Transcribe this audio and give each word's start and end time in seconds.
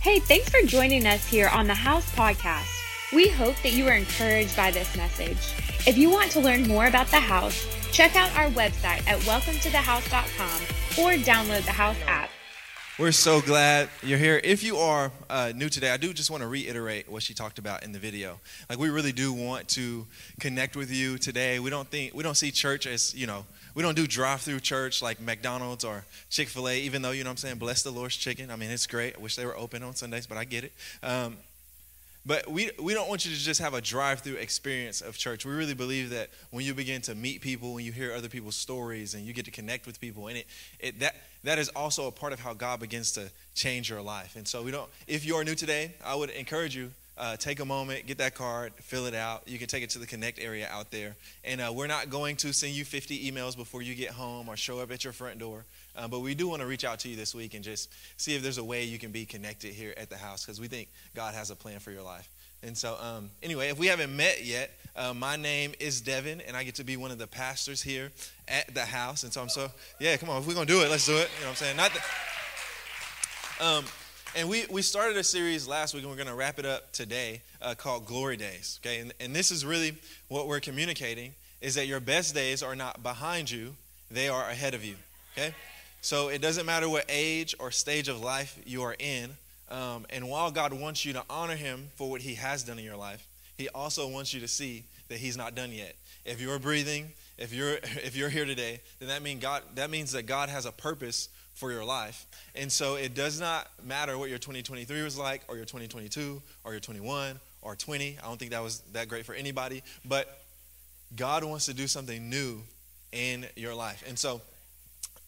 Hey, 0.00 0.18
thanks 0.18 0.48
for 0.48 0.66
joining 0.66 1.06
us 1.06 1.26
here 1.26 1.48
on 1.48 1.66
the 1.66 1.74
House 1.74 2.10
Podcast. 2.14 2.72
We 3.12 3.28
hope 3.28 3.54
that 3.62 3.74
you 3.74 3.86
are 3.86 3.92
encouraged 3.92 4.56
by 4.56 4.70
this 4.70 4.96
message. 4.96 5.36
If 5.86 5.98
you 5.98 6.08
want 6.08 6.30
to 6.30 6.40
learn 6.40 6.66
more 6.66 6.86
about 6.86 7.08
the 7.08 7.20
house, 7.20 7.66
check 7.92 8.16
out 8.16 8.34
our 8.34 8.48
website 8.52 9.06
at 9.06 9.18
welcometothehouse.com 9.20 11.04
or 11.04 11.22
download 11.22 11.66
the 11.66 11.72
House 11.72 11.98
app. 12.06 12.29
We're 13.00 13.12
so 13.12 13.40
glad 13.40 13.88
you're 14.02 14.18
here. 14.18 14.38
If 14.44 14.62
you 14.62 14.76
are 14.76 15.10
uh, 15.30 15.52
new 15.56 15.70
today, 15.70 15.90
I 15.90 15.96
do 15.96 16.12
just 16.12 16.30
want 16.30 16.42
to 16.42 16.46
reiterate 16.46 17.08
what 17.08 17.22
she 17.22 17.32
talked 17.32 17.58
about 17.58 17.82
in 17.82 17.92
the 17.92 17.98
video. 17.98 18.38
Like 18.68 18.78
we 18.78 18.90
really 18.90 19.10
do 19.10 19.32
want 19.32 19.68
to 19.68 20.06
connect 20.38 20.76
with 20.76 20.92
you 20.92 21.16
today. 21.16 21.60
We 21.60 21.70
don't 21.70 21.88
think 21.88 22.12
we 22.12 22.22
don't 22.22 22.34
see 22.34 22.50
church 22.50 22.86
as 22.86 23.14
you 23.14 23.26
know 23.26 23.46
we 23.74 23.82
don't 23.82 23.96
do 23.96 24.06
drive-through 24.06 24.60
church 24.60 25.00
like 25.00 25.18
McDonald's 25.18 25.82
or 25.82 26.04
Chick-fil-A. 26.28 26.80
Even 26.80 27.00
though 27.00 27.12
you 27.12 27.24
know 27.24 27.30
what 27.30 27.32
I'm 27.32 27.36
saying, 27.38 27.56
bless 27.56 27.82
the 27.82 27.90
Lord's 27.90 28.16
chicken. 28.16 28.50
I 28.50 28.56
mean 28.56 28.70
it's 28.70 28.86
great. 28.86 29.16
I 29.16 29.18
wish 29.18 29.34
they 29.34 29.46
were 29.46 29.56
open 29.56 29.82
on 29.82 29.94
Sundays, 29.94 30.26
but 30.26 30.36
I 30.36 30.44
get 30.44 30.64
it. 30.64 30.72
Um, 31.02 31.38
but 32.26 32.50
we, 32.50 32.70
we 32.78 32.92
don't 32.92 33.08
want 33.08 33.24
you 33.24 33.34
to 33.34 33.38
just 33.38 33.62
have 33.62 33.72
a 33.72 33.80
drive 33.80 34.20
through 34.20 34.34
experience 34.34 35.00
of 35.00 35.16
church. 35.16 35.46
We 35.46 35.54
really 35.54 35.72
believe 35.72 36.10
that 36.10 36.28
when 36.50 36.66
you 36.66 36.74
begin 36.74 37.00
to 37.02 37.14
meet 37.14 37.40
people, 37.40 37.72
when 37.72 37.84
you 37.84 37.92
hear 37.92 38.12
other 38.12 38.28
people's 38.28 38.56
stories, 38.56 39.14
and 39.14 39.24
you 39.24 39.32
get 39.32 39.46
to 39.46 39.50
connect 39.50 39.86
with 39.86 39.98
people, 40.00 40.28
and 40.28 40.36
it, 40.36 40.46
it, 40.78 41.00
that, 41.00 41.16
that 41.44 41.58
is 41.58 41.68
also 41.70 42.06
a 42.06 42.10
part 42.12 42.32
of 42.32 42.40
how 42.40 42.54
God 42.54 42.80
begins 42.80 43.12
to 43.12 43.30
change 43.54 43.88
your 43.88 44.02
life. 44.02 44.36
And 44.36 44.46
so 44.46 44.62
we 44.62 44.70
don't, 44.70 44.88
if 45.06 45.24
you 45.24 45.36
are 45.36 45.44
new 45.44 45.54
today, 45.54 45.94
I 46.04 46.14
would 46.14 46.30
encourage 46.30 46.76
you, 46.76 46.90
uh, 47.16 47.36
take 47.36 47.60
a 47.60 47.64
moment, 47.64 48.06
get 48.06 48.18
that 48.18 48.34
card, 48.34 48.72
fill 48.76 49.06
it 49.06 49.14
out. 49.14 49.42
You 49.46 49.58
can 49.58 49.66
take 49.66 49.82
it 49.82 49.90
to 49.90 49.98
the 49.98 50.06
Connect 50.06 50.38
area 50.38 50.68
out 50.70 50.90
there. 50.90 51.16
And 51.44 51.60
uh, 51.60 51.72
we're 51.74 51.86
not 51.86 52.10
going 52.10 52.36
to 52.36 52.52
send 52.52 52.72
you 52.72 52.84
50 52.84 53.30
emails 53.30 53.56
before 53.56 53.82
you 53.82 53.94
get 53.94 54.10
home 54.10 54.48
or 54.48 54.56
show 54.56 54.80
up 54.80 54.90
at 54.90 55.04
your 55.04 55.12
front 55.12 55.38
door. 55.38 55.64
Uh, 55.96 56.08
but 56.08 56.20
we 56.20 56.34
do 56.34 56.48
want 56.48 56.60
to 56.60 56.66
reach 56.66 56.84
out 56.84 57.00
to 57.00 57.08
you 57.08 57.16
this 57.16 57.34
week 57.34 57.54
and 57.54 57.64
just 57.64 57.92
see 58.16 58.34
if 58.34 58.42
there's 58.42 58.58
a 58.58 58.64
way 58.64 58.84
you 58.84 58.98
can 58.98 59.10
be 59.10 59.26
connected 59.26 59.74
here 59.74 59.92
at 59.96 60.08
the 60.08 60.16
house 60.16 60.44
because 60.44 60.60
we 60.60 60.68
think 60.68 60.88
God 61.14 61.34
has 61.34 61.50
a 61.50 61.56
plan 61.56 61.78
for 61.78 61.90
your 61.90 62.02
life. 62.02 62.28
And 62.62 62.76
so, 62.76 62.96
um, 63.00 63.30
anyway, 63.42 63.68
if 63.68 63.78
we 63.78 63.86
haven't 63.86 64.14
met 64.14 64.44
yet, 64.44 64.70
uh, 64.96 65.14
my 65.14 65.36
name 65.36 65.72
is 65.80 66.02
Devyn, 66.02 66.42
and 66.46 66.56
I 66.56 66.64
get 66.64 66.74
to 66.76 66.84
be 66.84 66.96
one 66.96 67.10
of 67.10 67.18
the 67.18 67.26
pastors 67.26 67.82
here 67.82 68.10
at 68.48 68.74
the 68.74 68.84
house. 68.84 69.22
And 69.22 69.32
so 69.32 69.40
I'm 69.40 69.48
so, 69.48 69.70
yeah, 69.98 70.16
come 70.16 70.28
on, 70.28 70.42
if 70.42 70.46
we're 70.46 70.54
going 70.54 70.66
to 70.66 70.72
do 70.72 70.82
it, 70.82 70.90
let's 70.90 71.06
do 71.06 71.12
it. 71.12 71.30
You 71.38 71.44
know 71.44 71.50
what 71.50 71.50
I'm 71.50 71.54
saying? 71.56 71.76
Not 71.76 71.92
um, 73.60 73.84
and 74.36 74.48
we, 74.48 74.64
we 74.70 74.80
started 74.80 75.16
a 75.16 75.24
series 75.24 75.68
last 75.68 75.92
week, 75.92 76.02
and 76.02 76.10
we're 76.10 76.16
going 76.16 76.28
to 76.28 76.34
wrap 76.34 76.58
it 76.58 76.64
up 76.64 76.92
today 76.92 77.42
uh, 77.60 77.74
called 77.76 78.06
Glory 78.06 78.36
Days. 78.36 78.80
Okay, 78.82 79.00
and, 79.00 79.12
and 79.20 79.34
this 79.34 79.50
is 79.50 79.66
really 79.66 79.94
what 80.28 80.48
we're 80.48 80.60
communicating 80.60 81.34
is 81.60 81.74
that 81.74 81.86
your 81.86 82.00
best 82.00 82.34
days 82.34 82.62
are 82.62 82.74
not 82.74 83.02
behind 83.02 83.50
you, 83.50 83.74
they 84.10 84.28
are 84.28 84.48
ahead 84.48 84.74
of 84.74 84.84
you. 84.84 84.94
Okay? 85.36 85.54
So 86.00 86.28
it 86.28 86.40
doesn't 86.40 86.64
matter 86.64 86.88
what 86.88 87.04
age 87.08 87.54
or 87.58 87.70
stage 87.70 88.08
of 88.08 88.22
life 88.22 88.58
you 88.64 88.82
are 88.82 88.96
in. 88.98 89.30
Um, 89.70 90.06
and 90.10 90.28
while 90.28 90.50
God 90.50 90.72
wants 90.72 91.04
you 91.04 91.12
to 91.12 91.24
honor 91.30 91.56
Him 91.56 91.88
for 91.96 92.10
what 92.10 92.20
He 92.20 92.34
has 92.34 92.64
done 92.64 92.78
in 92.78 92.84
your 92.84 92.96
life, 92.96 93.26
He 93.56 93.68
also 93.68 94.08
wants 94.08 94.34
you 94.34 94.40
to 94.40 94.48
see 94.48 94.84
that 95.08 95.18
He's 95.18 95.36
not 95.36 95.54
done 95.54 95.72
yet. 95.72 95.94
If 96.24 96.40
you're 96.40 96.58
breathing, 96.58 97.10
if 97.38 97.52
you're 97.52 97.74
if 97.82 98.16
you're 98.16 98.28
here 98.28 98.44
today, 98.44 98.80
then 98.98 99.08
that 99.08 99.22
means 99.22 99.42
God 99.42 99.62
that 99.76 99.90
means 99.90 100.12
that 100.12 100.26
God 100.26 100.48
has 100.48 100.66
a 100.66 100.72
purpose 100.72 101.28
for 101.54 101.70
your 101.70 101.84
life. 101.84 102.26
And 102.54 102.72
so 102.72 102.94
it 102.94 103.14
does 103.14 103.38
not 103.40 103.68
matter 103.84 104.16
what 104.16 104.30
your 104.30 104.38
2023 104.38 105.02
was 105.02 105.18
like, 105.18 105.42
or 105.46 105.56
your 105.56 105.66
2022, 105.66 106.40
or 106.64 106.72
your 106.72 106.80
21, 106.80 107.38
or 107.60 107.76
20. 107.76 108.18
I 108.18 108.26
don't 108.26 108.38
think 108.38 108.52
that 108.52 108.62
was 108.62 108.80
that 108.92 109.08
great 109.08 109.26
for 109.26 109.34
anybody, 109.34 109.82
but 110.04 110.42
God 111.14 111.44
wants 111.44 111.66
to 111.66 111.74
do 111.74 111.86
something 111.86 112.30
new 112.30 112.62
in 113.12 113.46
your 113.56 113.74
life. 113.74 114.04
And 114.08 114.18
so 114.18 114.40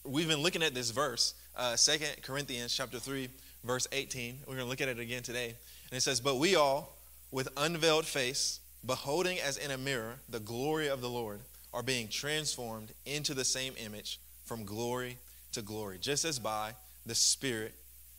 we've 0.04 0.28
been 0.28 0.40
looking 0.40 0.62
at 0.62 0.74
this 0.74 0.90
verse, 0.90 1.34
uh, 1.56 1.76
2 1.76 1.98
Corinthians 2.22 2.74
chapter 2.74 2.98
3, 2.98 3.28
verse 3.64 3.86
18. 3.92 4.40
We're 4.46 4.54
going 4.54 4.66
to 4.66 4.70
look 4.70 4.80
at 4.80 4.88
it 4.88 4.98
again 4.98 5.22
today. 5.22 5.54
And 5.90 5.96
it 5.96 6.00
says, 6.00 6.20
But 6.20 6.36
we 6.36 6.56
all, 6.56 6.96
with 7.30 7.48
unveiled 7.56 8.06
face, 8.06 8.60
beholding 8.84 9.38
as 9.38 9.56
in 9.56 9.70
a 9.70 9.78
mirror 9.78 10.16
the 10.28 10.40
glory 10.40 10.88
of 10.88 11.00
the 11.00 11.08
Lord, 11.08 11.40
are 11.72 11.82
being 11.82 12.08
transformed 12.08 12.92
into 13.06 13.34
the 13.34 13.44
same 13.44 13.74
image 13.84 14.20
from 14.44 14.64
glory 14.64 15.16
to 15.52 15.62
glory, 15.62 15.98
just 16.00 16.24
as 16.24 16.38
by 16.38 16.72
the 17.06 17.14
Spirit 17.14 17.74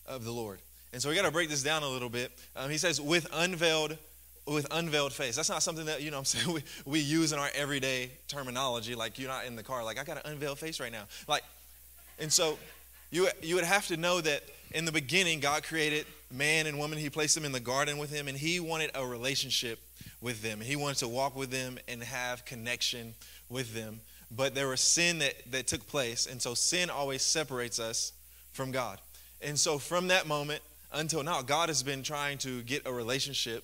of 0.07 0.23
the 0.23 0.31
Lord. 0.31 0.59
And 0.91 1.01
so 1.01 1.09
we 1.09 1.15
got 1.15 1.25
to 1.25 1.31
break 1.31 1.49
this 1.49 1.63
down 1.63 1.83
a 1.83 1.89
little 1.89 2.09
bit. 2.09 2.31
Um, 2.55 2.69
he 2.69 2.77
says, 2.77 2.99
with 2.99 3.27
unveiled 3.33 3.97
with 4.45 4.67
unveiled 4.71 5.13
face. 5.13 5.35
That's 5.35 5.49
not 5.49 5.63
something 5.63 5.85
that, 5.85 6.01
you 6.01 6.11
know 6.11 6.17
I'm 6.17 6.25
saying, 6.25 6.53
we, 6.53 6.63
we 6.85 6.99
use 6.99 7.31
in 7.31 7.39
our 7.39 7.49
everyday 7.55 8.11
terminology. 8.27 8.95
Like 8.95 9.17
you're 9.17 9.29
not 9.29 9.45
in 9.45 9.55
the 9.55 9.63
car, 9.63 9.83
like, 9.83 9.99
I 9.99 10.03
got 10.03 10.17
an 10.17 10.31
unveiled 10.31 10.59
face 10.59 10.79
right 10.79 10.91
now. 10.91 11.03
Like, 11.27 11.43
and 12.19 12.31
so 12.31 12.57
you, 13.13 13.29
you 13.43 13.53
would 13.53 13.63
have 13.63 13.85
to 13.87 13.97
know 13.97 14.21
that 14.21 14.41
in 14.71 14.85
the 14.85 14.91
beginning, 14.91 15.39
God 15.39 15.63
created 15.63 16.07
man 16.31 16.65
and 16.65 16.79
woman. 16.79 16.97
He 16.97 17.11
placed 17.11 17.35
them 17.35 17.45
in 17.45 17.51
the 17.51 17.59
garden 17.59 17.99
with 17.99 18.11
him, 18.11 18.27
and 18.27 18.35
he 18.35 18.59
wanted 18.59 18.89
a 18.95 19.05
relationship 19.05 19.77
with 20.19 20.41
them. 20.41 20.59
He 20.59 20.75
wanted 20.75 20.97
to 20.97 21.07
walk 21.07 21.35
with 21.35 21.51
them 21.51 21.77
and 21.87 22.01
have 22.01 22.43
connection 22.43 23.13
with 23.49 23.75
them. 23.75 24.01
But 24.31 24.55
there 24.55 24.67
was 24.67 24.81
sin 24.81 25.19
that, 25.19 25.35
that 25.51 25.67
took 25.67 25.85
place, 25.85 26.25
and 26.25 26.41
so 26.41 26.55
sin 26.55 26.89
always 26.89 27.21
separates 27.21 27.79
us 27.79 28.13
from 28.51 28.71
God. 28.71 28.99
And 29.43 29.59
so 29.59 29.77
from 29.77 30.07
that 30.07 30.25
moment 30.25 30.63
until 30.91 31.21
now, 31.21 31.43
God 31.43 31.69
has 31.69 31.83
been 31.83 32.01
trying 32.01 32.39
to 32.39 32.63
get 32.63 32.87
a 32.87 32.91
relationship 32.91 33.63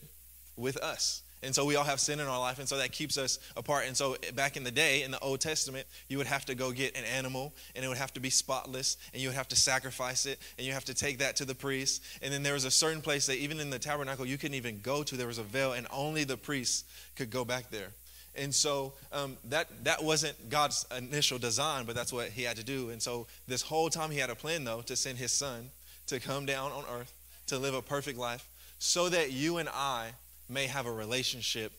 with 0.58 0.78
us. 0.78 1.24
And 1.42 1.56
so 1.56 1.64
we 1.64 1.78
all 1.78 1.86
have 1.86 2.00
sin 2.02 2.20
in 2.20 2.28
our 2.28 2.40
life, 2.40 2.60
and 2.60 2.68
so 2.68 2.78
that 2.78 2.92
keeps 2.92 3.18
us 3.18 3.40
apart. 3.56 3.86
And 3.88 3.96
so 3.96 4.18
back 4.36 4.58
in 4.58 4.64
the 4.64 4.72
day, 4.72 5.04
in 5.04 5.12
the 5.12 5.20
Old 5.20 5.40
Testament, 5.40 5.88
you 6.10 6.18
would 6.18 6.28
have 6.28 6.46
to 6.46 6.56
go 6.56 6.72
get 6.72 6.98
an 6.98 7.06
animal, 7.06 7.54
and 7.76 7.86
it 7.86 7.88
would 7.88 7.98
have 7.98 8.14
to 8.14 8.20
be 8.20 8.30
spotless, 8.30 8.98
and 9.14 9.22
you 9.22 9.30
would 9.30 9.36
have 9.36 9.48
to 9.50 9.56
sacrifice 9.56 10.26
it, 10.26 10.40
and 10.58 10.68
you 10.68 10.74
have 10.74 10.86
to 10.86 10.94
take 10.94 11.20
that 11.20 11.38
to 11.38 11.46
the 11.46 11.56
priest. 11.56 12.04
And 12.22 12.34
then 12.34 12.44
there 12.44 12.54
was 12.54 12.66
a 12.66 12.72
certain 12.72 13.02
place 13.02 13.26
that 13.28 13.38
even 13.38 13.60
in 13.60 13.70
the 13.70 13.80
tabernacle 13.80 14.26
you 14.26 14.38
couldn't 14.38 14.56
even 14.56 14.82
go 14.82 15.04
to. 15.04 15.16
There 15.16 15.28
was 15.28 15.38
a 15.38 15.44
veil, 15.44 15.74
and 15.74 15.88
only 15.92 16.26
the 16.26 16.38
priest 16.38 16.86
could 17.16 17.30
go 17.30 17.46
back 17.46 17.72
there. 17.72 17.92
And 18.36 18.54
so 18.54 18.94
um, 19.12 19.38
that 19.46 19.68
that 19.86 20.04
wasn't 20.04 20.50
God's 20.50 20.86
initial 20.96 21.40
design, 21.40 21.86
but 21.86 21.96
that's 21.96 22.14
what 22.14 22.30
He 22.30 22.44
had 22.44 22.58
to 22.58 22.64
do. 22.64 22.90
And 22.90 23.02
so 23.02 23.28
this 23.48 23.62
whole 23.62 23.90
time 23.90 24.12
He 24.12 24.20
had 24.20 24.30
a 24.30 24.36
plan, 24.36 24.66
though, 24.66 24.82
to 24.82 24.96
send 24.96 25.18
His 25.18 25.32
Son 25.32 25.70
to 26.08 26.20
come 26.20 26.46
down 26.46 26.72
on 26.72 26.84
earth 27.00 27.14
to 27.48 27.58
live 27.58 27.74
a 27.74 27.82
perfect 27.82 28.18
life, 28.18 28.48
so 28.78 29.10
that 29.10 29.32
you 29.32 29.58
and 29.58 29.70
I 29.70 30.12
may 30.50 30.68
have 30.68 30.86
a 30.86 30.92
relationship 30.92 31.72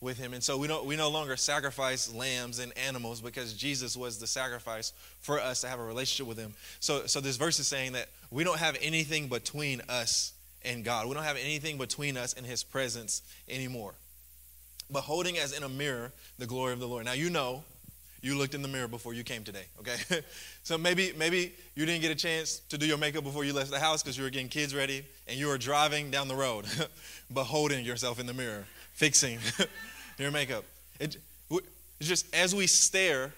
with 0.00 0.18
him. 0.18 0.32
And 0.32 0.42
so 0.42 0.56
we 0.56 0.68
don't 0.68 0.86
we 0.86 0.96
no 0.96 1.10
longer 1.10 1.36
sacrifice 1.36 2.12
lambs 2.12 2.58
and 2.58 2.76
animals 2.78 3.20
because 3.20 3.54
Jesus 3.54 3.96
was 3.96 4.18
the 4.18 4.26
sacrifice 4.26 4.92
for 5.20 5.40
us 5.40 5.62
to 5.62 5.68
have 5.68 5.80
a 5.80 5.84
relationship 5.84 6.26
with 6.26 6.38
him. 6.38 6.54
So 6.80 7.06
so 7.06 7.20
this 7.20 7.36
verse 7.36 7.58
is 7.58 7.66
saying 7.66 7.92
that 7.92 8.08
we 8.30 8.44
don't 8.44 8.58
have 8.58 8.76
anything 8.80 9.28
between 9.28 9.82
us 9.88 10.32
and 10.64 10.84
God. 10.84 11.08
We 11.08 11.14
don't 11.14 11.24
have 11.24 11.36
anything 11.36 11.78
between 11.78 12.16
us 12.16 12.34
and 12.34 12.46
his 12.46 12.62
presence 12.62 13.22
anymore. 13.48 13.94
Beholding 14.90 15.36
as 15.38 15.56
in 15.56 15.62
a 15.62 15.68
mirror 15.68 16.12
the 16.38 16.46
glory 16.46 16.72
of 16.72 16.80
the 16.80 16.88
Lord. 16.88 17.04
Now 17.04 17.12
you 17.12 17.30
know 17.30 17.64
you 18.20 18.36
looked 18.36 18.54
in 18.54 18.62
the 18.62 18.68
mirror 18.68 18.88
before 18.88 19.14
you 19.14 19.22
came 19.22 19.44
today, 19.44 19.64
okay? 19.80 20.22
so 20.62 20.76
maybe 20.76 21.12
maybe 21.16 21.52
you 21.74 21.86
didn't 21.86 22.02
get 22.02 22.10
a 22.10 22.16
chance 22.16 22.60
to 22.68 22.78
do 22.78 22.86
your 22.86 22.98
makeup 22.98 23.24
before 23.24 23.44
you 23.44 23.52
left 23.52 23.70
the 23.70 23.78
house 23.78 24.02
because 24.02 24.18
you 24.18 24.24
were 24.24 24.30
getting 24.30 24.48
kids 24.48 24.74
ready 24.74 25.04
and 25.26 25.38
you 25.38 25.46
were 25.46 25.58
driving 25.58 26.10
down 26.10 26.28
the 26.28 26.34
road, 26.34 26.66
beholding 27.32 27.84
yourself 27.84 28.18
in 28.18 28.26
the 28.26 28.34
mirror, 28.34 28.64
fixing 28.92 29.38
your 30.18 30.30
makeup. 30.30 30.64
It, 30.98 31.16
it's 32.00 32.08
just 32.08 32.34
as 32.34 32.54
we 32.54 32.66
stare 32.66 33.32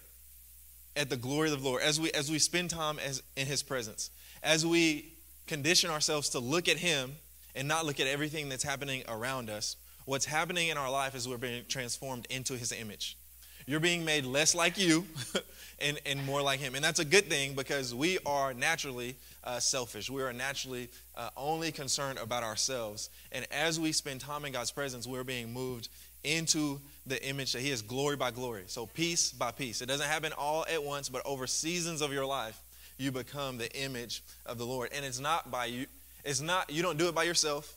at 0.96 1.08
the 1.08 1.16
glory 1.16 1.50
of 1.50 1.62
the 1.62 1.68
Lord, 1.68 1.82
as 1.82 2.00
we 2.00 2.10
as 2.12 2.30
we 2.30 2.38
spend 2.38 2.70
time 2.70 2.98
as, 2.98 3.22
in 3.36 3.46
His 3.46 3.62
presence, 3.62 4.10
as 4.42 4.66
we 4.66 5.12
condition 5.46 5.90
ourselves 5.90 6.30
to 6.30 6.38
look 6.38 6.68
at 6.68 6.76
Him 6.76 7.12
and 7.54 7.66
not 7.66 7.86
look 7.86 8.00
at 8.00 8.06
everything 8.06 8.48
that's 8.48 8.62
happening 8.62 9.02
around 9.08 9.50
us, 9.50 9.76
what's 10.04 10.26
happening 10.26 10.68
in 10.68 10.76
our 10.76 10.90
life 10.90 11.14
is 11.14 11.28
we're 11.28 11.38
being 11.38 11.64
transformed 11.68 12.26
into 12.30 12.54
His 12.54 12.72
image. 12.72 13.16
You're 13.66 13.80
being 13.80 14.04
made 14.04 14.24
less 14.24 14.54
like 14.54 14.78
you 14.78 15.04
and, 15.80 15.98
and 16.06 16.24
more 16.24 16.42
like 16.42 16.60
Him. 16.60 16.74
And 16.74 16.84
that's 16.84 16.98
a 16.98 17.04
good 17.04 17.24
thing 17.26 17.54
because 17.54 17.94
we 17.94 18.18
are 18.26 18.52
naturally 18.54 19.16
uh, 19.44 19.60
selfish. 19.60 20.10
We 20.10 20.22
are 20.22 20.32
naturally 20.32 20.88
uh, 21.16 21.30
only 21.36 21.72
concerned 21.72 22.18
about 22.18 22.42
ourselves. 22.42 23.10
And 23.32 23.46
as 23.50 23.80
we 23.80 23.92
spend 23.92 24.20
time 24.20 24.44
in 24.44 24.52
God's 24.52 24.70
presence, 24.70 25.06
we're 25.06 25.24
being 25.24 25.52
moved 25.52 25.88
into 26.24 26.80
the 27.06 27.22
image 27.26 27.52
that 27.52 27.62
He 27.62 27.70
is 27.70 27.82
glory 27.82 28.16
by 28.16 28.30
glory. 28.30 28.64
So, 28.66 28.86
piece 28.86 29.32
by 29.32 29.52
piece. 29.52 29.80
It 29.80 29.86
doesn't 29.86 30.06
happen 30.06 30.32
all 30.36 30.66
at 30.72 30.82
once, 30.82 31.08
but 31.08 31.22
over 31.24 31.46
seasons 31.46 32.02
of 32.02 32.12
your 32.12 32.26
life, 32.26 32.60
you 32.98 33.10
become 33.10 33.56
the 33.56 33.72
image 33.80 34.22
of 34.44 34.58
the 34.58 34.66
Lord. 34.66 34.90
And 34.94 35.04
it's 35.04 35.20
not 35.20 35.50
by 35.50 35.66
you, 35.66 35.86
it's 36.24 36.40
not, 36.40 36.70
you 36.70 36.82
don't 36.82 36.98
do 36.98 37.08
it 37.08 37.14
by 37.14 37.22
yourself. 37.22 37.74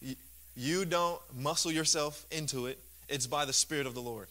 You, 0.00 0.16
you 0.56 0.84
don't 0.84 1.20
muscle 1.36 1.70
yourself 1.70 2.26
into 2.30 2.66
it. 2.66 2.78
It's 3.08 3.26
by 3.26 3.44
the 3.44 3.52
Spirit 3.52 3.86
of 3.86 3.94
the 3.94 4.00
Lord. 4.00 4.26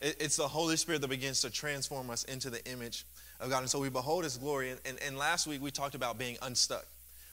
It's 0.00 0.36
the 0.36 0.46
Holy 0.46 0.76
Spirit 0.76 1.00
that 1.00 1.08
begins 1.08 1.40
to 1.42 1.50
transform 1.50 2.10
us 2.10 2.24
into 2.24 2.50
the 2.50 2.64
image 2.70 3.04
of 3.40 3.50
God. 3.50 3.60
And 3.60 3.70
so 3.70 3.80
we 3.80 3.88
behold 3.88 4.24
His 4.24 4.36
glory. 4.36 4.70
And, 4.70 4.80
and, 4.84 4.98
and 5.04 5.18
last 5.18 5.46
week 5.46 5.60
we 5.60 5.70
talked 5.70 5.94
about 5.94 6.18
being 6.18 6.36
unstuck. 6.42 6.86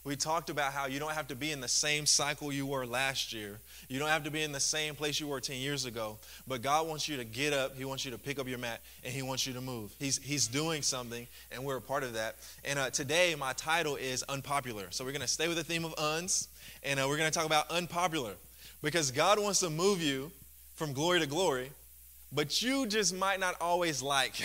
we 0.03 0.15
talked 0.15 0.49
about 0.49 0.73
how 0.73 0.87
you 0.87 0.99
don't 0.99 1.13
have 1.13 1.27
to 1.27 1.35
be 1.35 1.51
in 1.51 1.61
the 1.61 1.67
same 1.67 2.07
cycle 2.07 2.51
you 2.51 2.65
were 2.65 2.85
last 2.85 3.33
year. 3.33 3.59
You 3.87 3.99
don't 3.99 4.09
have 4.09 4.23
to 4.23 4.31
be 4.31 4.41
in 4.41 4.51
the 4.51 4.59
same 4.59 4.95
place 4.95 5.19
you 5.19 5.27
were 5.27 5.39
10 5.39 5.57
years 5.57 5.85
ago. 5.85 6.17
But 6.47 6.63
God 6.63 6.87
wants 6.87 7.07
you 7.07 7.17
to 7.17 7.23
get 7.23 7.53
up, 7.53 7.77
He 7.77 7.85
wants 7.85 8.03
you 8.03 8.11
to 8.11 8.17
pick 8.17 8.39
up 8.39 8.47
your 8.47 8.57
mat, 8.57 8.81
and 9.03 9.13
He 9.13 9.21
wants 9.21 9.45
you 9.45 9.53
to 9.53 9.61
move. 9.61 9.93
He's, 9.99 10.17
he's 10.17 10.47
doing 10.47 10.81
something, 10.81 11.27
and 11.51 11.63
we're 11.63 11.77
a 11.77 11.81
part 11.81 12.03
of 12.03 12.13
that. 12.13 12.35
And 12.63 12.79
uh, 12.79 12.89
today, 12.89 13.35
my 13.37 13.53
title 13.53 13.95
is 13.95 14.23
Unpopular. 14.23 14.87
So 14.89 15.05
we're 15.05 15.11
going 15.11 15.21
to 15.21 15.27
stay 15.27 15.47
with 15.47 15.57
the 15.57 15.63
theme 15.63 15.85
of 15.85 15.93
uns, 15.99 16.47
and 16.83 16.99
uh, 16.99 17.05
we're 17.07 17.17
going 17.17 17.29
to 17.29 17.37
talk 17.37 17.45
about 17.45 17.69
unpopular. 17.69 18.33
Because 18.81 19.11
God 19.11 19.39
wants 19.39 19.59
to 19.61 19.69
move 19.69 20.01
you 20.01 20.31
from 20.75 20.93
glory 20.93 21.19
to 21.19 21.27
glory, 21.27 21.71
but 22.31 22.61
you 22.61 22.85
just 22.87 23.15
might 23.15 23.39
not 23.39 23.55
always 23.61 24.01
like 24.01 24.35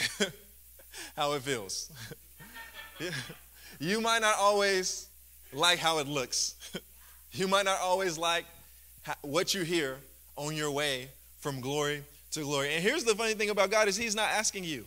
how 1.17 1.32
it 1.32 1.43
feels. 1.43 1.91
you 3.79 4.00
might 4.00 4.21
not 4.21 4.37
always 4.38 5.09
like 5.53 5.79
how 5.79 5.99
it 5.99 6.06
looks. 6.06 6.55
you 7.32 7.49
might 7.49 7.65
not 7.65 7.81
always 7.81 8.19
like 8.19 8.44
what 9.23 9.55
you 9.55 9.62
hear 9.62 9.97
on 10.37 10.55
your 10.55 10.71
way 10.71 11.09
from 11.41 11.61
glory 11.61 12.05
to 12.32 12.41
glory. 12.41 12.75
And 12.75 12.82
here's 12.82 13.05
the 13.05 13.15
funny 13.15 13.35
thing 13.35 13.50
about 13.50 13.71
God 13.71 13.88
is 13.88 13.97
he's 13.97 14.15
not 14.15 14.31
asking 14.31 14.65
you. 14.65 14.85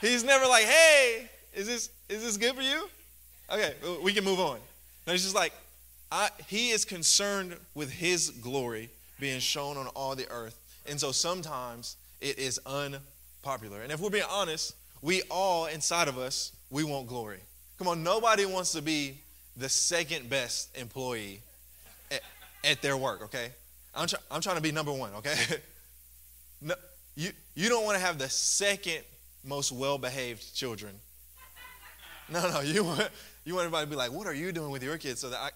he's 0.00 0.22
never 0.22 0.46
like, 0.46 0.64
"Hey, 0.64 1.28
is 1.54 1.66
this 1.66 1.90
is 2.08 2.22
this 2.22 2.36
good 2.36 2.54
for 2.54 2.62
you?" 2.62 2.88
Okay, 3.50 3.74
we 4.02 4.12
can 4.12 4.24
move 4.24 4.40
on. 4.40 4.58
No, 5.06 5.12
he's 5.12 5.22
just 5.22 5.34
like, 5.34 5.52
I, 6.10 6.30
he 6.48 6.70
is 6.70 6.84
concerned 6.84 7.56
with 7.74 7.90
his 7.90 8.30
glory 8.30 8.90
being 9.20 9.40
shown 9.40 9.76
on 9.76 9.86
all 9.88 10.14
the 10.14 10.28
earth. 10.30 10.58
And 10.88 11.00
so 11.00 11.12
sometimes 11.12 11.96
it 12.20 12.38
is 12.38 12.60
unpopular. 12.66 13.82
And 13.82 13.92
if 13.92 14.00
we're 14.00 14.10
being 14.10 14.24
honest, 14.30 14.74
we 15.02 15.22
all 15.30 15.66
inside 15.66 16.08
of 16.08 16.18
us, 16.18 16.52
we 16.70 16.84
want 16.84 17.06
glory. 17.06 17.40
Come 17.78 17.88
on, 17.88 18.02
nobody 18.02 18.46
wants 18.46 18.72
to 18.72 18.82
be 18.82 19.18
the 19.56 19.68
second 19.68 20.28
best 20.28 20.76
employee 20.76 21.40
at, 22.10 22.20
at 22.64 22.82
their 22.82 22.96
work, 22.96 23.22
okay? 23.22 23.50
I'm, 23.94 24.06
try, 24.06 24.18
I'm 24.30 24.40
trying 24.40 24.56
to 24.56 24.62
be 24.62 24.72
number 24.72 24.92
one, 24.92 25.12
okay? 25.14 25.36
no, 26.60 26.74
you, 27.14 27.30
you 27.54 27.68
don't 27.68 27.84
want 27.84 27.98
to 27.98 28.04
have 28.04 28.18
the 28.18 28.28
second 28.28 29.00
most 29.44 29.72
well 29.72 29.98
behaved 29.98 30.54
children. 30.54 30.92
No, 32.28 32.50
no, 32.50 32.60
you 32.60 32.82
want, 32.82 33.08
you 33.44 33.54
want 33.54 33.66
everybody 33.66 33.86
to 33.86 33.90
be 33.90 33.96
like, 33.96 34.12
what 34.12 34.26
are 34.26 34.34
you 34.34 34.52
doing 34.52 34.70
with 34.70 34.82
your 34.82 34.98
kids? 34.98 35.20
So 35.20 35.30
that 35.30 35.38
I, 35.38 35.50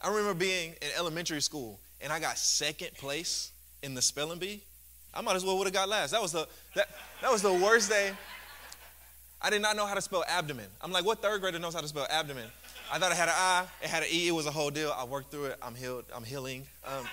I 0.00 0.08
remember 0.08 0.34
being 0.34 0.70
in 0.82 0.88
elementary 0.96 1.40
school 1.40 1.78
and 2.00 2.12
I 2.12 2.20
got 2.20 2.36
second 2.38 2.94
place 2.94 3.52
in 3.82 3.94
the 3.94 4.02
spelling 4.02 4.38
bee. 4.38 4.62
I 5.14 5.20
might 5.20 5.36
as 5.36 5.44
well 5.44 5.56
would 5.58 5.66
have 5.66 5.74
got 5.74 5.88
last. 5.88 6.10
That 6.10 6.22
was 6.22 6.32
the 6.32 6.46
that, 6.74 6.88
that 7.22 7.32
was 7.32 7.42
the 7.42 7.52
worst 7.52 7.88
day 7.88 8.12
I 9.40 9.50
did 9.50 9.62
not 9.62 9.76
know 9.76 9.86
how 9.86 9.94
to 9.94 10.02
spell 10.02 10.24
abdomen. 10.26 10.66
I'm 10.80 10.90
like, 10.90 11.04
what 11.04 11.22
third 11.22 11.40
grader 11.40 11.58
knows 11.58 11.74
how 11.74 11.80
to 11.80 11.88
spell 11.88 12.06
abdomen? 12.10 12.46
I 12.92 12.98
thought 12.98 13.12
it 13.12 13.16
had 13.16 13.28
an 13.28 13.34
I, 13.36 13.66
it 13.82 13.88
had 13.88 14.02
an 14.02 14.08
E, 14.10 14.28
it 14.28 14.32
was 14.32 14.46
a 14.46 14.50
whole 14.50 14.70
deal. 14.70 14.92
I 14.96 15.04
worked 15.04 15.30
through 15.30 15.46
it. 15.46 15.58
I'm 15.62 15.74
healed. 15.74 16.06
I'm 16.14 16.24
healing. 16.24 16.66
Um, 16.84 17.06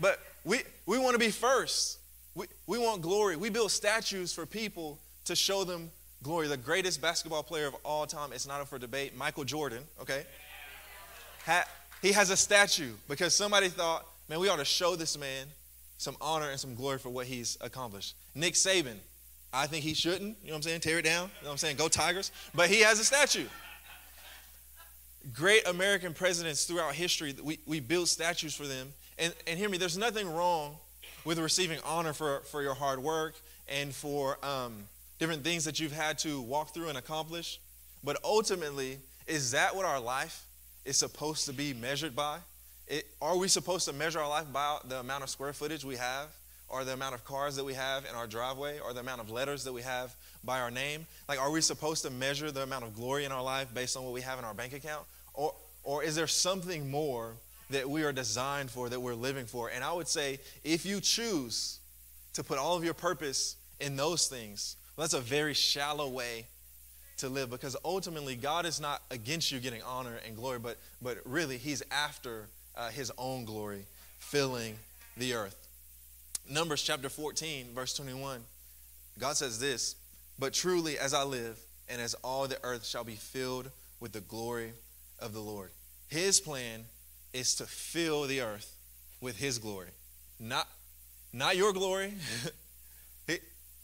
but 0.00 0.18
we, 0.44 0.60
we 0.86 0.98
want 0.98 1.14
to 1.14 1.18
be 1.18 1.30
first. 1.30 1.98
We, 2.34 2.46
we 2.66 2.78
want 2.78 3.02
glory. 3.02 3.36
We 3.36 3.48
build 3.48 3.70
statues 3.70 4.32
for 4.32 4.44
people 4.44 4.98
to 5.26 5.36
show 5.36 5.64
them 5.64 5.90
glory. 6.22 6.48
The 6.48 6.56
greatest 6.56 7.00
basketball 7.00 7.42
player 7.42 7.66
of 7.66 7.76
all 7.84 8.06
time, 8.06 8.32
it's 8.32 8.46
not 8.46 8.60
up 8.60 8.68
for 8.68 8.78
debate, 8.78 9.16
Michael 9.16 9.44
Jordan, 9.44 9.82
okay? 10.00 10.24
He 12.02 12.12
has 12.12 12.30
a 12.30 12.36
statue 12.36 12.92
because 13.08 13.34
somebody 13.34 13.68
thought, 13.68 14.04
man, 14.28 14.40
we 14.40 14.48
ought 14.48 14.56
to 14.56 14.64
show 14.64 14.96
this 14.96 15.18
man 15.18 15.46
some 15.98 16.16
honor 16.20 16.50
and 16.50 16.60
some 16.60 16.74
glory 16.74 16.98
for 16.98 17.10
what 17.10 17.26
he's 17.26 17.56
accomplished. 17.60 18.14
Nick 18.34 18.54
Saban, 18.54 18.96
I 19.52 19.66
think 19.66 19.84
he 19.84 19.94
shouldn't, 19.94 20.36
you 20.42 20.48
know 20.48 20.52
what 20.52 20.56
I'm 20.56 20.62
saying? 20.62 20.80
Tear 20.80 20.98
it 20.98 21.04
down, 21.04 21.30
you 21.38 21.44
know 21.44 21.48
what 21.48 21.52
I'm 21.52 21.58
saying? 21.58 21.76
Go 21.76 21.88
Tigers. 21.88 22.32
But 22.54 22.68
he 22.68 22.80
has 22.80 22.98
a 22.98 23.04
statue. 23.04 23.46
Great 25.32 25.66
American 25.66 26.12
presidents 26.12 26.64
throughout 26.64 26.94
history, 26.94 27.34
we, 27.42 27.58
we 27.66 27.80
build 27.80 28.08
statues 28.08 28.54
for 28.54 28.66
them. 28.66 28.92
And, 29.18 29.34
and 29.46 29.58
hear 29.58 29.68
me, 29.68 29.78
there's 29.78 29.96
nothing 29.96 30.32
wrong 30.32 30.76
with 31.24 31.38
receiving 31.38 31.78
honor 31.84 32.12
for, 32.12 32.40
for 32.40 32.62
your 32.62 32.74
hard 32.74 32.98
work 32.98 33.34
and 33.68 33.94
for 33.94 34.44
um, 34.44 34.84
different 35.18 35.42
things 35.42 35.64
that 35.64 35.80
you've 35.80 35.92
had 35.92 36.18
to 36.18 36.40
walk 36.42 36.74
through 36.74 36.88
and 36.88 36.98
accomplish. 36.98 37.58
But 38.04 38.18
ultimately, 38.22 38.98
is 39.26 39.50
that 39.52 39.74
what 39.74 39.84
our 39.84 39.98
life 39.98 40.44
is 40.84 40.96
supposed 40.96 41.46
to 41.46 41.52
be 41.52 41.72
measured 41.74 42.14
by? 42.14 42.38
It, 42.88 43.06
are 43.20 43.36
we 43.36 43.48
supposed 43.48 43.86
to 43.86 43.92
measure 43.92 44.20
our 44.20 44.28
life 44.28 44.46
by 44.52 44.78
the 44.86 45.00
amount 45.00 45.24
of 45.24 45.30
square 45.30 45.52
footage 45.52 45.84
we 45.84 45.96
have? 45.96 46.28
or 46.68 46.84
the 46.84 46.92
amount 46.92 47.14
of 47.14 47.24
cars 47.24 47.56
that 47.56 47.64
we 47.64 47.74
have 47.74 48.04
in 48.06 48.14
our 48.14 48.26
driveway 48.26 48.78
or 48.80 48.92
the 48.92 49.00
amount 49.00 49.20
of 49.20 49.30
letters 49.30 49.64
that 49.64 49.72
we 49.72 49.82
have 49.82 50.14
by 50.44 50.60
our 50.60 50.70
name? 50.70 51.06
Like, 51.28 51.40
are 51.40 51.50
we 51.50 51.60
supposed 51.60 52.02
to 52.02 52.10
measure 52.10 52.50
the 52.50 52.62
amount 52.62 52.84
of 52.84 52.94
glory 52.94 53.24
in 53.24 53.32
our 53.32 53.42
life 53.42 53.72
based 53.72 53.96
on 53.96 54.04
what 54.04 54.12
we 54.12 54.20
have 54.22 54.38
in 54.38 54.44
our 54.44 54.54
bank 54.54 54.72
account? 54.72 55.04
Or, 55.34 55.54
or 55.84 56.02
is 56.02 56.16
there 56.16 56.26
something 56.26 56.90
more 56.90 57.34
that 57.70 57.88
we 57.88 58.04
are 58.04 58.12
designed 58.12 58.70
for, 58.70 58.88
that 58.88 59.00
we're 59.00 59.14
living 59.14 59.46
for? 59.46 59.70
And 59.70 59.84
I 59.84 59.92
would 59.92 60.08
say, 60.08 60.38
if 60.64 60.84
you 60.84 61.00
choose 61.00 61.78
to 62.34 62.42
put 62.42 62.58
all 62.58 62.76
of 62.76 62.84
your 62.84 62.94
purpose 62.94 63.56
in 63.80 63.96
those 63.96 64.26
things, 64.26 64.76
well, 64.96 65.04
that's 65.04 65.14
a 65.14 65.20
very 65.20 65.54
shallow 65.54 66.08
way 66.08 66.46
to 67.18 67.28
live 67.28 67.48
because 67.48 67.76
ultimately 67.84 68.36
God 68.36 68.66
is 68.66 68.80
not 68.80 69.02
against 69.10 69.50
you 69.50 69.58
getting 69.60 69.82
honor 69.82 70.18
and 70.26 70.36
glory, 70.36 70.58
but, 70.58 70.76
but 71.00 71.18
really 71.24 71.58
He's 71.58 71.82
after 71.90 72.48
uh, 72.76 72.90
His 72.90 73.12
own 73.18 73.44
glory 73.44 73.84
filling 74.18 74.76
the 75.16 75.34
earth. 75.34 75.56
Numbers 76.48 76.82
chapter 76.82 77.08
14, 77.08 77.68
verse 77.74 77.94
21, 77.94 78.40
God 79.18 79.36
says 79.36 79.58
this 79.58 79.96
But 80.38 80.52
truly, 80.52 80.98
as 80.98 81.14
I 81.14 81.24
live, 81.24 81.58
and 81.88 82.00
as 82.00 82.14
all 82.14 82.46
the 82.46 82.58
earth 82.62 82.84
shall 82.84 83.04
be 83.04 83.14
filled 83.14 83.70
with 84.00 84.12
the 84.12 84.20
glory 84.20 84.72
of 85.18 85.32
the 85.32 85.40
Lord. 85.40 85.70
His 86.08 86.40
plan 86.40 86.84
is 87.32 87.54
to 87.56 87.64
fill 87.64 88.24
the 88.24 88.40
earth 88.40 88.76
with 89.20 89.38
His 89.38 89.58
glory, 89.58 89.88
not, 90.38 90.68
not 91.32 91.56
your 91.56 91.72
glory. 91.72 92.14
he, 93.26 93.38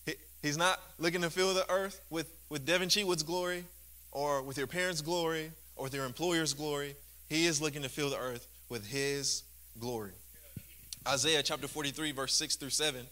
he, 0.07 0.15
he's 0.43 0.59
not 0.59 0.81
looking 0.99 1.23
to 1.23 1.31
fill 1.31 1.55
the 1.55 1.69
earth 1.71 2.01
with, 2.11 2.33
with 2.49 2.67
Devyn 2.67 2.87
Cheatwood's 2.87 3.23
glory 3.23 3.65
or 4.13 4.43
with 4.43 4.59
your 4.59 4.67
parents' 4.67 5.01
glory 5.01 5.51
or 5.77 5.85
with 5.85 5.95
your 5.95 6.05
employer's 6.05 6.55
glory. 6.55 6.95
He 7.29 7.47
is 7.47 7.63
looking 7.63 7.83
to 7.83 7.89
fill 7.89 8.11
the 8.11 8.19
earth 8.19 8.47
with 8.73 8.87
His 8.87 9.43
glory. 9.79 10.13
Isaiah 11.07 11.43
chapter 11.43 11.69
43, 11.69 12.13
verse 12.13 12.35
6 12.35 12.57
through 12.57 12.71
7. 12.71 13.07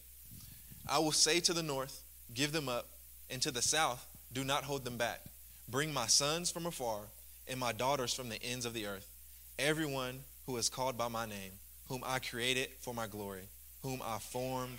I 0.88 0.98
will 0.98 1.12
say 1.12 1.38
to 1.40 1.52
the 1.52 1.62
north, 1.62 2.02
Give 2.32 2.50
them 2.50 2.66
up, 2.66 2.86
and 3.28 3.42
to 3.42 3.50
the 3.50 3.60
south, 3.60 4.06
Do 4.32 4.42
not 4.42 4.64
hold 4.64 4.86
them 4.86 4.96
back. 4.96 5.20
Bring 5.68 5.92
my 5.92 6.06
sons 6.06 6.50
from 6.50 6.64
afar, 6.64 7.00
and 7.46 7.60
my 7.60 7.72
daughters 7.72 8.14
from 8.14 8.30
the 8.30 8.42
ends 8.42 8.64
of 8.64 8.72
the 8.72 8.86
earth. 8.86 9.06
Everyone 9.58 10.20
who 10.46 10.56
is 10.56 10.70
called 10.70 10.96
by 10.96 11.08
my 11.08 11.26
name, 11.26 11.52
whom 11.88 12.02
I 12.06 12.20
created 12.20 12.70
for 12.80 12.94
my 12.94 13.06
glory, 13.06 13.42
whom 13.82 14.00
I 14.02 14.18
formed 14.18 14.78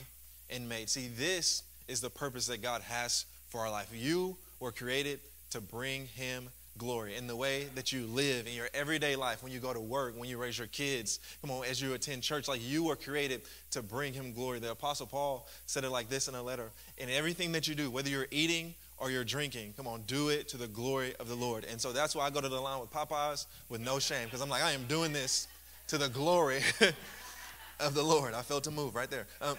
and 0.50 0.68
made. 0.68 0.89
See, 0.89 1.10
this 1.10 1.62
is 1.88 2.01
the 2.01 2.10
purpose 2.10 2.48
that 2.48 2.63
God 2.63 2.81
has 2.81 3.25
for 3.50 3.62
our 3.62 3.69
life. 3.69 3.89
You 3.94 4.36
were 4.60 4.72
created 4.72 5.19
to 5.51 5.62
bring 5.62 6.07
Him 6.07 6.50
glory 6.78 7.16
in 7.16 7.28
the 7.28 7.36
way 7.36 7.66
that 7.75 7.92
you 7.92 8.06
live 8.08 8.48
in 8.48 8.54
your 8.54 8.70
everyday 8.74 9.16
life 9.16 9.44
when 9.44 9.51
you 9.51 9.60
go 9.60 9.74
to 9.74 9.80
work 9.80 10.18
when 10.18 10.30
you 10.30 10.38
raise 10.38 10.58
your 10.58 10.68
kids 10.68 11.20
come 11.42 11.51
on 11.51 11.66
as 11.66 11.82
you 11.82 11.94
attend 11.94 12.24
church 12.24 12.48
like 12.48 12.62
you 12.63 12.84
were 12.84 12.96
created 12.96 13.42
to 13.70 13.82
bring 13.82 14.13
him 14.13 14.34
glory. 14.34 14.60
The 14.60 14.72
apostle 14.72 15.06
paul 15.06 15.48
said 15.66 15.84
it 15.84 15.90
like 15.90 16.10
this 16.10 16.28
in 16.28 16.36
a 16.36 16.42
letter 16.42 16.72
in 16.98 17.10
everything 17.10 17.51
that 17.51 17.68
you 17.68 17.75
do 17.75 17.92
whether 17.92 18.10
you're 18.10 18.28
eating 18.32 18.74
or 18.98 19.12
you're 19.12 19.24
drinking 19.24 19.74
come 19.75 19.88
on 19.88 20.01
do 20.08 20.30
it 20.30 20.48
to 20.50 20.58
the 20.58 20.68
glory 20.68 21.13
of 21.20 21.28
the 21.28 21.36
lord. 21.36 21.66
And 21.70 21.80
so 21.80 21.92
that's 21.92 22.16
why 22.16 22.25
i 22.25 22.30
go 22.30 22.42
to 22.42 22.50
the 22.50 22.60
line 22.60 22.80
with 22.80 22.92
popeyes 22.92 23.46
with 23.70 23.82
no 23.82 24.00
shame 24.00 24.25
because 24.25 24.42
i'm 24.42 24.50
like 24.50 24.63
i 24.63 24.72
am 24.72 24.86
doing 24.86 25.13
this 25.13 25.48
to 25.88 25.98
the 25.98 26.10
glory 26.10 26.62
of 27.80 27.94
the 27.94 28.04
lord. 28.04 28.34
I 28.34 28.42
felt 28.42 28.63
to 28.63 28.72
move 28.72 28.96
right 28.96 29.10
there. 29.10 29.28
Um, 29.42 29.58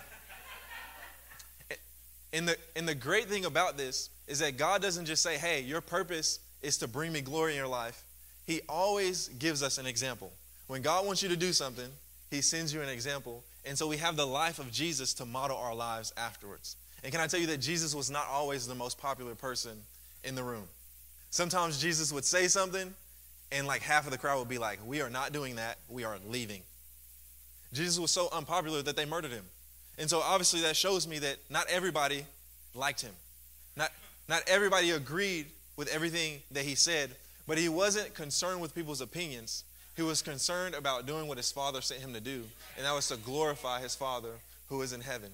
and 2.33 2.49
the 2.49 2.57
and 2.77 2.89
the 2.89 2.95
great 2.95 3.27
thing 3.27 3.45
about 3.45 3.77
this 3.77 4.11
is 4.27 4.39
that 4.39 4.57
god 4.57 4.81
doesn't 4.81 5.05
just 5.05 5.23
say 5.23 5.37
hey 5.37 5.61
your 5.61 5.81
purpose 5.81 6.41
is 6.63 6.79
to 6.79 6.89
bring 6.89 7.13
me 7.13 7.21
glory 7.21 7.53
in 7.53 7.59
your 7.59 7.69
life, 7.69 8.05
He 8.47 8.61
always 8.69 9.29
gives 9.29 9.63
us 9.63 9.79
an 9.79 9.87
example. 9.87 10.33
When 10.67 10.83
God 10.83 11.07
wants 11.07 11.23
you 11.23 11.29
to 11.29 11.37
do 11.37 11.53
something, 11.53 11.89
He 12.31 12.41
sends 12.41 12.73
you 12.73 12.81
an 12.83 12.89
example. 12.89 13.43
And 13.65 13.77
so 13.77 13.87
we 13.87 13.99
have 13.99 14.17
the 14.17 14.27
life 14.27 14.59
of 14.59 14.73
Jesus 14.73 15.15
to 15.15 15.25
model 15.25 15.57
our 15.57 15.75
lives 15.75 16.13
afterwards. 16.17 16.77
And 17.03 17.13
can 17.13 17.21
I 17.21 17.27
tell 17.27 17.41
you 17.41 17.49
that 17.49 17.59
Jesus 17.59 17.95
was 17.95 18.11
not 18.11 18.27
always 18.29 18.67
the 18.67 18.75
most 18.75 18.99
popular 18.99 19.35
person 19.35 19.83
in 20.25 20.35
the 20.35 20.43
room? 20.43 20.65
Sometimes 21.31 21.81
Jesus 21.81 22.13
would 22.13 22.25
say 22.25 22.49
something, 22.49 22.95
and 23.51 23.67
like 23.67 23.83
half 23.83 24.05
of 24.05 24.13
the 24.13 24.19
crowd 24.19 24.39
would 24.39 24.49
be 24.49 24.59
like, 24.59 24.79
We 24.85 25.01
are 25.01 25.11
not 25.11 25.33
doing 25.33 25.57
that, 25.57 25.79
we 25.89 26.05
are 26.05 26.19
leaving. 26.29 26.63
Jesus 27.73 27.99
was 27.99 28.11
so 28.11 28.29
unpopular 28.33 28.83
that 28.83 28.97
they 28.97 29.05
murdered 29.05 29.31
him. 29.31 29.45
And 29.99 30.09
so 30.09 30.21
obviously 30.21 30.61
that 30.63 30.77
shows 30.77 31.07
me 31.07 31.19
that 31.21 31.37
not 31.49 31.67
everybody 31.69 32.27
liked 32.75 33.01
him. 33.01 33.13
Not, 33.77 33.91
not 34.29 34.43
everybody 34.47 34.91
agreed 34.91 35.47
with 35.77 35.89
everything 35.89 36.41
that 36.51 36.65
he 36.65 36.75
said, 36.75 37.11
but 37.47 37.59
he 37.59 37.69
wasn't 37.69 38.15
concerned 38.15 38.61
with 38.61 38.75
people's 38.75 39.01
opinions. 39.01 39.65
He 39.97 40.03
was 40.03 40.23
concerned 40.23 40.75
about 40.75 41.07
doing 41.07 41.27
what 41.27 41.37
his 41.37 41.53
father 41.53 41.81
sent 41.81 42.01
him 42.01 42.15
to 42.15 42.21
do, 42.21 42.45
and 42.77 42.87
that 42.87 42.95
was 42.95 43.09
to 43.09 43.17
glorify 43.17 43.81
his 43.81 43.95
father 43.95 44.31
who 44.69 44.81
is 44.83 44.93
in 44.93 45.01
heaven. 45.01 45.31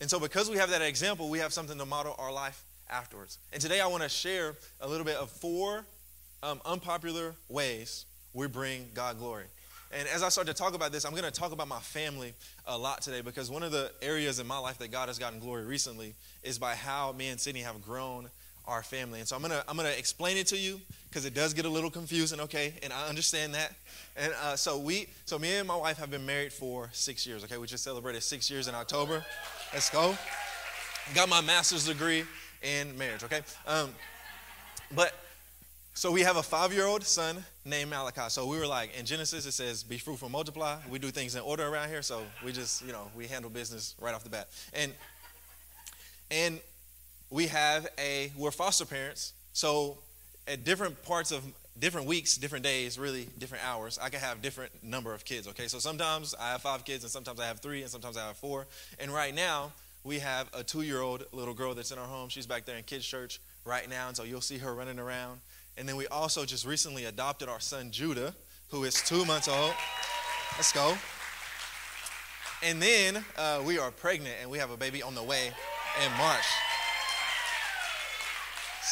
And 0.00 0.10
so, 0.10 0.18
because 0.18 0.50
we 0.50 0.56
have 0.56 0.70
that 0.70 0.82
example, 0.82 1.28
we 1.28 1.38
have 1.38 1.52
something 1.52 1.78
to 1.78 1.86
model 1.86 2.16
our 2.18 2.32
life 2.32 2.64
afterwards. 2.90 3.38
And 3.52 3.62
today 3.62 3.80
I 3.80 3.86
want 3.86 4.02
to 4.02 4.08
share 4.08 4.54
a 4.80 4.88
little 4.88 5.06
bit 5.06 5.16
of 5.16 5.30
four 5.30 5.84
um, 6.42 6.60
unpopular 6.64 7.34
ways 7.48 8.04
we 8.32 8.48
bring 8.48 8.88
God 8.94 9.18
glory. 9.18 9.44
And 9.96 10.08
as 10.08 10.24
I 10.24 10.28
start 10.28 10.48
to 10.48 10.54
talk 10.54 10.74
about 10.74 10.90
this, 10.90 11.04
I'm 11.04 11.12
going 11.12 11.24
to 11.24 11.30
talk 11.30 11.52
about 11.52 11.68
my 11.68 11.78
family 11.78 12.34
a 12.66 12.76
lot 12.76 13.00
today 13.00 13.20
because 13.20 13.48
one 13.48 13.62
of 13.62 13.70
the 13.70 13.92
areas 14.02 14.40
in 14.40 14.46
my 14.46 14.58
life 14.58 14.78
that 14.78 14.90
God 14.90 15.08
has 15.08 15.20
gotten 15.20 15.38
glory 15.38 15.64
recently 15.64 16.14
is 16.42 16.58
by 16.58 16.74
how 16.74 17.12
me 17.12 17.28
and 17.28 17.40
Sydney 17.40 17.60
have 17.60 17.80
grown 17.80 18.28
our 18.66 18.82
family. 18.82 19.20
And 19.20 19.28
so 19.28 19.36
I'm 19.36 19.42
going 19.42 19.52
to 19.52 19.64
I'm 19.68 19.76
to 19.76 19.98
explain 19.98 20.36
it 20.36 20.46
to 20.48 20.56
you 20.56 20.80
because 21.08 21.24
it 21.24 21.34
does 21.34 21.54
get 21.54 21.64
a 21.64 21.68
little 21.68 21.90
confusing, 21.90 22.40
okay? 22.40 22.74
And 22.82 22.92
I 22.92 23.08
understand 23.08 23.54
that. 23.54 23.72
And 24.16 24.32
uh, 24.42 24.56
so 24.56 24.78
we 24.78 25.08
so 25.24 25.38
me 25.38 25.54
and 25.56 25.68
my 25.68 25.76
wife 25.76 25.98
have 25.98 26.10
been 26.10 26.26
married 26.26 26.52
for 26.52 26.90
6 26.92 27.26
years, 27.26 27.44
okay? 27.44 27.58
We 27.58 27.66
just 27.66 27.84
celebrated 27.84 28.22
6 28.22 28.50
years 28.50 28.68
in 28.68 28.74
October. 28.74 29.24
Let's 29.72 29.90
go. 29.90 30.16
Got 31.14 31.28
my 31.28 31.40
master's 31.40 31.86
degree 31.86 32.24
in 32.62 32.96
marriage, 32.96 33.24
okay? 33.24 33.42
Um, 33.66 33.90
but 34.94 35.12
so 35.96 36.10
we 36.10 36.22
have 36.22 36.36
a 36.36 36.42
five-year-old 36.42 37.04
son 37.04 37.44
named 37.64 37.90
Malachi. 37.90 38.28
So 38.28 38.46
we 38.46 38.58
were 38.58 38.66
like, 38.66 38.96
in 38.98 39.06
Genesis 39.06 39.46
it 39.46 39.52
says, 39.52 39.84
"Be 39.84 39.96
fruitful, 39.96 40.28
multiply." 40.28 40.78
We 40.90 40.98
do 40.98 41.10
things 41.10 41.36
in 41.36 41.42
order 41.42 41.64
around 41.64 41.88
here, 41.88 42.02
so 42.02 42.22
we 42.44 42.50
just, 42.50 42.84
you 42.84 42.90
know, 42.90 43.08
we 43.16 43.28
handle 43.28 43.50
business 43.50 43.94
right 44.00 44.12
off 44.12 44.24
the 44.24 44.30
bat. 44.30 44.48
And 44.72 44.92
and 46.32 46.60
we 47.34 47.48
have 47.48 47.88
a 47.98 48.30
we're 48.36 48.52
foster 48.52 48.84
parents, 48.84 49.32
so 49.52 49.98
at 50.46 50.62
different 50.62 51.02
parts 51.02 51.32
of 51.32 51.42
different 51.76 52.06
weeks, 52.06 52.36
different 52.36 52.62
days, 52.62 52.96
really 52.96 53.28
different 53.38 53.64
hours, 53.64 53.98
I 54.00 54.08
can 54.08 54.20
have 54.20 54.40
different 54.40 54.70
number 54.84 55.12
of 55.12 55.24
kids. 55.24 55.48
Okay, 55.48 55.66
so 55.66 55.80
sometimes 55.80 56.36
I 56.40 56.52
have 56.52 56.62
five 56.62 56.84
kids, 56.84 57.02
and 57.02 57.10
sometimes 57.10 57.40
I 57.40 57.46
have 57.46 57.58
three, 57.58 57.82
and 57.82 57.90
sometimes 57.90 58.16
I 58.16 58.24
have 58.28 58.36
four. 58.36 58.68
And 59.00 59.10
right 59.12 59.34
now 59.34 59.72
we 60.04 60.20
have 60.20 60.48
a 60.54 60.62
two-year-old 60.62 61.24
little 61.32 61.54
girl 61.54 61.74
that's 61.74 61.90
in 61.90 61.98
our 61.98 62.06
home. 62.06 62.28
She's 62.28 62.46
back 62.46 62.66
there 62.66 62.76
in 62.76 62.84
kids' 62.84 63.04
church 63.04 63.40
right 63.64 63.90
now, 63.90 64.06
and 64.06 64.16
so 64.16 64.22
you'll 64.22 64.40
see 64.40 64.58
her 64.58 64.72
running 64.72 65.00
around. 65.00 65.40
And 65.76 65.88
then 65.88 65.96
we 65.96 66.06
also 66.06 66.44
just 66.44 66.64
recently 66.64 67.06
adopted 67.06 67.48
our 67.48 67.58
son 67.58 67.90
Judah, 67.90 68.32
who 68.70 68.84
is 68.84 68.94
two 68.94 69.24
months 69.24 69.48
old. 69.48 69.74
Let's 70.52 70.70
go. 70.70 70.96
And 72.62 72.80
then 72.80 73.24
uh, 73.36 73.60
we 73.66 73.80
are 73.80 73.90
pregnant 73.90 74.36
and 74.40 74.48
we 74.48 74.58
have 74.58 74.70
a 74.70 74.76
baby 74.76 75.02
on 75.02 75.16
the 75.16 75.22
way 75.24 75.50
in 76.04 76.12
March. 76.16 76.44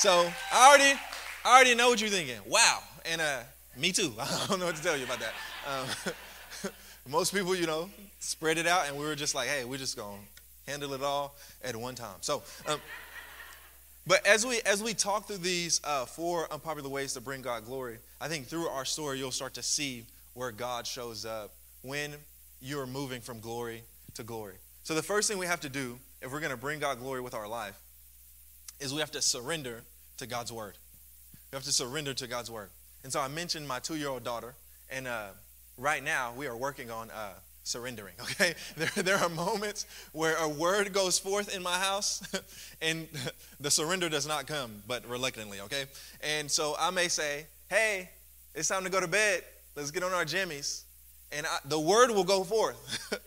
So 0.02 0.28
I 0.52 0.68
already, 0.68 0.98
I 1.44 1.54
already 1.54 1.76
know 1.76 1.88
what 1.88 2.00
you're 2.00 2.10
thinking. 2.10 2.40
Wow. 2.48 2.80
And 3.06 3.20
uh, 3.20 3.38
me 3.78 3.92
too. 3.92 4.12
I 4.20 4.46
don't 4.48 4.58
know 4.58 4.66
what 4.66 4.74
to 4.74 4.82
tell 4.82 4.96
you 4.96 5.04
about 5.04 5.20
that. 5.20 5.32
Um, 5.64 6.72
most 7.08 7.32
people, 7.32 7.54
you 7.54 7.68
know, 7.68 7.88
spread 8.18 8.58
it 8.58 8.66
out, 8.66 8.88
and 8.88 8.98
we 8.98 9.04
were 9.04 9.14
just 9.14 9.36
like, 9.36 9.46
hey, 9.46 9.64
we're 9.64 9.78
just 9.78 9.96
gonna 9.96 10.18
handle 10.66 10.92
it 10.94 11.04
all 11.04 11.36
at 11.62 11.76
one 11.76 11.94
time. 11.94 12.16
So. 12.20 12.42
Um, 12.66 12.80
but 14.04 14.26
as 14.26 14.44
we 14.44 14.60
as 14.66 14.82
we 14.82 14.92
talk 14.92 15.28
through 15.28 15.36
these 15.36 15.80
uh, 15.84 16.04
four 16.04 16.52
unpopular 16.52 16.88
ways 16.88 17.12
to 17.12 17.20
bring 17.20 17.40
God 17.40 17.64
glory, 17.64 17.98
I 18.20 18.26
think 18.26 18.48
through 18.48 18.66
our 18.66 18.84
story 18.84 19.20
you'll 19.20 19.30
start 19.30 19.54
to 19.54 19.62
see 19.62 20.04
where 20.34 20.50
God 20.50 20.84
shows 20.84 21.24
up 21.24 21.52
when 21.82 22.14
you're 22.60 22.88
moving 22.88 23.20
from 23.20 23.38
glory 23.38 23.84
to 24.14 24.24
glory. 24.24 24.56
So 24.82 24.96
the 24.96 25.02
first 25.04 25.28
thing 25.28 25.38
we 25.38 25.46
have 25.46 25.60
to 25.60 25.68
do 25.68 26.00
if 26.20 26.32
we're 26.32 26.40
going 26.40 26.50
to 26.50 26.56
bring 26.56 26.80
God 26.80 26.98
glory 26.98 27.20
with 27.20 27.34
our 27.34 27.46
life 27.46 27.78
is 28.80 28.92
we 28.92 28.98
have 28.98 29.12
to 29.12 29.22
surrender 29.22 29.84
to 30.22 30.28
God's 30.28 30.52
word. 30.52 30.78
We 31.50 31.56
have 31.56 31.64
to 31.64 31.72
surrender 31.72 32.14
to 32.14 32.26
God's 32.26 32.50
word. 32.50 32.70
And 33.02 33.12
so 33.12 33.20
I 33.20 33.28
mentioned 33.28 33.66
my 33.66 33.80
two-year-old 33.80 34.22
daughter, 34.22 34.54
and 34.88 35.08
uh, 35.08 35.28
right 35.76 36.02
now 36.02 36.32
we 36.36 36.46
are 36.46 36.56
working 36.56 36.90
on 36.90 37.10
uh, 37.10 37.32
surrendering, 37.64 38.14
okay? 38.22 38.54
There, 38.76 39.02
there 39.02 39.16
are 39.16 39.28
moments 39.28 39.86
where 40.12 40.36
a 40.36 40.48
word 40.48 40.92
goes 40.92 41.18
forth 41.18 41.54
in 41.54 41.62
my 41.62 41.76
house 41.76 42.22
and 42.82 43.08
the 43.60 43.70
surrender 43.70 44.08
does 44.08 44.26
not 44.26 44.46
come, 44.46 44.82
but 44.86 45.06
reluctantly, 45.08 45.60
okay? 45.60 45.86
And 46.20 46.50
so 46.50 46.76
I 46.78 46.90
may 46.90 47.08
say, 47.08 47.46
hey, 47.68 48.08
it's 48.54 48.68
time 48.68 48.84
to 48.84 48.90
go 48.90 49.00
to 49.00 49.08
bed. 49.08 49.42
Let's 49.74 49.90
get 49.90 50.04
on 50.04 50.12
our 50.12 50.24
jimmies. 50.24 50.84
And 51.32 51.46
I, 51.46 51.58
the 51.64 51.80
word 51.80 52.10
will 52.10 52.24
go 52.24 52.44
forth. 52.44 53.10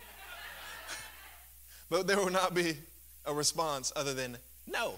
but 1.89 2.07
there 2.07 2.17
will 2.17 2.31
not 2.31 2.53
be 2.53 2.77
a 3.25 3.33
response 3.33 3.91
other 3.95 4.13
than 4.13 4.37
no. 4.67 4.95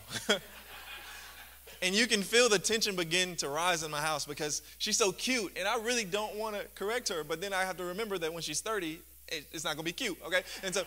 And 1.81 1.95
you 1.95 2.07
can 2.07 2.21
feel 2.21 2.49
the 2.49 2.59
tension 2.59 2.95
begin 2.95 3.35
to 3.37 3.49
rise 3.49 3.83
in 3.83 3.91
my 3.91 4.01
house 4.01 4.25
because 4.25 4.61
she's 4.77 4.97
so 4.97 5.11
cute 5.11 5.57
and 5.57 5.67
I 5.67 5.77
really 5.79 6.05
don't 6.05 6.35
want 6.35 6.55
to 6.55 6.65
correct 6.75 7.09
her, 7.09 7.23
but 7.23 7.41
then 7.41 7.53
I 7.53 7.63
have 7.63 7.77
to 7.77 7.85
remember 7.85 8.17
that 8.17 8.33
when 8.33 8.41
she's 8.41 8.61
30, 8.61 8.99
it's 9.29 9.63
not 9.63 9.75
gonna 9.75 9.83
be 9.83 9.91
cute, 9.91 10.17
okay? 10.25 10.41
And 10.63 10.73
so, 10.73 10.83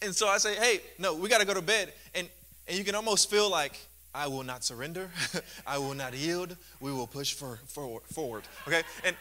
and 0.00 0.14
so 0.14 0.28
I 0.28 0.38
say, 0.38 0.54
hey, 0.56 0.80
no, 0.98 1.14
we 1.14 1.28
gotta 1.28 1.44
go 1.44 1.54
to 1.54 1.62
bed. 1.62 1.92
And 2.14 2.28
and 2.68 2.78
you 2.78 2.84
can 2.84 2.94
almost 2.94 3.30
feel 3.30 3.50
like 3.50 3.78
I 4.14 4.26
will 4.26 4.44
not 4.44 4.64
surrender, 4.64 5.10
I 5.66 5.78
will 5.78 5.94
not 5.94 6.14
yield, 6.14 6.56
we 6.80 6.92
will 6.92 7.06
push 7.06 7.34
for, 7.34 7.58
forward, 7.66 8.02
forward, 8.04 8.44
okay? 8.66 8.82
And 9.04 9.16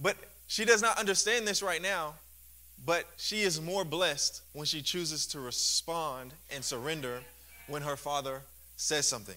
but 0.00 0.16
she 0.46 0.64
does 0.64 0.80
not 0.80 0.98
understand 0.98 1.46
this 1.46 1.62
right 1.62 1.82
now, 1.82 2.14
but 2.86 3.04
she 3.16 3.42
is 3.42 3.60
more 3.60 3.84
blessed 3.84 4.42
when 4.52 4.66
she 4.66 4.80
chooses 4.80 5.26
to 5.28 5.40
respond 5.40 6.32
and 6.54 6.64
surrender 6.64 7.20
when 7.66 7.82
her 7.82 7.96
father 7.96 8.42
says 8.78 9.06
something. 9.06 9.34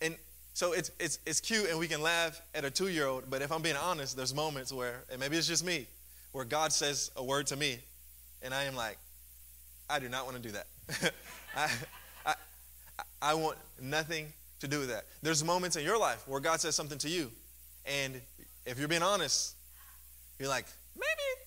And 0.00 0.14
so 0.52 0.72
it's, 0.72 0.92
it's, 1.00 1.18
it's 1.26 1.40
cute 1.40 1.68
and 1.70 1.78
we 1.78 1.88
can 1.88 2.02
laugh 2.02 2.40
at 2.54 2.64
a 2.64 2.70
two 2.70 2.88
year 2.88 3.06
old, 3.06 3.24
but 3.28 3.42
if 3.42 3.50
I'm 3.50 3.62
being 3.62 3.76
honest, 3.76 4.16
there's 4.16 4.34
moments 4.34 4.72
where, 4.72 5.02
and 5.10 5.18
maybe 5.18 5.36
it's 5.36 5.48
just 5.48 5.64
me, 5.64 5.86
where 6.32 6.44
God 6.44 6.72
says 6.72 7.10
a 7.16 7.24
word 7.24 7.46
to 7.48 7.56
me, 7.56 7.78
and 8.42 8.54
I 8.54 8.64
am 8.64 8.76
like, 8.76 8.98
I 9.90 9.98
do 9.98 10.08
not 10.08 10.26
want 10.26 10.36
to 10.36 10.42
do 10.42 10.52
that. 10.52 11.12
I, 11.56 11.70
I, 12.26 12.34
I 13.22 13.34
want 13.34 13.56
nothing 13.80 14.30
to 14.60 14.68
do 14.68 14.80
with 14.80 14.90
that. 14.90 15.04
There's 15.22 15.42
moments 15.42 15.76
in 15.76 15.84
your 15.84 15.98
life 15.98 16.28
where 16.28 16.40
God 16.40 16.60
says 16.60 16.74
something 16.74 16.98
to 16.98 17.08
you, 17.08 17.32
and 17.86 18.20
if 18.66 18.78
you're 18.78 18.88
being 18.88 19.02
honest, 19.02 19.54
you're 20.38 20.50
like, 20.50 20.66
maybe 20.94 21.40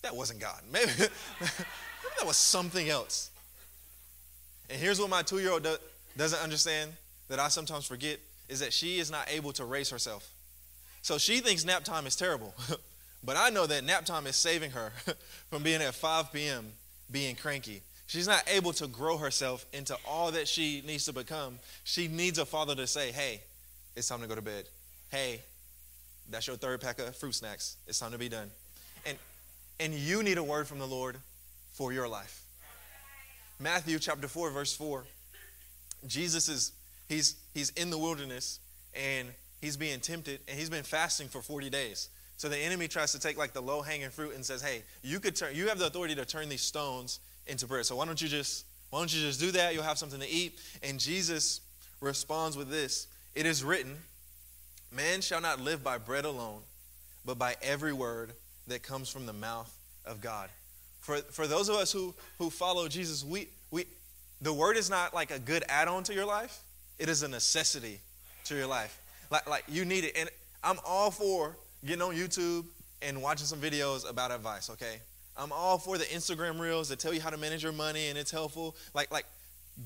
that 0.00 0.16
wasn't 0.16 0.40
God. 0.40 0.62
Maybe, 0.72 0.90
maybe 0.96 1.08
that 2.18 2.26
was 2.26 2.36
something 2.38 2.88
else. 2.88 3.30
And 4.70 4.80
here's 4.80 4.98
what 4.98 5.10
my 5.10 5.20
two 5.20 5.38
year 5.38 5.52
old 5.52 5.64
do, 5.64 5.76
doesn't 6.16 6.40
understand 6.40 6.92
that 7.28 7.38
I 7.38 7.48
sometimes 7.48 7.86
forget 7.86 8.18
is 8.48 8.60
that 8.60 8.72
she 8.72 8.98
is 8.98 9.10
not 9.10 9.28
able 9.30 9.52
to 9.52 9.64
raise 9.64 9.90
herself. 9.90 10.28
So 11.02 11.18
she 11.18 11.40
thinks 11.40 11.64
nap 11.64 11.84
time 11.84 12.06
is 12.06 12.16
terrible. 12.16 12.54
But 13.24 13.36
I 13.36 13.50
know 13.50 13.66
that 13.66 13.84
nap 13.84 14.04
time 14.04 14.26
is 14.26 14.36
saving 14.36 14.72
her 14.72 14.92
from 15.50 15.62
being 15.62 15.80
at 15.80 15.94
5 15.94 16.32
p.m. 16.32 16.72
being 17.10 17.36
cranky. 17.36 17.82
She's 18.06 18.26
not 18.26 18.42
able 18.48 18.72
to 18.74 18.88
grow 18.88 19.16
herself 19.16 19.64
into 19.72 19.96
all 20.06 20.32
that 20.32 20.48
she 20.48 20.82
needs 20.86 21.04
to 21.06 21.12
become. 21.12 21.58
She 21.84 22.08
needs 22.08 22.38
a 22.38 22.44
father 22.44 22.74
to 22.74 22.86
say, 22.86 23.12
hey, 23.12 23.40
it's 23.94 24.08
time 24.08 24.20
to 24.20 24.26
go 24.26 24.34
to 24.34 24.42
bed. 24.42 24.64
Hey, 25.10 25.40
that's 26.30 26.46
your 26.46 26.56
third 26.56 26.80
pack 26.80 26.98
of 26.98 27.14
fruit 27.16 27.34
snacks. 27.34 27.76
It's 27.86 27.98
time 27.98 28.12
to 28.12 28.18
be 28.18 28.28
done. 28.28 28.50
And, 29.06 29.16
and 29.78 29.94
you 29.94 30.22
need 30.22 30.38
a 30.38 30.42
word 30.42 30.66
from 30.66 30.78
the 30.78 30.86
Lord 30.86 31.16
for 31.72 31.92
your 31.92 32.08
life. 32.08 32.42
Matthew 33.60 33.98
chapter 33.98 34.26
4, 34.26 34.50
verse 34.50 34.74
4. 34.74 35.04
Jesus 36.06 36.48
is, 36.48 36.72
he's, 37.08 37.36
he's 37.54 37.70
in 37.70 37.90
the 37.90 37.98
wilderness 37.98 38.60
and 38.94 39.28
he's 39.60 39.76
being 39.76 40.00
tempted 40.00 40.40
and 40.48 40.58
he's 40.58 40.70
been 40.70 40.82
fasting 40.82 41.28
for 41.28 41.40
40 41.40 41.70
days. 41.70 42.08
So 42.42 42.48
the 42.48 42.58
enemy 42.58 42.88
tries 42.88 43.12
to 43.12 43.20
take 43.20 43.38
like 43.38 43.52
the 43.52 43.62
low 43.62 43.82
hanging 43.82 44.10
fruit 44.10 44.34
and 44.34 44.44
says, 44.44 44.60
"Hey, 44.60 44.82
you 45.02 45.20
could 45.20 45.36
turn. 45.36 45.54
You 45.54 45.68
have 45.68 45.78
the 45.78 45.86
authority 45.86 46.16
to 46.16 46.24
turn 46.24 46.48
these 46.48 46.62
stones 46.62 47.20
into 47.46 47.68
bread. 47.68 47.86
So 47.86 47.94
why 47.94 48.04
don't 48.04 48.20
you 48.20 48.26
just 48.26 48.66
why 48.90 48.98
don't 48.98 49.14
you 49.14 49.20
just 49.20 49.38
do 49.38 49.52
that? 49.52 49.74
You'll 49.74 49.84
have 49.84 49.96
something 49.96 50.18
to 50.18 50.28
eat." 50.28 50.58
And 50.82 50.98
Jesus 50.98 51.60
responds 52.00 52.56
with 52.56 52.68
this: 52.68 53.06
"It 53.36 53.46
is 53.46 53.62
written, 53.62 53.96
man 54.90 55.20
shall 55.20 55.40
not 55.40 55.60
live 55.60 55.84
by 55.84 55.98
bread 55.98 56.24
alone, 56.24 56.62
but 57.24 57.38
by 57.38 57.54
every 57.62 57.92
word 57.92 58.32
that 58.66 58.82
comes 58.82 59.08
from 59.08 59.26
the 59.26 59.32
mouth 59.32 59.72
of 60.04 60.20
God." 60.20 60.50
For 60.98 61.18
for 61.18 61.46
those 61.46 61.68
of 61.68 61.76
us 61.76 61.92
who 61.92 62.12
who 62.38 62.50
follow 62.50 62.88
Jesus, 62.88 63.22
we 63.22 63.50
we 63.70 63.86
the 64.42 64.52
word 64.52 64.76
is 64.76 64.90
not 64.90 65.14
like 65.14 65.30
a 65.30 65.38
good 65.38 65.64
add-on 65.68 66.02
to 66.04 66.14
your 66.14 66.26
life. 66.26 66.60
It 66.98 67.08
is 67.08 67.22
a 67.22 67.28
necessity 67.28 68.00
to 68.44 68.54
your 68.54 68.66
life. 68.66 69.00
Like 69.30 69.48
like 69.48 69.64
you 69.68 69.84
need 69.84 70.04
it. 70.04 70.16
And 70.16 70.28
I'm 70.62 70.78
all 70.84 71.10
for 71.10 71.56
getting 71.84 72.02
on 72.02 72.14
YouTube 72.14 72.64
and 73.00 73.22
watching 73.22 73.46
some 73.46 73.60
videos 73.60 74.08
about 74.08 74.30
advice, 74.30 74.70
okay? 74.70 75.00
I'm 75.36 75.52
all 75.52 75.78
for 75.78 75.98
the 75.98 76.04
Instagram 76.04 76.60
reels 76.60 76.88
that 76.90 76.98
tell 76.98 77.12
you 77.12 77.20
how 77.20 77.30
to 77.30 77.36
manage 77.36 77.62
your 77.62 77.72
money 77.72 78.08
and 78.08 78.18
it's 78.18 78.30
helpful. 78.30 78.76
Like, 78.94 79.10
like, 79.10 79.26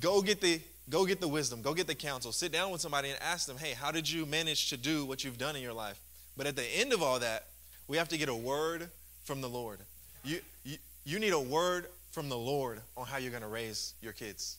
go 0.00 0.20
get 0.20 0.40
the 0.40 0.60
go 0.88 1.04
get 1.04 1.20
the 1.20 1.28
wisdom, 1.28 1.62
go 1.62 1.74
get 1.74 1.86
the 1.86 1.94
counsel. 1.94 2.32
Sit 2.32 2.52
down 2.52 2.70
with 2.70 2.80
somebody 2.80 3.10
and 3.10 3.18
ask 3.22 3.46
them, 3.46 3.56
hey, 3.56 3.72
how 3.72 3.90
did 3.90 4.10
you 4.10 4.26
manage 4.26 4.70
to 4.70 4.76
do 4.76 5.04
what 5.04 5.24
you've 5.24 5.38
done 5.38 5.56
in 5.56 5.62
your 5.62 5.72
life? 5.72 6.00
But 6.36 6.46
at 6.46 6.56
the 6.56 6.64
end 6.64 6.92
of 6.92 7.02
all 7.02 7.18
that, 7.20 7.46
we 7.88 7.96
have 7.96 8.08
to 8.08 8.18
get 8.18 8.28
a 8.28 8.34
word 8.34 8.88
from 9.24 9.40
the 9.40 9.48
Lord. 9.48 9.80
You 10.24 10.40
you, 10.64 10.76
you 11.04 11.18
need 11.18 11.32
a 11.32 11.40
word 11.40 11.86
from 12.16 12.30
the 12.30 12.38
Lord 12.38 12.80
on 12.96 13.06
how 13.06 13.18
you're 13.18 13.30
gonna 13.30 13.46
raise 13.46 13.92
your 14.00 14.14
kids. 14.14 14.56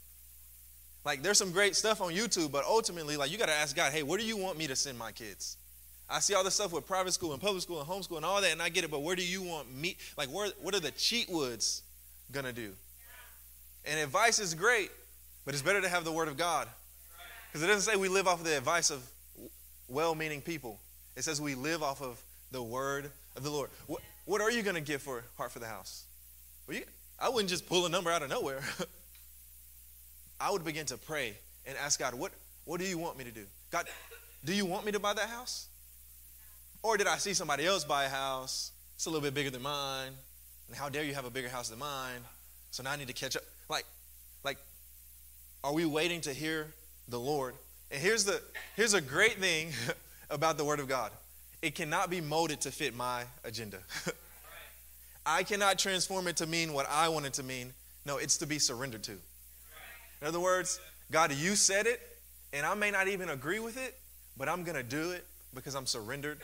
Like 1.03 1.23
there's 1.23 1.39
some 1.39 1.51
great 1.51 1.75
stuff 1.75 2.01
on 2.01 2.13
YouTube, 2.13 2.51
but 2.51 2.63
ultimately, 2.65 3.17
like 3.17 3.31
you 3.31 3.39
gotta 3.39 3.51
ask 3.51 3.75
God, 3.75 3.91
hey, 3.91 4.03
where 4.03 4.19
do 4.19 4.23
you 4.23 4.37
want 4.37 4.59
me 4.59 4.67
to 4.67 4.75
send 4.75 4.95
my 4.95 5.11
kids? 5.11 5.57
I 6.07 6.19
see 6.19 6.35
all 6.35 6.43
this 6.43 6.53
stuff 6.53 6.71
with 6.71 6.85
private 6.85 7.13
school 7.13 7.33
and 7.33 7.41
public 7.41 7.63
school 7.63 7.79
and 7.79 7.89
homeschool 7.89 8.17
and 8.17 8.25
all 8.25 8.41
that, 8.41 8.51
and 8.51 8.61
I 8.61 8.69
get 8.69 8.83
it, 8.83 8.91
but 8.91 9.01
where 9.01 9.15
do 9.15 9.25
you 9.25 9.41
want 9.41 9.73
me? 9.73 9.97
Like, 10.19 10.29
where, 10.29 10.49
what 10.61 10.75
are 10.75 10.79
the 10.79 10.91
Cheatwoods 10.91 11.81
gonna 12.31 12.53
do? 12.53 12.73
And 13.85 13.99
advice 14.01 14.37
is 14.37 14.53
great, 14.53 14.91
But 15.43 15.55
it's 15.55 15.63
better 15.63 15.81
to 15.81 15.89
have 15.89 16.05
the 16.05 16.11
Word 16.11 16.27
of 16.27 16.37
God. 16.37 16.67
Because 17.47 17.63
it 17.63 17.67
doesn't 17.67 17.91
say 17.91 17.97
we 17.97 18.07
live 18.07 18.27
off 18.27 18.39
of 18.41 18.45
the 18.45 18.55
advice 18.55 18.91
of 18.91 19.01
well 19.87 20.13
meaning 20.13 20.41
people, 20.41 20.79
it 21.15 21.23
says 21.23 21.41
we 21.41 21.55
live 21.55 21.81
off 21.81 22.03
of 22.03 22.21
the 22.51 22.61
Word 22.61 23.09
of 23.35 23.41
the 23.41 23.49
Lord. 23.49 23.71
What, 23.87 24.03
what 24.25 24.41
are 24.41 24.51
you 24.51 24.61
going 24.61 24.75
to 24.75 24.81
give 24.81 25.01
for 25.01 25.23
Heart 25.37 25.53
for 25.53 25.59
the 25.59 25.65
House? 25.65 26.03
Well, 26.67 26.77
you, 26.77 26.83
I 27.19 27.29
wouldn't 27.29 27.49
just 27.49 27.67
pull 27.67 27.85
a 27.85 27.89
number 27.89 28.11
out 28.11 28.21
of 28.21 28.29
nowhere. 28.29 28.61
I 30.39 30.51
would 30.51 30.63
begin 30.63 30.85
to 30.87 30.97
pray 30.97 31.35
and 31.65 31.75
ask 31.77 31.99
God, 31.99 32.13
what, 32.13 32.31
what 32.65 32.79
do 32.79 32.85
you 32.85 32.97
want 32.97 33.17
me 33.17 33.23
to 33.23 33.31
do? 33.31 33.45
God, 33.71 33.87
do 34.45 34.53
you 34.53 34.65
want 34.65 34.85
me 34.85 34.91
to 34.91 34.99
buy 34.99 35.13
that 35.13 35.29
house? 35.29 35.67
Or 36.83 36.95
did 36.95 37.07
I 37.07 37.17
see 37.17 37.33
somebody 37.33 37.65
else 37.65 37.83
buy 37.83 38.05
a 38.05 38.09
house? 38.09 38.71
It's 38.95 39.07
a 39.07 39.09
little 39.09 39.21
bit 39.21 39.33
bigger 39.33 39.49
than 39.49 39.63
mine. 39.63 40.11
And 40.67 40.75
how 40.77 40.89
dare 40.89 41.03
you 41.03 41.13
have 41.15 41.25
a 41.25 41.29
bigger 41.29 41.49
house 41.49 41.69
than 41.69 41.79
mine? 41.79 42.21
So 42.71 42.83
now 42.83 42.91
I 42.91 42.95
need 42.97 43.07
to 43.07 43.13
catch 43.13 43.35
up. 43.35 43.43
Like, 43.67 43.85
like, 44.43 44.57
are 45.63 45.73
we 45.73 45.85
waiting 45.85 46.21
to 46.21 46.33
hear 46.33 46.67
the 47.07 47.19
Lord? 47.19 47.55
And 47.89 48.01
here's 48.01 48.25
the 48.25 48.41
here's 48.75 48.93
a 48.93 49.01
great 49.01 49.39
thing 49.39 49.71
about 50.29 50.57
the 50.57 50.65
Word 50.65 50.79
of 50.79 50.87
God. 50.87 51.11
It 51.61 51.73
cannot 51.73 52.09
be 52.09 52.21
molded 52.21 52.61
to 52.61 52.71
fit 52.71 52.95
my 52.95 53.23
agenda. 53.43 53.79
I 55.29 55.43
cannot 55.43 55.77
transform 55.77 56.27
it 56.27 56.37
to 56.37 56.47
mean 56.47 56.71
what 56.71 56.87
I 56.89 57.09
want 57.09 57.25
it 57.25 57.33
to 57.33 57.43
mean. 57.43 57.73
No, 58.05 58.17
it's 58.17 58.37
to 58.37 58.47
be 58.47 58.59
surrendered 58.59 59.03
to. 59.03 59.11
In 60.21 60.27
other 60.27 60.39
words, 60.39 60.79
God, 61.11 61.33
you 61.33 61.55
said 61.55 61.85
it, 61.85 61.99
and 62.53 62.65
I 62.65 62.73
may 62.75 62.91
not 62.91 63.09
even 63.09 63.29
agree 63.29 63.59
with 63.59 63.77
it, 63.77 63.99
but 64.37 64.47
I'm 64.47 64.63
going 64.63 64.77
to 64.77 64.83
do 64.83 65.11
it 65.11 65.25
because 65.53 65.75
I'm 65.75 65.85
surrendered 65.85 66.39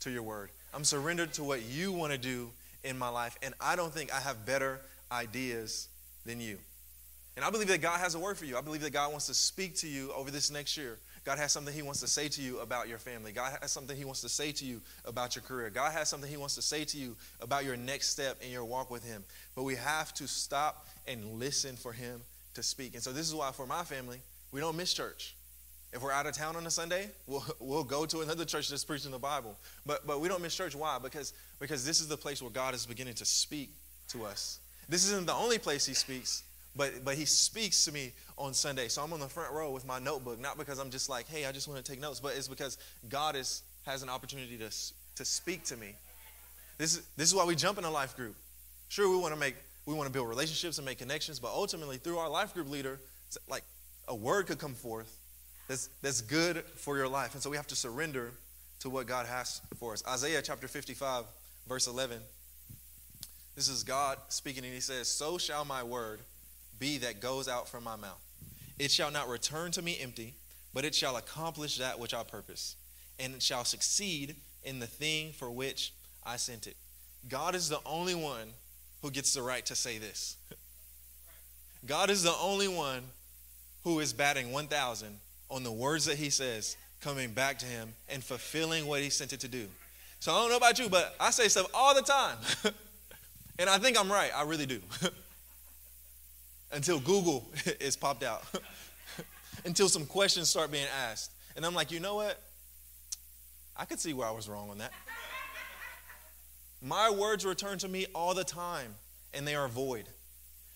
to 0.00 0.10
your 0.10 0.22
word. 0.22 0.50
I'm 0.74 0.84
surrendered 0.84 1.32
to 1.34 1.44
what 1.44 1.62
you 1.62 1.90
want 1.90 2.12
to 2.12 2.18
do 2.18 2.50
in 2.84 2.98
my 2.98 3.08
life, 3.08 3.34
and 3.42 3.54
I 3.62 3.76
don't 3.76 3.92
think 3.92 4.12
I 4.12 4.20
have 4.20 4.44
better 4.44 4.80
ideas 5.10 5.88
than 6.26 6.38
you. 6.38 6.58
And 7.36 7.46
I 7.46 7.50
believe 7.50 7.68
that 7.68 7.80
God 7.80 7.98
has 7.98 8.14
a 8.14 8.18
word 8.18 8.36
for 8.36 8.44
you. 8.44 8.58
I 8.58 8.60
believe 8.60 8.82
that 8.82 8.92
God 8.92 9.10
wants 9.10 9.28
to 9.28 9.34
speak 9.34 9.76
to 9.76 9.88
you 9.88 10.12
over 10.12 10.30
this 10.30 10.50
next 10.50 10.76
year. 10.76 10.98
God 11.24 11.38
has 11.38 11.52
something 11.52 11.74
He 11.74 11.82
wants 11.82 12.00
to 12.00 12.06
say 12.06 12.28
to 12.28 12.42
you 12.42 12.58
about 12.60 12.88
your 12.88 12.98
family. 12.98 13.32
God 13.32 13.58
has 13.60 13.70
something 13.70 13.96
He 13.96 14.04
wants 14.04 14.20
to 14.22 14.28
say 14.28 14.52
to 14.52 14.64
you 14.64 14.80
about 15.04 15.36
your 15.36 15.42
career. 15.42 15.70
God 15.70 15.92
has 15.92 16.08
something 16.08 16.30
He 16.30 16.36
wants 16.36 16.54
to 16.54 16.62
say 16.62 16.84
to 16.84 16.96
you 16.96 17.16
about 17.40 17.64
your 17.64 17.76
next 17.76 18.08
step 18.08 18.40
in 18.42 18.50
your 18.50 18.64
walk 18.64 18.90
with 18.90 19.04
Him. 19.04 19.24
But 19.54 19.64
we 19.64 19.76
have 19.76 20.14
to 20.14 20.26
stop 20.26 20.86
and 21.06 21.38
listen 21.38 21.76
for 21.76 21.92
Him 21.92 22.20
to 22.54 22.62
speak. 22.62 22.94
And 22.94 23.02
so 23.02 23.12
this 23.12 23.26
is 23.26 23.34
why 23.34 23.50
for 23.52 23.66
my 23.66 23.84
family, 23.84 24.20
we 24.52 24.60
don't 24.60 24.76
miss 24.76 24.92
church. 24.92 25.36
If 25.92 26.02
we're 26.02 26.12
out 26.12 26.26
of 26.26 26.34
town 26.34 26.54
on 26.56 26.66
a 26.66 26.70
Sunday, 26.70 27.10
we'll, 27.26 27.44
we'll 27.60 27.84
go 27.84 28.04
to 28.06 28.20
another 28.20 28.44
church 28.44 28.68
that's 28.68 28.84
preaching 28.84 29.10
the 29.10 29.18
Bible. 29.18 29.56
But, 29.86 30.06
but 30.06 30.20
we 30.20 30.28
don't 30.28 30.42
miss 30.42 30.54
church. 30.54 30.74
Why? 30.74 30.98
Because, 31.02 31.32
because 31.60 31.84
this 31.84 32.00
is 32.00 32.08
the 32.08 32.16
place 32.16 32.42
where 32.42 32.50
God 32.50 32.74
is 32.74 32.86
beginning 32.86 33.14
to 33.14 33.24
speak 33.24 33.72
to 34.08 34.24
us. 34.24 34.60
This 34.88 35.04
isn't 35.06 35.26
the 35.26 35.34
only 35.34 35.58
place 35.58 35.86
He 35.86 35.94
speaks, 35.94 36.42
but, 36.76 37.04
but 37.04 37.16
He 37.16 37.24
speaks 37.24 37.84
to 37.84 37.92
me 37.92 38.12
on 38.36 38.54
Sunday. 38.54 38.88
So 38.88 39.02
I'm 39.02 39.12
on 39.12 39.20
the 39.20 39.28
front 39.28 39.52
row 39.52 39.70
with 39.70 39.86
my 39.86 39.98
notebook, 39.98 40.40
not 40.40 40.58
because 40.58 40.78
I'm 40.78 40.90
just 40.90 41.08
like, 41.08 41.28
hey, 41.28 41.46
I 41.46 41.52
just 41.52 41.68
want 41.68 41.84
to 41.84 41.90
take 41.90 42.00
notes, 42.00 42.20
but 42.20 42.36
it's 42.36 42.48
because 42.48 42.78
God 43.08 43.36
is, 43.36 43.62
has 43.84 44.02
an 44.02 44.08
opportunity 44.08 44.56
to, 44.58 44.70
to 45.16 45.24
speak 45.24 45.64
to 45.64 45.76
me. 45.76 45.94
This 46.78 46.94
is, 46.94 47.02
this 47.16 47.28
is 47.28 47.34
why 47.34 47.44
we 47.44 47.56
jump 47.56 47.78
in 47.78 47.84
a 47.84 47.90
life 47.90 48.16
group. 48.16 48.36
Sure, 48.88 49.10
we 49.10 49.16
want 49.16 49.34
to 49.34 49.40
make 49.40 49.56
we 49.86 49.94
want 49.94 50.06
to 50.06 50.12
build 50.12 50.28
relationships 50.28 50.76
and 50.76 50.84
make 50.84 50.98
connections, 50.98 51.38
but 51.38 51.48
ultimately, 51.48 51.96
through 51.96 52.18
our 52.18 52.28
life 52.28 52.52
group 52.52 52.68
leader, 52.68 53.00
like 53.48 53.62
a 54.06 54.14
word 54.14 54.46
could 54.46 54.58
come 54.58 54.74
forth 54.74 55.18
that's, 55.68 55.90
that's 56.00 56.22
good 56.22 56.64
for 56.76 56.96
your 56.96 57.08
life. 57.08 57.34
And 57.34 57.42
so 57.42 57.50
we 57.50 57.56
have 57.56 57.66
to 57.68 57.76
surrender 57.76 58.32
to 58.80 58.90
what 58.90 59.06
God 59.06 59.26
has 59.26 59.60
for 59.78 59.92
us. 59.92 60.02
Isaiah 60.08 60.40
chapter 60.42 60.66
55, 60.66 61.24
verse 61.68 61.86
11. 61.86 62.18
This 63.54 63.68
is 63.68 63.84
God 63.84 64.18
speaking, 64.28 64.64
and 64.64 64.72
he 64.72 64.80
says, 64.80 65.08
So 65.08 65.36
shall 65.36 65.64
my 65.64 65.82
word 65.82 66.20
be 66.78 66.98
that 66.98 67.20
goes 67.20 67.48
out 67.48 67.68
from 67.68 67.84
my 67.84 67.96
mouth. 67.96 68.20
It 68.78 68.90
shall 68.90 69.10
not 69.10 69.28
return 69.28 69.72
to 69.72 69.82
me 69.82 69.98
empty, 70.00 70.34
but 70.72 70.84
it 70.84 70.94
shall 70.94 71.16
accomplish 71.16 71.78
that 71.78 71.98
which 71.98 72.14
I 72.14 72.22
purpose, 72.22 72.76
and 73.18 73.34
it 73.34 73.42
shall 73.42 73.64
succeed 73.64 74.36
in 74.62 74.78
the 74.78 74.86
thing 74.86 75.32
for 75.32 75.50
which 75.50 75.92
I 76.24 76.36
sent 76.36 76.66
it. 76.66 76.76
God 77.28 77.54
is 77.54 77.68
the 77.68 77.80
only 77.84 78.14
one 78.14 78.50
who 79.02 79.10
gets 79.10 79.34
the 79.34 79.42
right 79.42 79.64
to 79.66 79.74
say 79.74 79.98
this. 79.98 80.36
God 81.86 82.10
is 82.10 82.22
the 82.22 82.34
only 82.40 82.68
one 82.68 83.02
who 83.84 84.00
is 84.00 84.12
batting 84.12 84.52
1,000 84.52 85.18
on 85.50 85.62
the 85.62 85.72
words 85.72 86.04
that 86.06 86.16
he 86.16 86.30
says 86.30 86.76
coming 87.00 87.30
back 87.30 87.58
to 87.60 87.66
him 87.66 87.94
and 88.08 88.22
fulfilling 88.22 88.86
what 88.86 89.00
he 89.00 89.10
sent 89.10 89.32
it 89.32 89.40
to 89.40 89.48
do. 89.48 89.66
So 90.20 90.32
I 90.32 90.40
don't 90.40 90.50
know 90.50 90.56
about 90.56 90.78
you, 90.78 90.88
but 90.88 91.14
I 91.20 91.30
say 91.30 91.48
stuff 91.48 91.70
all 91.72 91.94
the 91.94 92.02
time. 92.02 92.38
and 93.58 93.70
I 93.70 93.78
think 93.78 93.98
I'm 93.98 94.10
right. 94.10 94.30
I 94.34 94.42
really 94.42 94.66
do. 94.66 94.80
Until 96.72 97.00
Google 97.00 97.50
is 97.80 97.96
popped 97.96 98.22
out. 98.22 98.42
Until 99.64 99.88
some 99.88 100.06
questions 100.06 100.48
start 100.48 100.70
being 100.70 100.86
asked. 101.08 101.32
And 101.56 101.66
I'm 101.66 101.74
like, 101.74 101.90
you 101.90 102.00
know 102.00 102.16
what? 102.16 102.40
I 103.76 103.84
could 103.84 104.00
see 104.00 104.12
where 104.12 104.26
I 104.26 104.30
was 104.30 104.48
wrong 104.48 104.70
on 104.70 104.78
that. 104.78 104.92
My 106.80 107.10
words 107.10 107.44
return 107.44 107.78
to 107.78 107.88
me 107.88 108.06
all 108.14 108.34
the 108.34 108.44
time, 108.44 108.94
and 109.34 109.46
they 109.46 109.54
are 109.54 109.68
void. 109.68 110.04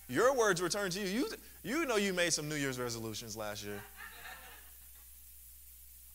Your 0.08 0.36
words 0.36 0.60
return 0.60 0.90
to 0.90 1.00
you. 1.00 1.06
You, 1.06 1.28
you 1.62 1.86
know 1.86 1.96
you 1.96 2.12
made 2.12 2.32
some 2.32 2.48
New 2.48 2.56
Year's 2.56 2.78
resolutions 2.78 3.36
last 3.36 3.64
year. 3.64 3.80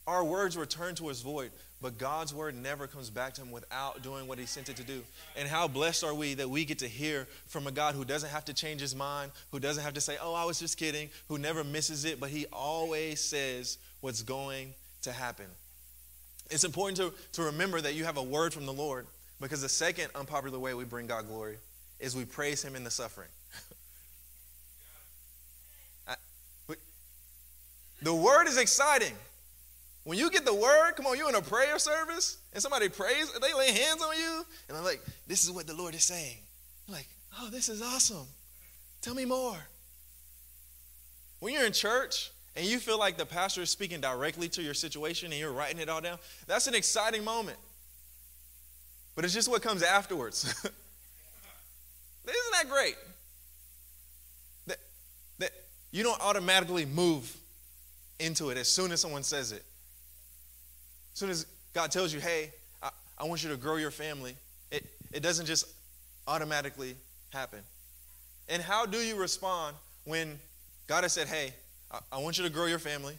Our 0.05 0.23
words 0.23 0.57
return 0.57 0.95
to 0.95 1.09
us 1.09 1.21
void, 1.21 1.51
but 1.81 1.97
God's 1.97 2.33
word 2.33 2.55
never 2.55 2.87
comes 2.87 3.09
back 3.09 3.33
to 3.35 3.41
him 3.41 3.51
without 3.51 4.01
doing 4.01 4.27
what 4.27 4.39
he 4.39 4.45
sent 4.45 4.69
it 4.69 4.77
to 4.77 4.83
do. 4.83 5.03
And 5.35 5.47
how 5.47 5.67
blessed 5.67 6.03
are 6.03 6.13
we 6.13 6.33
that 6.35 6.49
we 6.49 6.65
get 6.65 6.79
to 6.79 6.87
hear 6.87 7.27
from 7.47 7.67
a 7.67 7.71
God 7.71 7.93
who 7.93 8.03
doesn't 8.03 8.29
have 8.29 8.45
to 8.45 8.53
change 8.53 8.81
his 8.81 8.95
mind, 8.95 9.31
who 9.51 9.59
doesn't 9.59 9.83
have 9.83 9.93
to 9.93 10.01
say, 10.01 10.17
oh, 10.21 10.33
I 10.33 10.45
was 10.45 10.59
just 10.59 10.77
kidding, 10.77 11.09
who 11.27 11.37
never 11.37 11.63
misses 11.63 12.03
it, 12.03 12.19
but 12.19 12.29
he 12.29 12.47
always 12.51 13.21
says 13.21 13.77
what's 14.01 14.23
going 14.23 14.73
to 15.03 15.11
happen. 15.11 15.45
It's 16.49 16.63
important 16.63 16.97
to, 16.97 17.13
to 17.33 17.43
remember 17.43 17.79
that 17.81 17.93
you 17.93 18.05
have 18.05 18.17
a 18.17 18.23
word 18.23 18.53
from 18.53 18.65
the 18.65 18.73
Lord 18.73 19.05
because 19.39 19.61
the 19.61 19.69
second 19.69 20.09
unpopular 20.15 20.57
way 20.57 20.73
we 20.73 20.83
bring 20.83 21.07
God 21.07 21.27
glory 21.27 21.57
is 21.99 22.15
we 22.15 22.25
praise 22.25 22.63
Him 22.63 22.75
in 22.75 22.83
the 22.83 22.91
suffering. 22.91 23.29
I, 26.07 26.15
the 28.01 28.13
word 28.13 28.47
is 28.47 28.57
exciting. 28.57 29.13
When 30.07 30.17
you 30.17 30.31
get 30.31 30.45
the 30.45 30.53
word, 30.53 30.93
come 30.95 31.05
on, 31.05 31.17
you're 31.17 31.27
in 31.27 31.35
a 31.35 31.41
prayer 31.41 31.77
service 31.77 32.37
and 32.53 32.63
somebody 32.63 32.87
prays, 32.87 33.29
they 33.41 33.53
lay 33.53 33.73
hands 33.73 34.01
on 34.01 34.15
you, 34.15 34.45
and 34.69 34.77
I'm 34.77 34.85
like, 34.85 35.01
this 35.27 35.43
is 35.43 35.51
what 35.51 35.67
the 35.67 35.73
Lord 35.73 35.93
is 35.95 36.05
saying. 36.05 36.37
I'm 36.87 36.93
like, 36.93 37.09
oh, 37.41 37.49
this 37.49 37.67
is 37.67 37.81
awesome. 37.81 38.25
Tell 39.01 39.13
me 39.13 39.25
more. 39.25 39.57
When 41.41 41.53
you're 41.53 41.65
in 41.65 41.73
church 41.73 42.31
and 42.55 42.65
you 42.65 42.79
feel 42.79 42.97
like 42.97 43.17
the 43.17 43.25
pastor 43.25 43.63
is 43.63 43.69
speaking 43.69 43.99
directly 43.99 44.47
to 44.47 44.61
your 44.61 44.73
situation 44.73 45.33
and 45.33 45.41
you're 45.41 45.51
writing 45.51 45.77
it 45.77 45.89
all 45.89 45.99
down, 45.99 46.19
that's 46.47 46.67
an 46.67 46.73
exciting 46.73 47.25
moment. 47.25 47.57
But 49.13 49.25
it's 49.25 49.33
just 49.33 49.49
what 49.49 49.61
comes 49.61 49.83
afterwards. 49.83 50.45
Isn't 52.23 52.53
that 52.53 52.69
great? 52.69 52.95
That, 54.67 54.77
that 55.39 55.51
you 55.91 56.03
don't 56.03 56.21
automatically 56.21 56.85
move 56.85 57.35
into 58.21 58.51
it 58.51 58.57
as 58.57 58.69
soon 58.69 58.93
as 58.93 59.01
someone 59.01 59.23
says 59.23 59.51
it. 59.51 59.65
As 61.17 61.19
soon 61.19 61.31
as 61.31 61.47
God 61.73 61.89
tells 61.89 62.13
you, 62.13 62.19
hey, 62.19 62.51
I, 62.83 62.91
I 63.17 63.23
want 63.23 63.43
you 63.43 63.49
to 63.49 63.57
grow 63.57 63.77
your 63.77 63.89
family, 63.89 64.35
it, 64.69 64.85
it 65.11 65.23
doesn't 65.23 65.47
just 65.47 65.65
automatically 66.27 66.93
happen. 67.31 67.57
And 68.47 68.61
how 68.61 68.85
do 68.85 68.99
you 68.99 69.15
respond 69.15 69.75
when 70.03 70.37
God 70.85 71.01
has 71.01 71.13
said, 71.13 71.27
hey, 71.27 71.55
I, 71.91 72.01
I 72.11 72.17
want 72.19 72.37
you 72.37 72.43
to 72.43 72.51
grow 72.51 72.67
your 72.67 72.77
family, 72.77 73.15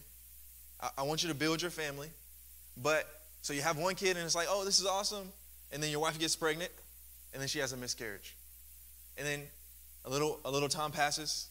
I, 0.81 0.91
I 0.99 1.03
want 1.03 1.25
you 1.25 1.29
to 1.31 1.35
build 1.35 1.61
your 1.61 1.73
family, 1.73 2.09
but 2.81 3.05
so 3.43 3.53
you 3.53 3.63
have 3.63 3.77
one 3.77 3.97
kid 3.97 4.17
and 4.17 4.25
it's 4.25 4.37
like, 4.37 4.47
oh, 4.49 4.65
this 4.65 4.79
is 4.79 4.87
awesome 4.87 5.33
and 5.73 5.83
then 5.83 5.91
your 5.91 5.99
wife 5.99 6.21
gets 6.21 6.37
pregnant, 6.37 6.71
and 7.33 7.43
then 7.43 7.49
she 7.49 7.59
has 7.59 7.73
a 7.73 7.77
miscarriage. 7.77 8.37
And 9.17 9.27
then 9.27 9.43
a 10.05 10.09
little, 10.09 10.39
a 10.45 10.53
little 10.53 10.69
time 10.69 10.93
passes, 10.93 11.49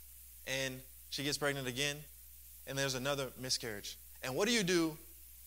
and 0.48 0.80
she 1.10 1.26
gets 1.26 1.38
pregnant 1.38 1.68
again, 1.68 1.98
and 2.68 2.78
there's 2.78 2.96
another 2.96 3.32
miscarriage. 3.38 3.98
And 4.24 4.34
what 4.34 4.48
do 4.48 4.54
you 4.54 4.64
do 4.64 4.98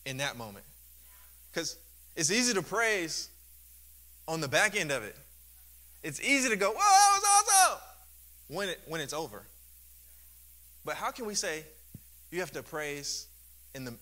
in 0.05 0.17
that 0.17 0.37
moment? 0.37 0.63
Because 1.51 1.77
it's 2.15 2.31
easy 2.31 2.53
to 2.53 2.61
praise 2.61 3.29
on 4.27 4.41
the 4.41 4.47
back 4.47 4.75
end 4.75 4.91
of 4.91 5.03
it. 5.03 5.15
It's 6.03 6.21
easy 6.21 6.49
to 6.49 6.55
go, 6.55 6.71
whoa, 6.71 6.77
that 6.77 7.21
was 7.21 7.53
awesome, 7.69 7.79
when, 8.47 8.69
it, 8.69 8.81
when 8.87 9.01
it's 9.01 9.13
over. 9.13 9.43
But 10.83 10.95
how 10.95 11.11
can 11.11 11.25
we 11.25 11.35
say 11.35 11.63
you 12.31 12.39
have 12.39 12.51
to 12.51 12.63
praise 12.63 13.27
in 13.75 13.85
the 13.85 13.95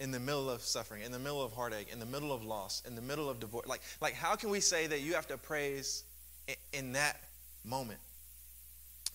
in 0.00 0.10
the 0.10 0.18
middle 0.18 0.50
of 0.50 0.60
suffering, 0.60 1.02
in 1.02 1.12
the 1.12 1.18
middle 1.18 1.42
of 1.42 1.52
heartache, 1.52 1.88
in 1.92 2.00
the 2.00 2.06
middle 2.06 2.32
of 2.32 2.44
loss, 2.44 2.82
in 2.86 2.96
the 2.96 3.00
middle 3.00 3.30
of 3.30 3.38
divorce? 3.38 3.66
Like, 3.66 3.80
like 4.00 4.14
how 4.14 4.34
can 4.34 4.50
we 4.50 4.60
say 4.60 4.86
that 4.88 5.00
you 5.00 5.14
have 5.14 5.28
to 5.28 5.38
praise 5.38 6.02
in, 6.48 6.56
in 6.72 6.92
that 6.92 7.20
moment? 7.64 8.00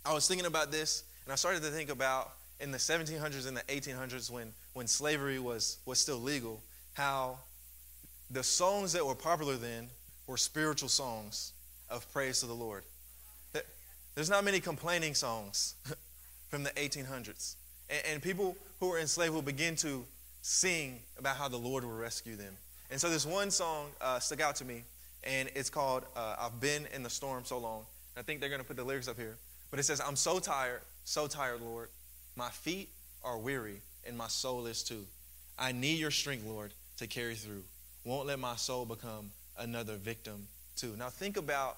I 0.06 0.14
was 0.14 0.28
thinking 0.28 0.48
about 0.48 0.72
this, 0.72 1.04
and 1.26 1.34
I 1.34 1.36
started 1.36 1.62
to 1.64 1.70
think 1.70 1.90
about 1.90 2.32
in 2.60 2.72
the 2.72 2.78
1700s 2.78 3.48
and 3.48 3.58
the 3.58 3.62
1800s 3.64 4.32
when, 4.32 4.54
when 4.74 4.88
slavery 4.88 5.40
was, 5.40 5.78
was 5.86 6.00
still 6.00 6.18
legal, 6.18 6.62
how 6.94 7.40
the 8.30 8.44
songs 8.44 8.94
that 8.94 9.06
were 9.06 9.16
popular 9.16 9.56
then 9.56 9.90
were 10.28 10.38
spiritual 10.38 10.90
songs 10.90 11.54
of 11.90 12.12
praise 12.12 12.40
to 12.42 12.46
the 12.46 12.54
Lord. 12.54 12.84
There's 14.20 14.30
not 14.30 14.44
many 14.44 14.60
complaining 14.60 15.14
songs 15.16 15.76
from 16.50 16.64
the 16.64 16.72
1800s. 16.72 17.56
And, 18.06 18.22
people 18.22 18.58
who 18.82 18.90
were 18.90 19.00
enslaved 19.00 19.34
will 19.34 19.42
begin 19.42 19.78
to 19.78 20.04
sing 20.42 21.00
about 21.18 21.38
how 21.38 21.48
the 21.48 21.58
Lord 21.58 21.86
will 21.86 21.94
rescue 21.94 22.36
them. 22.36 22.54
And 22.92 23.00
so 23.00 23.10
this 23.10 23.26
one 23.26 23.50
song 23.50 23.88
uh, 24.02 24.20
stuck 24.20 24.42
out 24.42 24.58
to 24.58 24.66
me, 24.66 24.84
and 25.24 25.50
it's 25.56 25.70
called 25.70 26.04
uh, 26.18 26.36
I've 26.38 26.60
Been 26.60 26.86
in 26.94 27.02
the 27.02 27.10
Storm 27.10 27.46
So 27.46 27.60
Long. 27.60 27.86
I 28.18 28.22
think 28.22 28.42
they're 28.42 28.50
going 28.50 28.60
to 28.62 28.68
put 28.68 28.76
the 28.76 28.84
lyrics 28.84 29.08
up 29.08 29.16
here. 29.16 29.38
But 29.72 29.80
it 29.80 29.84
says, 29.84 30.02
I'm 30.06 30.18
so 30.18 30.40
tired, 30.40 30.82
so 31.06 31.28
tired, 31.28 31.62
Lord. 31.62 31.88
My 32.36 32.50
feet 32.50 32.90
are 33.24 33.38
weary, 33.38 33.82
and 34.06 34.18
my 34.18 34.28
soul 34.28 34.66
is 34.66 34.84
too. 34.84 35.06
I 35.58 35.72
need 35.72 35.98
your 35.98 36.12
strength, 36.12 36.46
Lord, 36.46 36.74
to 36.98 37.08
carry 37.08 37.36
through. 37.36 37.64
Won't 38.10 38.26
let 38.26 38.40
my 38.40 38.56
soul 38.56 38.88
become 38.88 39.30
another 39.56 39.96
victim, 39.96 40.48
too. 40.76 40.96
Now, 40.98 41.10
think 41.10 41.38
about 41.38 41.78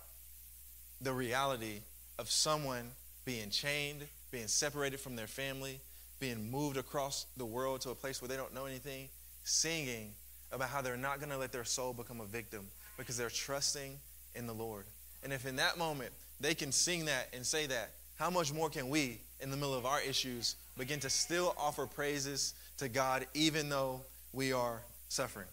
the 1.02 1.12
reality 1.12 1.82
of 2.18 2.32
someone 2.32 2.92
being 3.26 3.50
chained, 3.50 4.04
being 4.32 4.48
separated 4.48 5.02
from 5.02 5.18
their 5.18 5.28
family, 5.28 5.82
being 6.22 6.50
moved 6.50 6.78
across 6.78 7.26
the 7.36 7.46
world 7.46 7.82
to 7.82 7.90
a 7.90 7.96
place 7.96 8.22
where 8.22 8.30
they 8.30 8.38
don't 8.38 8.54
know 8.54 8.66
anything, 8.66 9.10
singing 9.44 10.14
about 10.54 10.70
how 10.70 10.82
they're 10.82 10.96
not 10.96 11.20
going 11.20 11.32
to 11.32 11.38
let 11.38 11.52
their 11.52 11.66
soul 11.66 11.92
become 11.92 12.22
a 12.22 12.26
victim 12.26 12.66
because 12.96 13.18
they're 13.18 13.30
trusting 13.30 14.00
in 14.34 14.48
the 14.48 14.54
Lord. 14.54 14.86
And 15.26 15.34
if 15.34 15.46
in 15.46 15.58
that 15.58 15.78
moment 15.78 16.14
they 16.40 16.56
can 16.56 16.72
sing 16.72 17.04
that 17.08 17.28
and 17.34 17.46
say 17.46 17.68
that, 17.68 17.92
how 18.18 18.30
much 18.30 18.54
more 18.54 18.70
can 18.70 18.88
we, 18.88 19.20
in 19.42 19.52
the 19.52 19.58
middle 19.58 19.76
of 19.76 19.86
our 19.86 20.00
issues, 20.00 20.56
begin 20.78 21.02
to 21.02 21.10
still 21.10 21.54
offer 21.58 21.86
praises 21.86 22.54
to 22.78 22.88
God 22.88 23.28
even 23.34 23.68
though 23.68 24.00
we 24.32 24.54
are 24.54 24.82
suffering? 25.10 25.48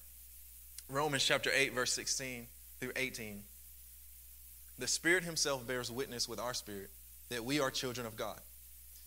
Romans 0.91 1.23
chapter 1.25 1.51
8, 1.55 1.75
verse 1.75 1.93
16 1.93 2.47
through 2.81 2.93
18. 2.97 3.43
The 4.79 4.87
Spirit 4.87 5.25
Himself 5.25 5.67
bears 5.67 5.91
witness 5.91 6.27
with 6.27 6.41
our 6.41 6.55
spirit 6.55 6.89
that 7.29 7.45
we 7.45 7.61
are 7.61 7.71
children 7.71 8.07
of 8.07 8.17
God. 8.17 8.41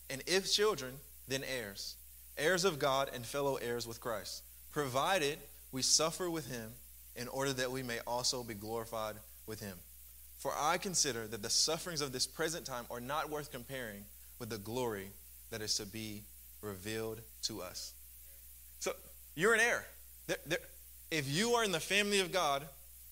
And 0.10 0.22
if 0.28 0.52
children, 0.52 0.94
then 1.28 1.44
heirs, 1.44 1.96
heirs 2.38 2.66
of 2.66 2.78
God 2.78 3.10
and 3.14 3.26
fellow 3.26 3.56
heirs 3.56 3.88
with 3.88 4.00
Christ, 4.00 4.44
provided 4.72 5.40
we 5.72 5.82
suffer 5.82 6.30
with 6.30 6.52
Him 6.52 6.74
in 7.16 7.28
order 7.28 7.54
that 7.54 7.72
we 7.72 7.82
may 7.82 8.00
also 8.06 8.44
be 8.44 8.54
glorified 8.54 9.16
with 9.48 9.60
Him. 9.60 9.78
For 10.38 10.52
I 10.56 10.78
consider 10.78 11.26
that 11.28 11.42
the 11.42 11.50
sufferings 11.50 12.02
of 12.02 12.12
this 12.12 12.28
present 12.28 12.66
time 12.66 12.86
are 12.92 13.02
not 13.02 13.32
worth 13.32 13.52
comparing 13.52 14.06
with 14.38 14.50
the 14.50 14.58
glory 14.58 15.10
that 15.50 15.62
is 15.62 15.76
to 15.76 15.86
be 15.88 16.24
revealed 16.62 17.22
to 17.44 17.62
us. 17.62 17.94
So 18.80 18.92
you're 19.36 19.54
an 19.54 19.60
heir. 19.60 19.86
There, 20.28 20.38
there, 20.46 20.60
if 21.12 21.30
you 21.30 21.52
are 21.52 21.64
in 21.64 21.72
the 21.72 21.80
family 21.80 22.22
of 22.22 22.32
God, 22.32 22.64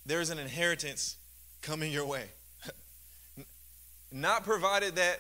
there 0.06 0.22
is 0.22 0.30
an 0.30 0.40
inheritance 0.40 1.18
coming 1.62 1.92
your 1.92 2.06
way. 2.06 2.24
not 4.12 4.46
provided 4.46 4.96
that 4.96 5.20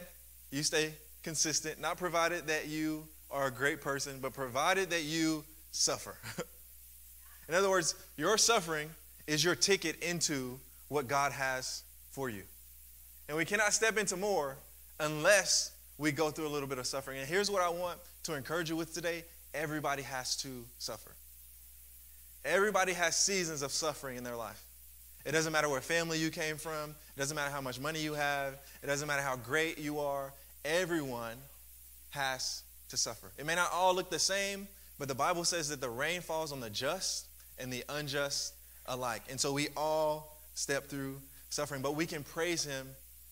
you 0.50 0.64
stay 0.64 0.94
consistent, 1.22 1.80
not 1.80 1.98
provided 1.98 2.48
that 2.48 2.68
you 2.68 3.06
are 3.30 3.48
a 3.48 3.52
great 3.52 3.82
person, 3.82 4.18
but 4.22 4.34
provided 4.34 4.90
that 4.92 5.04
you 5.04 5.44
suffer. 5.72 6.16
in 7.50 7.54
other 7.54 7.70
words, 7.70 7.96
your 8.18 8.38
suffering 8.38 8.90
is 9.28 9.44
your 9.44 9.56
ticket 9.56 10.02
into 10.02 10.58
what 10.88 11.08
God 11.08 11.34
has 11.34 11.84
for 12.12 12.30
you. 12.30 12.44
And 13.28 13.38
we 13.38 13.46
cannot 13.46 13.74
step 13.74 13.98
into 13.98 14.18
more 14.18 14.56
unless 15.00 15.72
we 15.98 16.12
go 16.12 16.32
through 16.32 16.48
a 16.48 16.50
little 16.50 16.68
bit 16.68 16.80
of 16.80 16.88
suffering. 16.88 17.20
And 17.20 17.28
here's 17.28 17.52
what 17.52 17.62
I 17.62 17.70
want 17.70 18.00
to 18.24 18.34
encourage 18.34 18.70
you 18.70 18.76
with 18.76 18.94
today 18.94 19.26
everybody 19.54 20.04
has 20.04 20.36
to 20.38 20.66
suffer. 20.78 21.12
Everybody 22.46 22.94
has 22.94 23.16
seasons 23.16 23.62
of 23.62 23.72
suffering 23.72 24.18
in 24.18 24.24
their 24.24 24.36
life. 24.36 24.64
It 25.26 25.34
doesn't 25.34 25.52
matter 25.52 25.70
what 25.70 25.84
family 25.84 26.18
you 26.18 26.30
came 26.30 26.58
from, 26.58 26.92
it 26.92 27.20
doesn't 27.20 27.36
matter 27.36 27.52
how 27.52 27.62
much 27.62 27.80
money 27.80 28.00
you 28.00 28.14
have, 28.14 28.54
it 28.82 28.88
doesn't 28.88 29.08
matter 29.08 29.22
how 29.22 29.36
great 29.36 29.78
you 29.78 30.00
are. 30.00 30.34
Everyone 30.64 31.36
has 32.12 32.64
to 32.90 32.98
suffer. 32.98 33.32
It 33.38 33.46
may 33.46 33.56
not 33.56 33.70
all 33.74 33.94
look 33.94 34.10
the 34.10 34.20
same, 34.20 34.68
but 34.98 35.08
the 35.08 35.16
Bible 35.16 35.44
says 35.44 35.70
that 35.70 35.82
the 35.82 35.90
rain 35.90 36.22
falls 36.22 36.52
on 36.52 36.60
the 36.60 36.70
just 36.70 37.28
and 37.58 37.72
the 37.72 37.84
unjust 37.90 38.54
alike. 38.86 39.24
And 39.30 39.40
so 39.40 39.54
we 39.54 39.68
all 39.76 40.38
step 40.56 40.88
through 40.88 41.22
suffering, 41.50 41.82
but 41.82 41.96
we 41.96 42.06
can 42.06 42.24
praise 42.24 42.64
Him 42.64 42.88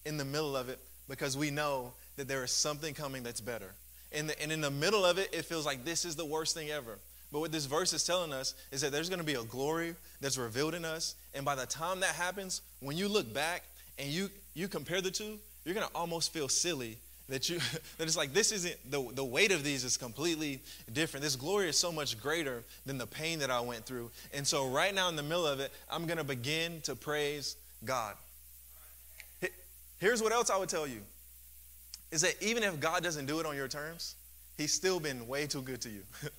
in 0.06 0.18
the 0.18 0.26
middle 0.26 0.56
of 0.56 0.70
it 0.70 0.80
because 1.10 1.38
we 1.38 1.52
know 1.52 1.94
that 2.18 2.28
there 2.28 2.44
is 2.44 2.52
something 2.52 2.94
coming 2.94 3.24
that's 3.24 3.42
better. 3.42 3.74
In 4.12 4.28
the, 4.28 4.42
and 4.42 4.52
in 4.52 4.62
the 4.62 4.72
middle 4.72 5.06
of 5.06 5.18
it, 5.18 5.30
it 5.34 5.46
feels 5.46 5.66
like 5.66 5.84
this 5.84 6.06
is 6.06 6.16
the 6.16 6.26
worst 6.26 6.54
thing 6.56 6.70
ever. 6.70 7.00
But 7.32 7.40
what 7.40 7.52
this 7.52 7.66
verse 7.66 7.94
is 7.94 8.06
telling 8.06 8.32
us 8.34 8.54
is 8.72 8.82
that 8.82 8.92
there's 8.92 9.10
going 9.10 9.20
to 9.20 9.26
be 9.26 9.34
a 9.34 9.44
glory 9.44 9.96
that's 10.22 10.38
revealed 10.38 10.74
in 10.74 10.86
us. 10.86 11.16
And 11.34 11.44
by 11.44 11.56
the 11.56 11.66
time 11.66 12.00
that 12.00 12.16
happens, 12.16 12.62
when 12.80 12.98
you 12.98 13.08
look 13.08 13.34
back 13.34 13.64
and 14.00 14.08
you, 14.08 14.30
you 14.54 14.68
compare 14.68 15.02
the 15.02 15.12
two, 15.12 15.38
you're 15.66 15.76
going 15.76 15.88
to 15.88 15.94
almost 15.94 16.32
feel 16.32 16.48
silly 16.48 16.98
that 17.30 17.50
you 17.50 17.58
that 17.98 18.06
it's 18.06 18.16
like 18.16 18.34
this 18.34 18.54
isn't 18.54 18.76
the, 18.90 19.06
the 19.14 19.26
weight 19.26 19.52
of 19.52 19.62
these 19.62 19.84
is 19.84 19.98
completely 19.98 20.62
different 20.94 21.22
this 21.22 21.36
glory 21.36 21.68
is 21.68 21.78
so 21.78 21.92
much 21.92 22.18
greater 22.22 22.64
than 22.86 22.98
the 22.98 23.06
pain 23.06 23.40
that 23.40 23.52
i 23.52 23.60
went 23.60 23.86
through 23.86 24.10
and 24.34 24.48
so 24.48 24.66
right 24.70 24.96
now 24.96 25.10
in 25.10 25.18
the 25.18 25.24
middle 25.24 25.46
of 25.46 25.60
it 25.60 25.70
i'm 25.92 26.06
going 26.06 26.18
to 26.18 26.24
begin 26.24 26.80
to 26.80 26.96
praise 26.96 27.58
God. 27.86 28.16
Here's 30.00 30.22
what 30.22 30.32
else 30.32 30.50
I 30.50 30.58
would 30.58 30.70
tell 30.70 30.88
you 30.88 31.02
is 32.12 32.22
that 32.22 32.36
even 32.42 32.64
if 32.64 32.80
God 32.80 33.04
doesn't 33.04 33.26
do 33.26 33.40
it 33.40 33.46
on 33.46 33.56
your 33.56 33.68
terms, 33.68 34.16
He's 34.58 34.74
still 34.74 35.00
been 35.00 35.28
way 35.28 35.46
too 35.48 35.62
good 35.62 35.82
to 35.82 35.90
you. 35.90 36.02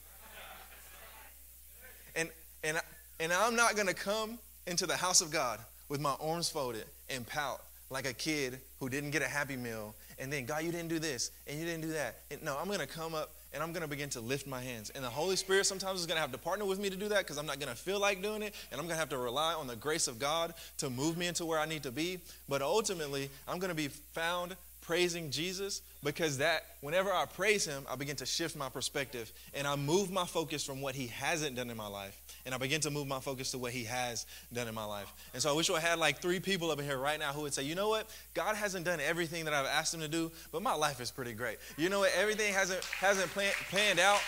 and, 2.65 2.81
and, 3.21 3.33
I'm 3.33 3.57
not 3.57 3.75
going 3.75 3.87
to 3.87 3.95
come 3.95 4.39
into 4.67 4.87
the 4.87 4.97
house 4.97 5.21
of 5.21 5.31
God 5.31 5.61
with 5.89 6.01
my 6.01 6.15
arms 6.21 6.49
folded 6.49 6.85
and 7.09 7.27
pout 7.27 7.63
like 7.91 8.07
a 8.07 8.13
kid 8.13 8.59
who 8.81 8.89
didn't 8.89 9.11
get 9.11 9.23
a 9.23 9.29
happy 9.29 9.57
meal 9.57 9.95
and 10.19 10.33
then, 10.33 10.47
God, 10.47 10.65
you 10.65 10.73
didn't 10.73 10.89
do 10.89 10.99
this 10.99 11.31
and 11.47 11.59
you 11.59 11.65
didn't 11.65 11.83
do 11.83 11.93
that. 11.93 12.17
And 12.31 12.43
no, 12.43 12.57
I'm 12.59 12.67
going 12.67 12.81
to 12.81 12.87
come 12.87 13.15
up 13.15 13.31
and 13.55 13.63
I'm 13.63 13.73
going 13.73 13.83
to 13.83 13.89
begin 13.89 14.11
to 14.11 14.21
lift 14.21 14.47
my 14.47 14.61
hands. 14.61 14.91
And 14.91 15.05
the 15.05 15.09
Holy 15.09 15.37
Spirit 15.37 15.65
sometimes 15.65 16.01
is 16.01 16.07
going 16.07 16.17
to 16.17 16.21
have 16.21 16.33
to 16.33 16.39
partner 16.39 16.65
with 16.65 16.81
me 16.81 16.91
to 16.91 16.97
do 16.97 17.09
that 17.09 17.19
because 17.19 17.39
I'm 17.39 17.47
not 17.47 17.61
going 17.61 17.71
to 17.71 17.79
feel 17.79 18.01
like 18.01 18.21
doing 18.21 18.43
it. 18.43 18.55
And 18.71 18.81
I'm 18.81 18.87
going 18.87 18.97
to 18.97 19.01
have 19.01 19.09
to 19.11 19.19
rely 19.19 19.55
on 19.55 19.67
the 19.67 19.77
grace 19.77 20.09
of 20.09 20.19
God 20.19 20.55
to 20.79 20.91
move 20.91 21.17
me 21.17 21.29
into 21.29 21.47
where 21.47 21.59
I 21.59 21.67
need 21.67 21.85
to 21.85 21.93
be. 21.93 22.19
But 22.49 22.63
ultimately, 22.63 23.31
I'm 23.47 23.59
going 23.59 23.71
to 23.71 23.77
be 23.77 23.89
found 23.89 24.57
praising 24.81 25.31
Jesus 25.31 25.83
because 26.03 26.39
that 26.39 26.63
whenever 26.81 27.13
I 27.13 27.27
praise 27.27 27.67
him, 27.67 27.85
I 27.91 27.97
begin 27.97 28.17
to 28.17 28.27
shift 28.27 28.57
my 28.57 28.69
perspective 28.69 29.33
and 29.55 29.67
I 29.67 29.77
move 29.77 30.11
my 30.11 30.25
focus 30.25 30.65
from 30.65 30.81
what 30.81 30.95
he 30.95 31.09
hasn't 31.09 31.57
done 31.57 31.71
in 31.71 31.77
my 31.77 31.89
life 31.89 32.21
and 32.47 32.55
I 32.55 32.59
begin 32.59 32.81
to 32.83 32.91
move 32.91 33.07
my 33.07 33.21
focus 33.21 33.51
to 33.51 33.59
what 33.59 33.73
he 33.73 33.85
has 33.85 34.25
done 34.53 34.69
in 34.69 34.75
my 34.75 34.85
life. 34.85 35.13
And 35.35 35.43
so 35.43 35.51
I 35.51 35.53
wish 35.53 35.69
I 35.69 35.81
had 35.81 35.99
like 35.99 36.21
three 36.21 36.41
people 36.41 36.71
up 36.71 36.79
in 36.79 36.85
here 36.85 36.97
right 36.97 37.19
now 37.19 37.33
who 37.33 37.43
would 37.43 37.53
say, 37.53 37.63
"You 37.63 37.75
know 37.75 37.89
what? 37.89 38.09
God 38.33 38.57
hasn't 38.57 38.85
done 38.85 39.01
everything 39.01 39.45
that 39.45 39.53
I've 39.55 39.67
asked 39.67 39.93
him 39.93 40.01
to 40.01 40.09
do, 40.09 40.33
but 40.53 40.63
my 40.63 40.75
life 40.75 41.01
is 41.01 41.11
pretty 41.11 41.35
great. 41.35 41.59
You 41.77 41.91
know 41.91 42.01
what? 42.01 42.13
Everything 42.17 42.55
hasn't 42.55 42.85
hasn't 42.85 43.31
plan, 43.33 43.53
planned 43.69 43.99
out. 43.99 44.21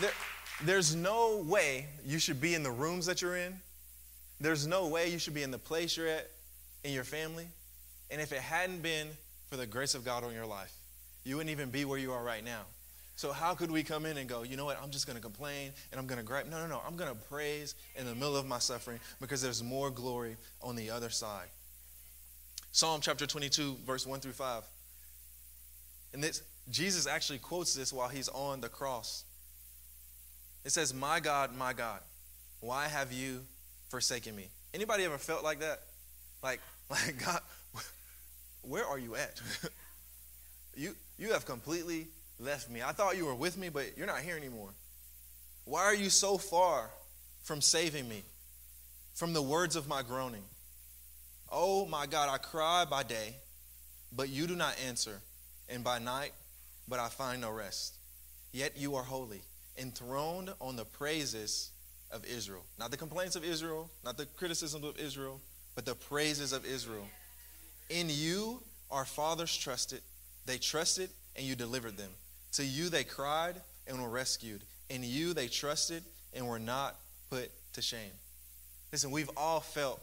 There, 0.00 0.12
there's 0.64 0.94
no 0.94 1.38
way 1.38 1.86
you 2.04 2.18
should 2.18 2.40
be 2.40 2.54
in 2.54 2.62
the 2.62 2.70
rooms 2.70 3.06
that 3.06 3.22
you're 3.22 3.36
in 3.36 3.58
there's 4.40 4.66
no 4.66 4.88
way 4.88 5.10
you 5.10 5.18
should 5.18 5.34
be 5.34 5.42
in 5.42 5.50
the 5.50 5.58
place 5.58 5.96
you're 5.96 6.08
at 6.08 6.30
in 6.84 6.92
your 6.92 7.04
family. 7.04 7.46
And 8.10 8.20
if 8.20 8.32
it 8.32 8.40
hadn't 8.40 8.82
been 8.82 9.08
for 9.50 9.56
the 9.56 9.66
grace 9.66 9.94
of 9.94 10.04
God 10.04 10.24
on 10.24 10.32
your 10.32 10.46
life, 10.46 10.72
you 11.24 11.36
wouldn't 11.36 11.50
even 11.50 11.70
be 11.70 11.84
where 11.84 11.98
you 11.98 12.12
are 12.12 12.22
right 12.22 12.44
now. 12.44 12.62
So 13.16 13.32
how 13.32 13.54
could 13.54 13.70
we 13.70 13.82
come 13.82 14.06
in 14.06 14.16
and 14.16 14.28
go, 14.28 14.44
you 14.44 14.56
know 14.56 14.64
what, 14.64 14.80
I'm 14.80 14.90
just 14.90 15.06
going 15.06 15.16
to 15.16 15.22
complain 15.22 15.72
and 15.90 16.00
I'm 16.00 16.06
going 16.06 16.20
to 16.20 16.24
gripe? 16.24 16.48
No, 16.48 16.60
no, 16.60 16.68
no. 16.68 16.80
I'm 16.86 16.96
going 16.96 17.10
to 17.10 17.16
praise 17.16 17.74
in 17.96 18.06
the 18.06 18.14
middle 18.14 18.36
of 18.36 18.46
my 18.46 18.60
suffering 18.60 19.00
because 19.20 19.42
there's 19.42 19.62
more 19.62 19.90
glory 19.90 20.36
on 20.62 20.76
the 20.76 20.90
other 20.90 21.10
side. 21.10 21.48
Psalm 22.70 23.00
chapter 23.00 23.26
22, 23.26 23.78
verse 23.84 24.06
1 24.06 24.20
through 24.20 24.32
5. 24.32 24.62
And 26.12 26.22
this, 26.22 26.42
Jesus 26.70 27.08
actually 27.08 27.38
quotes 27.38 27.74
this 27.74 27.92
while 27.92 28.08
he's 28.08 28.28
on 28.28 28.60
the 28.60 28.68
cross. 28.68 29.24
It 30.64 30.70
says, 30.70 30.94
My 30.94 31.18
God, 31.18 31.56
my 31.56 31.72
God, 31.72 32.00
why 32.60 32.86
have 32.86 33.12
you 33.12 33.40
forsaken 33.88 34.34
me. 34.36 34.48
Anybody 34.74 35.04
ever 35.04 35.18
felt 35.18 35.42
like 35.42 35.60
that? 35.60 35.80
Like, 36.42 36.60
like 36.90 37.24
God, 37.24 37.40
where 38.62 38.86
are 38.86 38.98
you 38.98 39.16
at? 39.16 39.40
you 40.76 40.94
you 41.18 41.32
have 41.32 41.44
completely 41.44 42.06
left 42.38 42.70
me. 42.70 42.82
I 42.82 42.92
thought 42.92 43.16
you 43.16 43.26
were 43.26 43.34
with 43.34 43.56
me, 43.56 43.68
but 43.68 43.96
you're 43.96 44.06
not 44.06 44.20
here 44.20 44.36
anymore. 44.36 44.70
Why 45.64 45.82
are 45.82 45.94
you 45.94 46.10
so 46.10 46.38
far 46.38 46.90
from 47.42 47.60
saving 47.60 48.08
me? 48.08 48.22
From 49.14 49.32
the 49.32 49.42
words 49.42 49.74
of 49.74 49.88
my 49.88 50.02
groaning. 50.02 50.44
Oh 51.50 51.86
my 51.86 52.06
God, 52.06 52.28
I 52.28 52.38
cry 52.38 52.84
by 52.84 53.02
day, 53.02 53.34
but 54.12 54.28
you 54.28 54.46
do 54.46 54.54
not 54.54 54.76
answer, 54.86 55.20
and 55.68 55.82
by 55.82 55.98
night, 55.98 56.32
but 56.86 57.00
I 57.00 57.08
find 57.08 57.40
no 57.40 57.50
rest. 57.50 57.96
Yet 58.52 58.76
you 58.76 58.94
are 58.94 59.02
holy, 59.02 59.42
enthroned 59.76 60.50
on 60.60 60.76
the 60.76 60.84
praises 60.84 61.70
of 62.10 62.24
Israel. 62.24 62.64
Not 62.78 62.90
the 62.90 62.96
complaints 62.96 63.36
of 63.36 63.44
Israel, 63.44 63.90
not 64.04 64.16
the 64.16 64.26
criticisms 64.26 64.84
of 64.84 64.98
Israel, 64.98 65.40
but 65.74 65.84
the 65.84 65.94
praises 65.94 66.52
of 66.52 66.64
Israel. 66.64 67.06
In 67.90 68.08
you 68.10 68.62
our 68.90 69.04
fathers 69.04 69.54
trusted. 69.56 70.00
They 70.46 70.58
trusted 70.58 71.10
and 71.36 71.44
you 71.44 71.54
delivered 71.54 71.96
them. 71.96 72.10
To 72.52 72.64
you 72.64 72.88
they 72.88 73.04
cried 73.04 73.56
and 73.86 74.02
were 74.02 74.08
rescued. 74.08 74.62
In 74.88 75.02
you 75.02 75.34
they 75.34 75.48
trusted 75.48 76.02
and 76.34 76.46
were 76.46 76.58
not 76.58 76.96
put 77.30 77.50
to 77.74 77.82
shame. 77.82 78.12
Listen, 78.92 79.10
we've 79.10 79.30
all 79.36 79.60
felt 79.60 80.00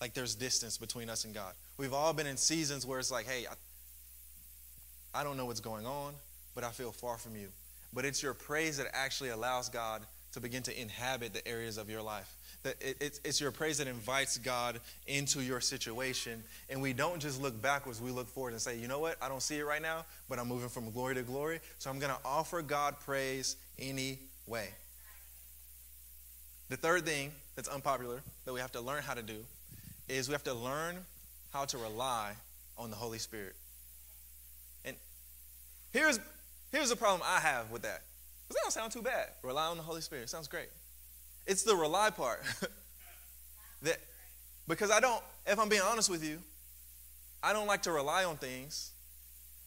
like 0.00 0.14
there's 0.14 0.34
distance 0.34 0.78
between 0.78 1.10
us 1.10 1.24
and 1.24 1.34
God. 1.34 1.52
We've 1.76 1.92
all 1.92 2.12
been 2.12 2.26
in 2.26 2.36
seasons 2.36 2.86
where 2.86 2.98
it's 2.98 3.10
like, 3.10 3.26
hey, 3.26 3.46
I, 3.46 5.20
I 5.20 5.24
don't 5.24 5.36
know 5.36 5.46
what's 5.46 5.60
going 5.60 5.86
on, 5.86 6.14
but 6.54 6.64
I 6.64 6.70
feel 6.70 6.92
far 6.92 7.18
from 7.18 7.36
you. 7.36 7.48
But 7.92 8.04
it's 8.04 8.22
your 8.22 8.34
praise 8.34 8.78
that 8.78 8.88
actually 8.92 9.30
allows 9.30 9.68
God 9.68 10.02
to 10.34 10.40
begin 10.40 10.62
to 10.64 10.80
inhabit 10.80 11.32
the 11.32 11.46
areas 11.46 11.78
of 11.78 11.88
your 11.88 12.02
life. 12.02 12.34
That 12.64 12.74
it, 12.80 13.20
it's 13.24 13.40
your 13.40 13.52
praise 13.52 13.78
that 13.78 13.86
invites 13.86 14.36
God 14.38 14.80
into 15.06 15.40
your 15.40 15.60
situation. 15.60 16.42
And 16.68 16.82
we 16.82 16.92
don't 16.92 17.20
just 17.20 17.40
look 17.40 17.60
backwards, 17.62 18.00
we 18.00 18.10
look 18.10 18.28
forward 18.28 18.52
and 18.52 18.60
say, 18.60 18.76
you 18.76 18.88
know 18.88 18.98
what? 18.98 19.16
I 19.22 19.28
don't 19.28 19.42
see 19.42 19.56
it 19.56 19.64
right 19.64 19.80
now, 19.80 20.04
but 20.28 20.38
I'm 20.40 20.48
moving 20.48 20.68
from 20.68 20.90
glory 20.90 21.14
to 21.14 21.22
glory. 21.22 21.60
So 21.78 21.88
I'm 21.88 22.00
going 22.00 22.12
to 22.12 22.18
offer 22.24 22.62
God 22.62 22.96
praise 23.00 23.56
anyway. 23.78 24.70
The 26.68 26.76
third 26.76 27.04
thing 27.04 27.30
that's 27.54 27.68
unpopular 27.68 28.20
that 28.44 28.52
we 28.52 28.58
have 28.58 28.72
to 28.72 28.80
learn 28.80 29.02
how 29.02 29.14
to 29.14 29.22
do 29.22 29.38
is 30.08 30.28
we 30.28 30.32
have 30.32 30.44
to 30.44 30.54
learn 30.54 30.96
how 31.52 31.64
to 31.66 31.78
rely 31.78 32.32
on 32.76 32.90
the 32.90 32.96
Holy 32.96 33.18
Spirit. 33.18 33.54
And 34.84 34.96
here's, 35.92 36.18
here's 36.72 36.90
the 36.90 36.96
problem 36.96 37.22
I 37.24 37.38
have 37.38 37.70
with 37.70 37.82
that. 37.82 38.02
Because 38.46 38.56
that 38.56 38.62
don't 38.62 38.72
sound 38.72 38.92
too 38.92 39.02
bad. 39.02 39.28
Rely 39.42 39.66
on 39.66 39.76
the 39.76 39.82
Holy 39.82 40.00
Spirit. 40.00 40.28
Sounds 40.28 40.48
great. 40.48 40.68
It's 41.46 41.62
the 41.62 41.74
rely 41.74 42.10
part. 42.10 42.42
that 43.82 43.98
because 44.66 44.90
I 44.90 45.00
don't, 45.00 45.22
if 45.46 45.58
I'm 45.58 45.68
being 45.68 45.82
honest 45.82 46.08
with 46.08 46.24
you, 46.24 46.38
I 47.42 47.52
don't 47.52 47.66
like 47.66 47.82
to 47.82 47.92
rely 47.92 48.24
on 48.24 48.36
things 48.36 48.92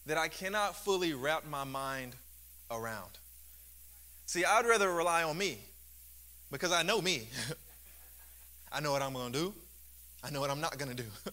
that 0.06 0.18
I 0.18 0.28
cannot 0.28 0.74
fully 0.74 1.12
wrap 1.14 1.46
my 1.46 1.64
mind 1.64 2.16
around. 2.70 3.18
See, 4.26 4.44
I'd 4.44 4.66
rather 4.66 4.92
rely 4.92 5.22
on 5.22 5.38
me 5.38 5.58
because 6.50 6.72
I 6.72 6.82
know 6.82 7.00
me. 7.00 7.28
I 8.72 8.80
know 8.80 8.92
what 8.92 9.02
I'm 9.02 9.12
going 9.12 9.32
to 9.32 9.38
do. 9.38 9.54
I 10.22 10.30
know 10.30 10.40
what 10.40 10.50
I'm 10.50 10.60
not 10.60 10.76
going 10.76 10.94
to 10.94 11.02
do. 11.02 11.08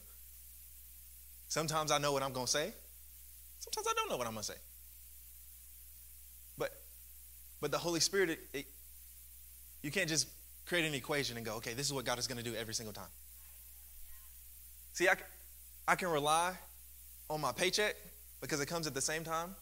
Sometimes 1.47 1.91
I 1.91 1.97
know 1.97 2.13
what 2.13 2.23
I'm 2.23 2.33
going 2.33 2.45
to 2.45 2.51
say. 2.51 2.73
Sometimes 3.59 3.87
I 3.89 3.93
don't 3.95 4.09
know 4.09 4.17
what 4.17 4.27
I'm 4.27 4.33
going 4.33 4.43
to 4.43 4.51
say. 4.51 4.59
But, 7.61 7.71
the 7.71 7.77
Holy 7.77 7.99
Spirit, 7.99 8.29
it, 8.31 8.39
it, 8.53 8.65
you 9.81 9.91
can't 9.91 10.09
just 10.09 10.27
create 10.65 10.85
an 10.85 10.93
equation 10.93 11.37
and 11.37 11.45
go, 11.45 11.55
okay, 11.55 11.73
this 11.73 11.85
is 11.85 11.93
what 11.93 12.05
God 12.05 12.19
is 12.19 12.27
going 12.27 12.37
to 12.37 12.43
do 12.43 12.55
every 12.55 12.73
single 12.73 12.93
time. 12.93 13.09
See, 14.93 15.07
I, 15.07 15.15
I 15.87 15.95
can 15.95 16.09
rely 16.09 16.53
on 17.29 17.41
my 17.41 17.51
paycheck 17.51 17.95
because 18.41 18.59
it 18.61 18.67
comes 18.67 18.87
at 18.87 18.93
the 18.93 19.01
same 19.01 19.23
time 19.23 19.55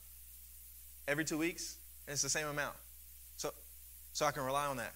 every 1.08 1.25
two 1.25 1.38
weeks 1.38 1.77
and 2.08 2.13
it's 2.13 2.21
the 2.21 2.29
same 2.29 2.47
amount. 2.47 2.75
So, 3.38 3.51
so 4.13 4.25
I 4.25 4.32
can 4.32 4.43
rely 4.43 4.67
on 4.67 4.77
that. 4.77 4.93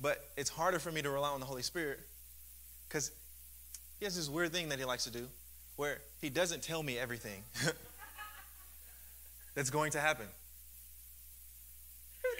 But 0.00 0.24
it's 0.36 0.50
harder 0.50 0.78
for 0.78 0.90
me 0.90 1.02
to 1.02 1.10
rely 1.10 1.30
on 1.30 1.40
the 1.40 1.46
Holy 1.46 1.62
Spirit 1.62 2.00
because 2.88 3.10
he 3.98 4.04
has 4.04 4.16
this 4.16 4.28
weird 4.28 4.52
thing 4.52 4.68
that 4.70 4.78
he 4.78 4.84
likes 4.84 5.04
to 5.04 5.10
do 5.10 5.26
where 5.76 6.00
he 6.20 6.30
doesn't 6.30 6.62
tell 6.62 6.82
me 6.82 6.98
everything 6.98 7.42
that's 9.54 9.70
going 9.70 9.92
to 9.92 10.00
happen. 10.00 10.26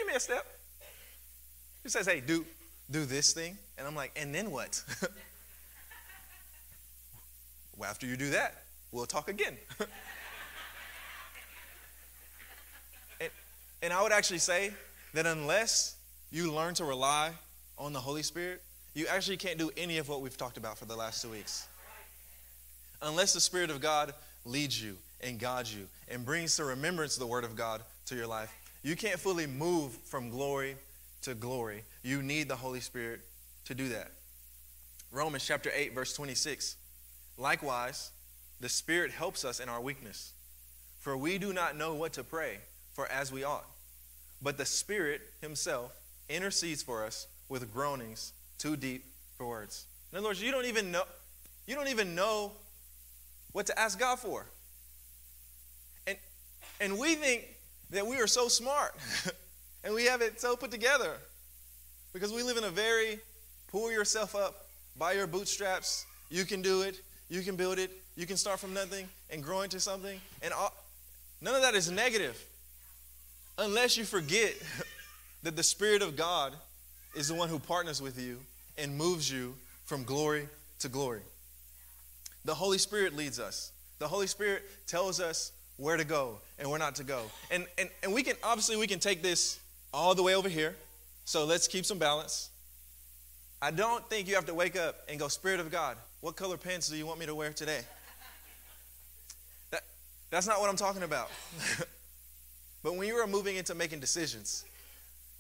Give 0.01 0.07
me 0.07 0.15
a 0.15 0.21
step. 0.21 0.47
He 1.83 1.91
says, 1.91 2.07
hey, 2.07 2.21
do, 2.21 2.47
do 2.91 3.05
this 3.05 3.35
thing. 3.35 3.59
And 3.77 3.87
I'm 3.87 3.95
like, 3.95 4.13
and 4.17 4.35
then 4.35 4.51
what? 4.51 4.83
well, 7.77 7.91
after 7.91 8.07
you 8.07 8.17
do 8.17 8.31
that, 8.31 8.63
we'll 8.93 9.05
talk 9.05 9.29
again. 9.29 9.59
and, 13.21 13.31
and 13.83 13.93
I 13.93 14.03
would 14.03 14.13
actually 14.13 14.39
say 14.39 14.73
that 15.13 15.27
unless 15.27 15.97
you 16.31 16.51
learn 16.51 16.73
to 16.75 16.85
rely 16.87 17.33
on 17.77 17.93
the 17.93 18.01
Holy 18.01 18.23
Spirit, 18.23 18.63
you 18.95 19.07
actually 19.07 19.37
can't 19.37 19.59
do 19.59 19.71
any 19.77 19.99
of 19.99 20.09
what 20.09 20.23
we've 20.23 20.39
talked 20.39 20.57
about 20.57 20.79
for 20.79 20.87
the 20.87 20.97
last 20.97 21.21
two 21.21 21.29
weeks. 21.29 21.69
Unless 23.03 23.35
the 23.35 23.41
Spirit 23.41 23.69
of 23.69 23.83
God 23.83 24.15
leads 24.47 24.83
you 24.83 24.97
and 25.21 25.39
guides 25.39 25.75
you 25.75 25.87
and 26.09 26.25
brings 26.25 26.57
to 26.57 26.65
remembrance 26.65 27.17
the 27.17 27.27
Word 27.27 27.45
of 27.45 27.55
God 27.55 27.83
to 28.07 28.15
your 28.15 28.27
life, 28.27 28.51
you 28.83 28.97
can't 28.97 29.19
fully 29.19 29.47
move 29.47 29.93
from 29.93 30.31
glory 30.31 30.77
to 31.23 31.35
glory. 31.35 31.85
You 32.03 32.23
need 32.23 32.49
the 32.49 32.57
Holy 32.57 32.81
Spirit 32.81 33.21
to 33.67 33.75
do 33.75 33.89
that. 33.91 34.11
Romans 35.13 35.45
chapter 35.47 35.71
8, 35.75 35.95
verse 35.95 36.15
26. 36.15 36.77
Likewise, 37.37 38.11
the 38.61 38.69
Spirit 38.69 39.11
helps 39.11 39.45
us 39.45 39.61
in 39.61 39.69
our 39.69 39.81
weakness, 39.81 40.33
for 40.99 41.17
we 41.17 41.39
do 41.39 41.53
not 41.53 41.77
know 41.77 41.95
what 41.95 42.13
to 42.15 42.25
pray 42.25 42.59
for 42.93 43.11
as 43.11 43.33
we 43.33 43.45
ought. 43.45 43.67
But 44.41 44.57
the 44.57 44.65
Spirit 44.65 45.21
Himself 45.41 45.93
intercedes 46.29 46.83
for 46.83 47.05
us 47.05 47.27
with 47.49 47.73
groanings 47.73 48.33
too 48.59 48.77
deep 48.77 49.05
for 49.37 49.49
words. 49.49 49.87
In 50.13 50.19
other 50.19 50.29
words, 50.29 50.43
you 50.43 50.51
don't 50.51 50.67
even 50.67 50.91
know, 50.91 51.03
you 51.67 51.75
don't 51.75 51.89
even 51.89 52.15
know 52.15 52.53
what 53.53 53.67
to 53.67 53.79
ask 53.79 53.99
God 53.99 54.19
for. 54.19 54.47
And, 56.07 56.17
and 56.81 56.99
we 56.99 57.15
think 57.15 57.45
that 57.91 58.07
we 58.07 58.17
are 58.19 58.27
so 58.27 58.49
smart 58.49 58.95
and 59.85 59.95
we 59.95 60.05
have 60.05 60.23
it 60.23 60.41
so 60.41 60.57
put 60.57 60.71
together 60.71 61.15
because 62.13 62.33
we 62.33 62.43
live 62.43 62.57
in 62.57 62.65
a 62.65 62.71
very 62.71 63.21
pull 63.69 63.91
yourself 63.91 64.35
up 64.35 64.67
by 64.97 65.13
your 65.13 65.27
bootstraps. 65.27 66.07
You 66.29 66.45
can 66.45 66.63
do 66.63 66.83
it, 66.83 67.01
you 67.29 67.43
can 67.43 67.57
build 67.57 67.79
it, 67.79 67.91
you 68.17 68.27
can 68.27 68.37
start 68.37 68.61
from 68.61 68.75
nothing 68.75 69.09
and 69.31 69.43
grow 69.43 69.63
into 69.63 69.81
something. 69.81 70.21
And 70.43 70.53
all, 70.53 70.75
none 71.41 71.55
of 71.55 71.63
that 71.63 71.75
is 71.75 71.91
negative 71.91 72.43
unless 73.59 73.97
you 73.97 74.05
forget 74.05 74.55
that 75.43 75.57
the 75.57 75.63
Spirit 75.63 76.03
of 76.03 76.17
God 76.17 76.55
is 77.15 77.29
the 77.29 77.35
one 77.35 77.49
who 77.49 77.59
partners 77.59 78.01
with 78.01 78.19
you 78.19 78.39
and 78.79 78.97
moves 78.97 79.31
you 79.31 79.55
from 79.85 80.05
glory 80.05 80.49
to 80.81 80.89
glory. 80.89 81.23
The 82.45 82.55
Holy 82.55 82.79
Spirit 82.79 83.17
leads 83.17 83.39
us. 83.39 83.73
The 83.99 84.09
Holy 84.09 84.27
Spirit 84.27 84.63
tells 84.87 85.21
us 85.21 85.53
where 85.81 85.97
to 85.97 86.05
go 86.05 86.39
and 86.59 86.69
where 86.69 86.79
not 86.79 86.95
to 86.97 87.05
go. 87.05 87.23
And, 87.51 87.67
and, 87.79 87.89
and 88.03 88.13
we 88.13 88.23
can, 88.23 88.37
obviously, 88.45 88.77
we 88.77 88.87
can 88.87 88.99
take 88.99 89.23
this 89.23 89.59
all 89.95 90.15
the 90.15 90.23
way 90.23 90.35
over 90.35 90.49
here. 90.49 90.77
So 91.25 91.47
let's 91.47 91.67
keep 91.67 91.87
some 91.87 91.99
balance. 91.99 92.51
I 93.63 93.71
don't 93.71 94.09
think 94.11 94.29
you 94.29 94.35
have 94.35 94.47
to 94.47 94.55
wake 94.55 94.79
up 94.79 94.97
and 95.09 95.19
go, 95.19 95.29
Spirit 95.29 95.59
of 95.59 95.71
God, 95.71 95.97
what 96.21 96.37
color 96.37 96.59
pants 96.59 96.89
do 96.89 96.97
you 96.97 97.07
want 97.07 97.19
me 97.19 97.27
to 97.27 97.35
wear 97.35 97.51
today? 97.53 97.81
That, 99.71 99.83
that's 100.29 100.47
not 100.47 100.61
what 100.61 100.69
I'm 100.69 100.77
talking 100.77 101.03
about. 101.03 101.31
but 102.83 102.97
when 102.97 103.09
you 103.09 103.15
are 103.15 103.27
moving 103.27 103.57
into 103.57 103.75
making 103.75 104.01
decisions, 104.01 104.65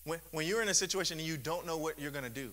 when, 0.05 0.21
when 0.33 0.47
you're 0.47 0.63
in 0.63 0.69
a 0.69 0.75
situation 0.75 1.19
and 1.19 1.29
you 1.29 1.37
don't 1.37 1.67
know 1.67 1.77
what 1.77 1.99
you're 1.99 2.11
going 2.11 2.25
to 2.25 2.31
do, 2.31 2.51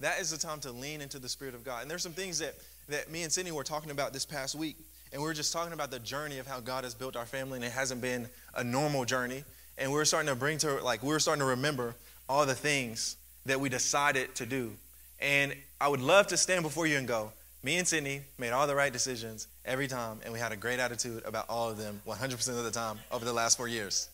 that 0.00 0.18
is 0.18 0.30
the 0.30 0.38
time 0.38 0.60
to 0.60 0.72
lean 0.72 1.02
into 1.02 1.18
the 1.18 1.28
Spirit 1.28 1.54
of 1.54 1.62
God. 1.62 1.82
And 1.82 1.90
there's 1.90 2.02
some 2.02 2.12
things 2.12 2.38
that, 2.38 2.54
that 2.88 3.10
me 3.10 3.22
and 3.22 3.30
Sydney 3.30 3.52
were 3.52 3.64
talking 3.64 3.90
about 3.90 4.12
this 4.14 4.24
past 4.24 4.54
week. 4.54 4.76
And 5.12 5.20
we 5.20 5.28
were 5.28 5.34
just 5.34 5.52
talking 5.52 5.72
about 5.72 5.90
the 5.90 5.98
journey 5.98 6.38
of 6.38 6.46
how 6.46 6.60
God 6.60 6.84
has 6.84 6.94
built 6.94 7.16
our 7.16 7.26
family, 7.26 7.56
and 7.56 7.64
it 7.64 7.72
hasn't 7.72 8.00
been 8.00 8.28
a 8.54 8.64
normal 8.64 9.04
journey. 9.04 9.44
And 9.76 9.90
we 9.90 9.96
were 9.96 10.04
starting 10.04 10.28
to 10.28 10.34
bring 10.34 10.58
to, 10.58 10.82
like, 10.82 11.02
we 11.02 11.10
were 11.10 11.20
starting 11.20 11.40
to 11.40 11.46
remember 11.46 11.94
all 12.28 12.46
the 12.46 12.54
things 12.54 13.16
that 13.44 13.60
we 13.60 13.68
decided 13.68 14.34
to 14.36 14.46
do. 14.46 14.72
And 15.20 15.54
I 15.80 15.88
would 15.88 16.00
love 16.00 16.28
to 16.28 16.36
stand 16.36 16.62
before 16.62 16.86
you 16.86 16.96
and 16.96 17.06
go, 17.06 17.32
me 17.62 17.76
and 17.76 17.86
Sydney 17.86 18.22
made 18.38 18.50
all 18.50 18.66
the 18.66 18.74
right 18.74 18.92
decisions 18.92 19.46
every 19.64 19.86
time, 19.86 20.20
and 20.24 20.32
we 20.32 20.38
had 20.38 20.50
a 20.50 20.56
great 20.56 20.80
attitude 20.80 21.22
about 21.24 21.44
all 21.48 21.70
of 21.70 21.78
them 21.78 22.00
100% 22.06 22.48
of 22.58 22.64
the 22.64 22.70
time 22.70 22.98
over 23.10 23.24
the 23.24 23.32
last 23.32 23.56
four 23.56 23.68
years. 23.68 24.08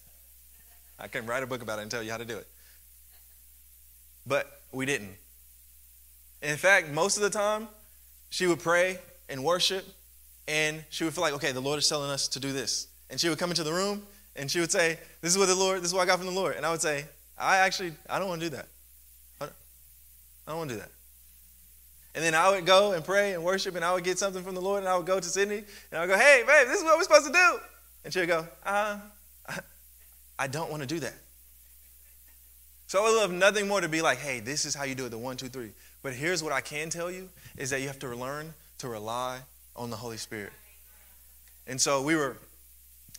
I 0.98 1.08
can 1.08 1.26
write 1.26 1.42
a 1.42 1.46
book 1.46 1.62
about 1.62 1.78
it 1.78 1.82
and 1.82 1.90
tell 1.90 2.02
you 2.02 2.10
how 2.10 2.18
to 2.18 2.24
do 2.24 2.36
it. 2.36 2.46
But 4.26 4.60
we 4.72 4.84
didn't. 4.84 5.14
In 6.42 6.56
fact, 6.56 6.90
most 6.90 7.16
of 7.16 7.22
the 7.22 7.30
time, 7.30 7.68
she 8.30 8.46
would 8.46 8.58
pray 8.58 8.98
and 9.28 9.44
worship, 9.44 9.86
and 10.48 10.82
she 10.88 11.04
would 11.04 11.12
feel 11.12 11.22
like, 11.22 11.34
okay, 11.34 11.52
the 11.52 11.60
Lord 11.60 11.78
is 11.78 11.88
telling 11.88 12.10
us 12.10 12.26
to 12.28 12.40
do 12.40 12.52
this. 12.52 12.88
And 13.10 13.20
she 13.20 13.28
would 13.28 13.38
come 13.38 13.50
into 13.50 13.62
the 13.62 13.72
room 13.72 14.02
and 14.34 14.50
she 14.50 14.60
would 14.60 14.72
say, 14.72 14.98
This 15.20 15.32
is 15.32 15.38
what 15.38 15.46
the 15.46 15.54
Lord, 15.54 15.78
this 15.78 15.88
is 15.88 15.94
what 15.94 16.02
I 16.02 16.06
got 16.06 16.18
from 16.18 16.26
the 16.26 16.32
Lord. 16.32 16.56
And 16.56 16.64
I 16.64 16.70
would 16.70 16.80
say, 16.80 17.04
I 17.38 17.58
actually, 17.58 17.92
I 18.08 18.18
don't 18.18 18.28
want 18.28 18.40
to 18.40 18.50
do 18.50 18.56
that. 18.56 18.66
I 19.40 20.52
don't 20.52 20.58
want 20.58 20.70
to 20.70 20.76
do 20.76 20.80
that. 20.80 20.90
And 22.14 22.24
then 22.24 22.34
I 22.34 22.50
would 22.50 22.64
go 22.64 22.92
and 22.92 23.04
pray 23.04 23.34
and 23.34 23.44
worship, 23.44 23.76
and 23.76 23.84
I 23.84 23.92
would 23.92 24.02
get 24.02 24.18
something 24.18 24.42
from 24.42 24.54
the 24.54 24.62
Lord, 24.62 24.80
and 24.80 24.88
I 24.88 24.96
would 24.96 25.04
go 25.04 25.20
to 25.20 25.28
Sydney, 25.28 25.58
and 25.58 25.66
I 25.92 26.00
would 26.00 26.08
go, 26.08 26.18
Hey, 26.18 26.42
babe, 26.46 26.66
this 26.66 26.78
is 26.78 26.84
what 26.84 26.96
we're 26.96 27.04
supposed 27.04 27.26
to 27.26 27.32
do. 27.32 27.58
And 28.04 28.12
she 28.12 28.20
would 28.20 28.28
go, 28.28 28.46
Uh, 28.64 28.98
I 30.38 30.46
don't 30.46 30.70
want 30.70 30.82
to 30.82 30.88
do 30.88 31.00
that. 31.00 31.14
So 32.86 33.00
I 33.00 33.10
would 33.10 33.16
love 33.16 33.30
nothing 33.30 33.68
more 33.68 33.82
to 33.82 33.88
be 33.88 34.00
like, 34.00 34.16
hey, 34.16 34.40
this 34.40 34.64
is 34.64 34.74
how 34.74 34.84
you 34.84 34.94
do 34.94 35.04
it, 35.04 35.10
the 35.10 35.18
one, 35.18 35.36
two, 35.36 35.48
three. 35.48 35.72
But 36.02 36.14
here's 36.14 36.42
what 36.42 36.54
I 36.54 36.62
can 36.62 36.88
tell 36.88 37.10
you 37.10 37.28
is 37.58 37.68
that 37.68 37.82
you 37.82 37.86
have 37.88 37.98
to 37.98 38.08
learn 38.16 38.54
to 38.78 38.88
rely 38.88 39.40
on 39.78 39.90
the 39.90 39.96
Holy 39.96 40.16
Spirit. 40.16 40.52
And 41.66 41.80
so 41.80 42.02
we 42.02 42.16
were 42.16 42.36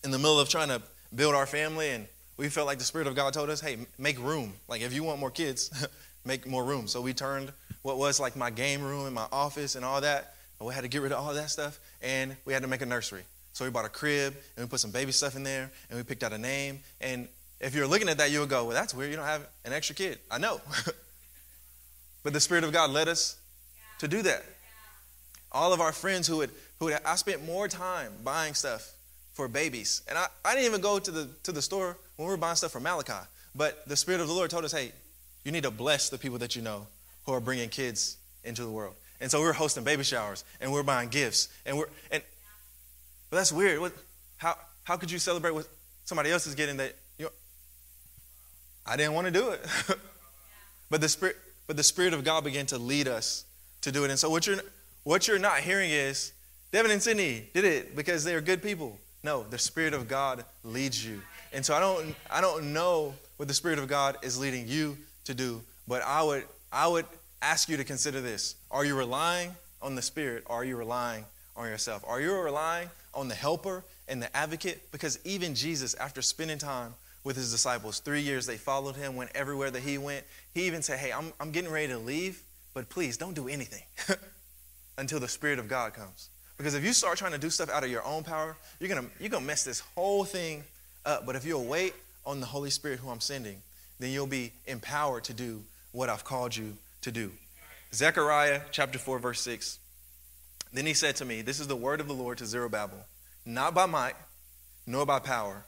in 0.03 0.11
the 0.11 0.17
middle 0.17 0.39
of 0.39 0.49
trying 0.49 0.67
to 0.69 0.81
build 1.15 1.33
our 1.33 1.45
family, 1.45 1.89
and 1.89 2.07
we 2.37 2.49
felt 2.49 2.67
like 2.67 2.77
the 2.77 2.85
Spirit 2.85 3.07
of 3.07 3.15
God 3.15 3.33
told 3.33 3.49
us, 3.49 3.61
hey, 3.61 3.77
make 3.97 4.19
room. 4.19 4.53
Like, 4.67 4.81
if 4.81 4.93
you 4.93 5.03
want 5.03 5.19
more 5.19 5.31
kids, 5.31 5.71
make 6.25 6.45
more 6.45 6.63
room. 6.63 6.87
So 6.87 7.01
we 7.01 7.13
turned 7.13 7.51
what 7.81 7.97
was 7.97 8.19
like 8.19 8.35
my 8.35 8.49
game 8.49 8.81
room 8.81 9.05
and 9.05 9.15
my 9.15 9.27
office 9.31 9.75
and 9.75 9.85
all 9.85 10.01
that, 10.01 10.35
we 10.59 10.73
had 10.73 10.81
to 10.81 10.89
get 10.89 11.01
rid 11.01 11.13
of 11.13 11.19
all 11.19 11.33
that 11.33 11.49
stuff, 11.49 11.79
and 12.01 12.35
we 12.43 12.51
had 12.53 12.63
to 12.63 12.67
make 12.67 12.81
a 12.81 12.85
nursery. 12.85 13.23
So 13.53 13.63
we 13.65 13.71
bought 13.71 13.85
a 13.85 13.89
crib, 13.89 14.35
and 14.55 14.65
we 14.65 14.69
put 14.69 14.79
some 14.79 14.91
baby 14.91 15.11
stuff 15.11 15.35
in 15.35 15.43
there, 15.43 15.71
and 15.89 15.97
we 15.97 16.03
picked 16.03 16.23
out 16.23 16.33
a 16.33 16.37
name. 16.37 16.79
And 16.99 17.27
if 17.59 17.73
you're 17.73 17.87
looking 17.87 18.09
at 18.09 18.17
that, 18.17 18.31
you 18.31 18.41
would 18.41 18.49
go, 18.49 18.65
well, 18.65 18.73
that's 18.73 18.93
weird. 18.93 19.09
You 19.09 19.15
don't 19.15 19.25
have 19.25 19.47
an 19.63 19.73
extra 19.73 19.95
kid. 19.95 20.19
I 20.29 20.37
know. 20.37 20.59
but 22.23 22.33
the 22.33 22.39
Spirit 22.39 22.63
of 22.65 22.73
God 22.73 22.89
led 22.89 23.07
us 23.07 23.37
to 23.99 24.07
do 24.07 24.21
that. 24.23 24.43
All 25.51 25.73
of 25.73 25.81
our 25.81 25.91
friends 25.91 26.27
who 26.27 26.37
would, 26.37 26.51
who 26.79 26.85
would, 26.85 26.99
I 27.05 27.15
spent 27.15 27.45
more 27.45 27.67
time 27.67 28.13
buying 28.23 28.53
stuff 28.53 28.91
for 29.33 29.47
babies. 29.47 30.03
And 30.07 30.17
I, 30.17 30.27
I 30.45 30.53
didn't 30.53 30.67
even 30.67 30.81
go 30.81 30.99
to 30.99 31.11
the, 31.11 31.29
to 31.43 31.51
the 31.51 31.61
store 31.61 31.97
when 32.15 32.27
we 32.27 32.31
were 32.31 32.37
buying 32.37 32.55
stuff 32.55 32.71
for 32.71 32.79
Malachi. 32.79 33.25
But 33.55 33.87
the 33.87 33.95
Spirit 33.95 34.21
of 34.21 34.27
the 34.27 34.33
Lord 34.33 34.49
told 34.49 34.65
us, 34.65 34.71
hey, 34.71 34.91
you 35.43 35.51
need 35.51 35.63
to 35.63 35.71
bless 35.71 36.09
the 36.09 36.17
people 36.17 36.37
that 36.39 36.55
you 36.55 36.61
know 36.61 36.87
who 37.25 37.33
are 37.33 37.39
bringing 37.39 37.69
kids 37.69 38.17
into 38.43 38.63
the 38.63 38.69
world. 38.69 38.95
And 39.21 39.29
so 39.29 39.39
we 39.39 39.45
were 39.45 39.53
hosting 39.53 39.83
baby 39.83 40.03
showers 40.03 40.43
and 40.61 40.71
we 40.71 40.79
are 40.79 40.83
buying 40.83 41.09
gifts. 41.09 41.49
And 41.65 41.77
we're, 41.77 41.87
and 42.11 42.23
but 43.29 43.37
that's 43.37 43.51
weird. 43.51 43.79
What, 43.79 43.93
how, 44.37 44.55
how 44.83 44.97
could 44.97 45.11
you 45.11 45.19
celebrate 45.19 45.51
what 45.51 45.67
somebody 46.05 46.31
else 46.31 46.47
is 46.47 46.55
getting 46.55 46.77
that, 46.77 46.95
you 47.17 47.25
know, 47.25 47.31
I 48.85 48.97
didn't 48.97 49.13
want 49.13 49.27
to 49.27 49.31
do 49.31 49.49
it. 49.49 49.65
but 50.89 51.01
the 51.01 51.09
Spirit, 51.09 51.37
but 51.67 51.77
the 51.77 51.83
Spirit 51.83 52.13
of 52.13 52.23
God 52.23 52.43
began 52.43 52.65
to 52.67 52.77
lead 52.77 53.07
us 53.07 53.45
to 53.81 53.91
do 53.91 54.03
it. 54.03 54.09
And 54.09 54.19
so 54.19 54.29
what 54.29 54.47
you're, 54.47 54.57
what 55.03 55.27
you're 55.27 55.39
not 55.39 55.59
hearing 55.59 55.91
is, 55.91 56.33
Devyn 56.71 56.91
and 56.91 57.01
Sydney 57.01 57.47
did 57.53 57.65
it 57.65 57.95
because 57.95 58.23
they 58.23 58.35
are 58.35 58.41
good 58.41 58.61
people. 58.61 58.97
No, 59.23 59.43
the 59.43 59.57
Spirit 59.57 59.93
of 59.93 60.07
God 60.07 60.45
leads 60.63 61.05
you. 61.05 61.21
And 61.51 61.65
so 61.65 61.73
I 61.73 61.79
don't, 61.79 62.15
I 62.29 62.41
don't 62.41 62.73
know 62.73 63.15
what 63.37 63.47
the 63.47 63.53
Spirit 63.53 63.79
of 63.79 63.87
God 63.87 64.17
is 64.21 64.39
leading 64.39 64.67
you 64.67 64.97
to 65.25 65.33
do, 65.33 65.61
but 65.87 66.01
I 66.03 66.21
would, 66.21 66.43
I 66.71 66.87
would 66.87 67.05
ask 67.41 67.69
you 67.69 67.77
to 67.77 67.83
consider 67.83 68.21
this. 68.21 68.55
Are 68.69 68.85
you 68.85 68.95
relying 68.95 69.55
on 69.81 69.95
the 69.95 70.01
Spirit 70.01 70.43
or 70.45 70.57
are 70.57 70.63
you 70.63 70.75
relying 70.75 71.25
on 71.55 71.67
yourself? 71.67 72.03
Are 72.07 72.21
you 72.21 72.33
relying 72.33 72.89
on 73.13 73.27
the 73.27 73.35
helper 73.35 73.83
and 74.07 74.21
the 74.21 74.35
advocate? 74.35 74.91
Because 74.91 75.19
even 75.23 75.55
Jesus, 75.55 75.95
after 75.95 76.21
spending 76.21 76.57
time 76.57 76.93
with 77.23 77.35
his 77.35 77.51
disciples, 77.51 77.99
three 77.99 78.21
years 78.21 78.45
they 78.45 78.57
followed 78.57 78.95
him, 78.95 79.15
went 79.15 79.31
everywhere 79.33 79.71
that 79.71 79.81
he 79.81 79.97
went. 79.97 80.23
He 80.53 80.63
even 80.67 80.81
said, 80.81 80.99
Hey, 80.99 81.11
I'm, 81.11 81.33
I'm 81.39 81.51
getting 81.51 81.71
ready 81.71 81.87
to 81.87 81.97
leave, 81.97 82.41
but 82.73 82.89
please 82.89 83.17
don't 83.17 83.33
do 83.33 83.47
anything 83.47 83.83
until 84.99 85.19
the 85.19 85.27
Spirit 85.27 85.59
of 85.59 85.67
God 85.67 85.93
comes. 85.93 86.29
Because 86.57 86.75
if 86.75 86.83
you 86.83 86.91
start 86.93 87.17
trying 87.17 87.31
to 87.31 87.37
do 87.37 87.49
stuff 87.49 87.69
out 87.69 87.83
of 87.83 87.89
your 87.89 88.03
own 88.03 88.23
power, 88.23 88.57
you're 88.79 88.89
gonna 88.89 89.07
you're 89.19 89.29
gonna 89.29 89.45
mess 89.45 89.63
this 89.63 89.79
whole 89.95 90.25
thing 90.25 90.63
up. 91.05 91.25
But 91.25 91.35
if 91.35 91.45
you'll 91.45 91.65
wait 91.65 91.93
on 92.25 92.41
the 92.41 92.45
Holy 92.45 92.69
Spirit 92.69 92.99
who 92.99 93.09
I'm 93.09 93.21
sending, 93.21 93.61
then 93.99 94.11
you'll 94.11 94.27
be 94.27 94.51
empowered 94.67 95.23
to 95.25 95.33
do 95.33 95.63
what 95.91 96.09
I've 96.09 96.25
called 96.25 96.55
you 96.55 96.77
to 97.01 97.11
do. 97.11 97.31
Zechariah 97.93 98.61
chapter 98.71 98.99
4, 98.99 99.19
verse 99.19 99.41
6. 99.41 99.79
Then 100.71 100.85
he 100.85 100.93
said 100.93 101.15
to 101.17 101.25
me, 101.25 101.41
This 101.41 101.59
is 101.59 101.67
the 101.67 101.75
word 101.75 102.01
of 102.01 102.07
the 102.07 102.13
Lord 102.13 102.37
to 102.39 102.45
Zerubbabel, 102.45 103.05
not 103.45 103.73
by 103.73 103.85
might, 103.85 104.15
nor 104.85 105.05
by 105.05 105.19
power, 105.19 105.65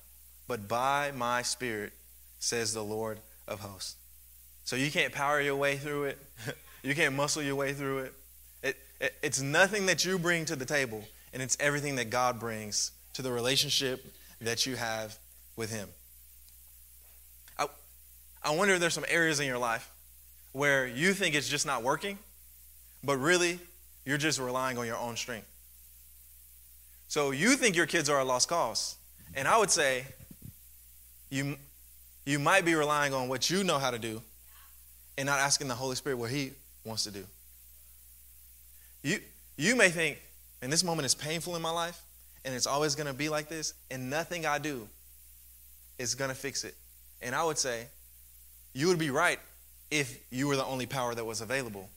but 0.47 0.67
by 0.67 1.11
my 1.15 1.41
spirit, 1.41 1.93
says 2.39 2.73
the 2.73 2.83
Lord 2.83 3.19
of 3.47 3.61
hosts. 3.61 3.95
So 4.63 4.75
you 4.75 4.91
can't 4.91 5.13
power 5.13 5.41
your 5.41 5.55
way 5.55 5.77
through 5.77 6.05
it, 6.05 6.19
you 6.83 6.93
can't 6.93 7.15
muscle 7.15 7.41
your 7.41 7.55
way 7.55 7.73
through 7.73 7.99
it. 7.99 8.13
It's 9.21 9.41
nothing 9.41 9.87
that 9.87 10.05
you 10.05 10.19
bring 10.19 10.45
to 10.45 10.55
the 10.55 10.65
table, 10.65 11.03
and 11.33 11.41
it's 11.41 11.57
everything 11.59 11.95
that 11.95 12.09
God 12.09 12.39
brings 12.39 12.91
to 13.13 13.21
the 13.21 13.31
relationship 13.31 14.05
that 14.39 14.65
you 14.65 14.75
have 14.75 15.17
with 15.55 15.71
Him. 15.71 15.89
I, 17.57 17.67
I 18.43 18.55
wonder 18.55 18.75
if 18.75 18.79
there's 18.79 18.93
some 18.93 19.05
areas 19.09 19.39
in 19.39 19.47
your 19.47 19.57
life 19.57 19.89
where 20.51 20.85
you 20.85 21.13
think 21.13 21.35
it's 21.35 21.49
just 21.49 21.65
not 21.65 21.83
working, 21.83 22.17
but 23.03 23.17
really 23.17 23.59
you're 24.05 24.17
just 24.17 24.39
relying 24.39 24.77
on 24.77 24.85
your 24.85 24.97
own 24.97 25.15
strength. 25.15 25.47
So 27.07 27.31
you 27.31 27.55
think 27.55 27.75
your 27.75 27.87
kids 27.87 28.09
are 28.09 28.19
a 28.19 28.23
lost 28.23 28.49
cause. 28.49 28.95
And 29.33 29.47
I 29.47 29.57
would 29.57 29.71
say 29.71 30.05
you, 31.29 31.57
you 32.25 32.39
might 32.39 32.65
be 32.65 32.75
relying 32.75 33.13
on 33.13 33.29
what 33.29 33.49
you 33.49 33.63
know 33.63 33.79
how 33.79 33.91
to 33.91 33.99
do 33.99 34.21
and 35.17 35.25
not 35.25 35.39
asking 35.39 35.67
the 35.67 35.75
Holy 35.75 35.95
Spirit 35.95 36.17
what 36.17 36.29
He 36.29 36.51
wants 36.83 37.03
to 37.05 37.11
do. 37.11 37.25
You, 39.03 39.19
you 39.57 39.75
may 39.75 39.89
think, 39.89 40.19
and 40.61 40.71
this 40.71 40.83
moment 40.83 41.05
is 41.05 41.15
painful 41.15 41.55
in 41.55 41.61
my 41.61 41.71
life, 41.71 42.01
and 42.45 42.53
it's 42.53 42.67
always 42.67 42.95
going 42.95 43.07
to 43.07 43.13
be 43.13 43.29
like 43.29 43.49
this, 43.49 43.73
and 43.89 44.09
nothing 44.09 44.45
I 44.45 44.59
do 44.59 44.87
is 45.97 46.15
going 46.15 46.29
to 46.29 46.35
fix 46.35 46.63
it. 46.63 46.75
And 47.21 47.35
I 47.35 47.43
would 47.43 47.57
say, 47.57 47.87
you 48.73 48.87
would 48.87 48.99
be 48.99 49.09
right 49.09 49.39
if 49.89 50.19
you 50.31 50.47
were 50.47 50.55
the 50.55 50.65
only 50.65 50.85
power 50.85 51.13
that 51.13 51.25
was 51.25 51.41
available. 51.41 51.89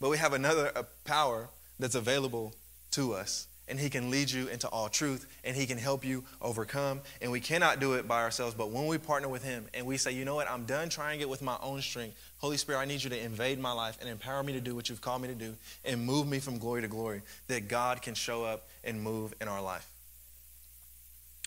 But 0.00 0.10
we 0.10 0.18
have 0.18 0.32
another 0.32 0.72
power 1.04 1.48
that's 1.78 1.94
available 1.94 2.54
to 2.92 3.14
us 3.14 3.46
and 3.68 3.78
He 3.78 3.90
can 3.90 4.10
lead 4.10 4.30
you 4.30 4.48
into 4.48 4.68
all 4.68 4.88
truth 4.88 5.26
and 5.44 5.56
He 5.56 5.66
can 5.66 5.78
help 5.78 6.04
you 6.04 6.24
overcome. 6.40 7.00
And 7.20 7.30
we 7.30 7.40
cannot 7.40 7.80
do 7.80 7.94
it 7.94 8.06
by 8.06 8.22
ourselves, 8.22 8.54
but 8.54 8.70
when 8.70 8.86
we 8.86 8.98
partner 8.98 9.28
with 9.28 9.44
Him 9.44 9.66
and 9.74 9.86
we 9.86 9.96
say, 9.96 10.12
you 10.12 10.24
know 10.24 10.34
what, 10.34 10.50
I'm 10.50 10.64
done 10.64 10.88
trying 10.88 11.20
it 11.20 11.28
with 11.28 11.42
my 11.42 11.56
own 11.62 11.80
strength. 11.80 12.16
Holy 12.38 12.56
Spirit, 12.56 12.80
I 12.80 12.84
need 12.84 13.02
you 13.02 13.10
to 13.10 13.18
invade 13.18 13.58
my 13.58 13.72
life 13.72 13.98
and 14.00 14.08
empower 14.08 14.42
me 14.42 14.52
to 14.54 14.60
do 14.60 14.74
what 14.74 14.88
you've 14.88 15.00
called 15.00 15.22
me 15.22 15.28
to 15.28 15.34
do 15.34 15.54
and 15.84 16.04
move 16.04 16.26
me 16.26 16.38
from 16.38 16.58
glory 16.58 16.82
to 16.82 16.88
glory, 16.88 17.22
that 17.48 17.68
God 17.68 18.02
can 18.02 18.14
show 18.14 18.44
up 18.44 18.68
and 18.84 19.00
move 19.00 19.34
in 19.40 19.48
our 19.48 19.62
life. 19.62 19.88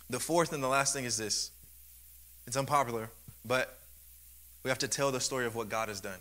The 0.09 0.19
fourth 0.19 0.53
and 0.53 0.63
the 0.63 0.67
last 0.67 0.93
thing 0.93 1.05
is 1.05 1.17
this 1.17 1.51
it's 2.47 2.55
unpopular, 2.55 3.09
but 3.43 3.77
we 4.63 4.69
have 4.69 4.77
to 4.79 4.87
tell 4.87 5.11
the 5.11 5.19
story 5.19 5.45
of 5.45 5.55
what 5.55 5.69
God 5.69 5.89
has 5.89 5.99
done. 5.99 6.19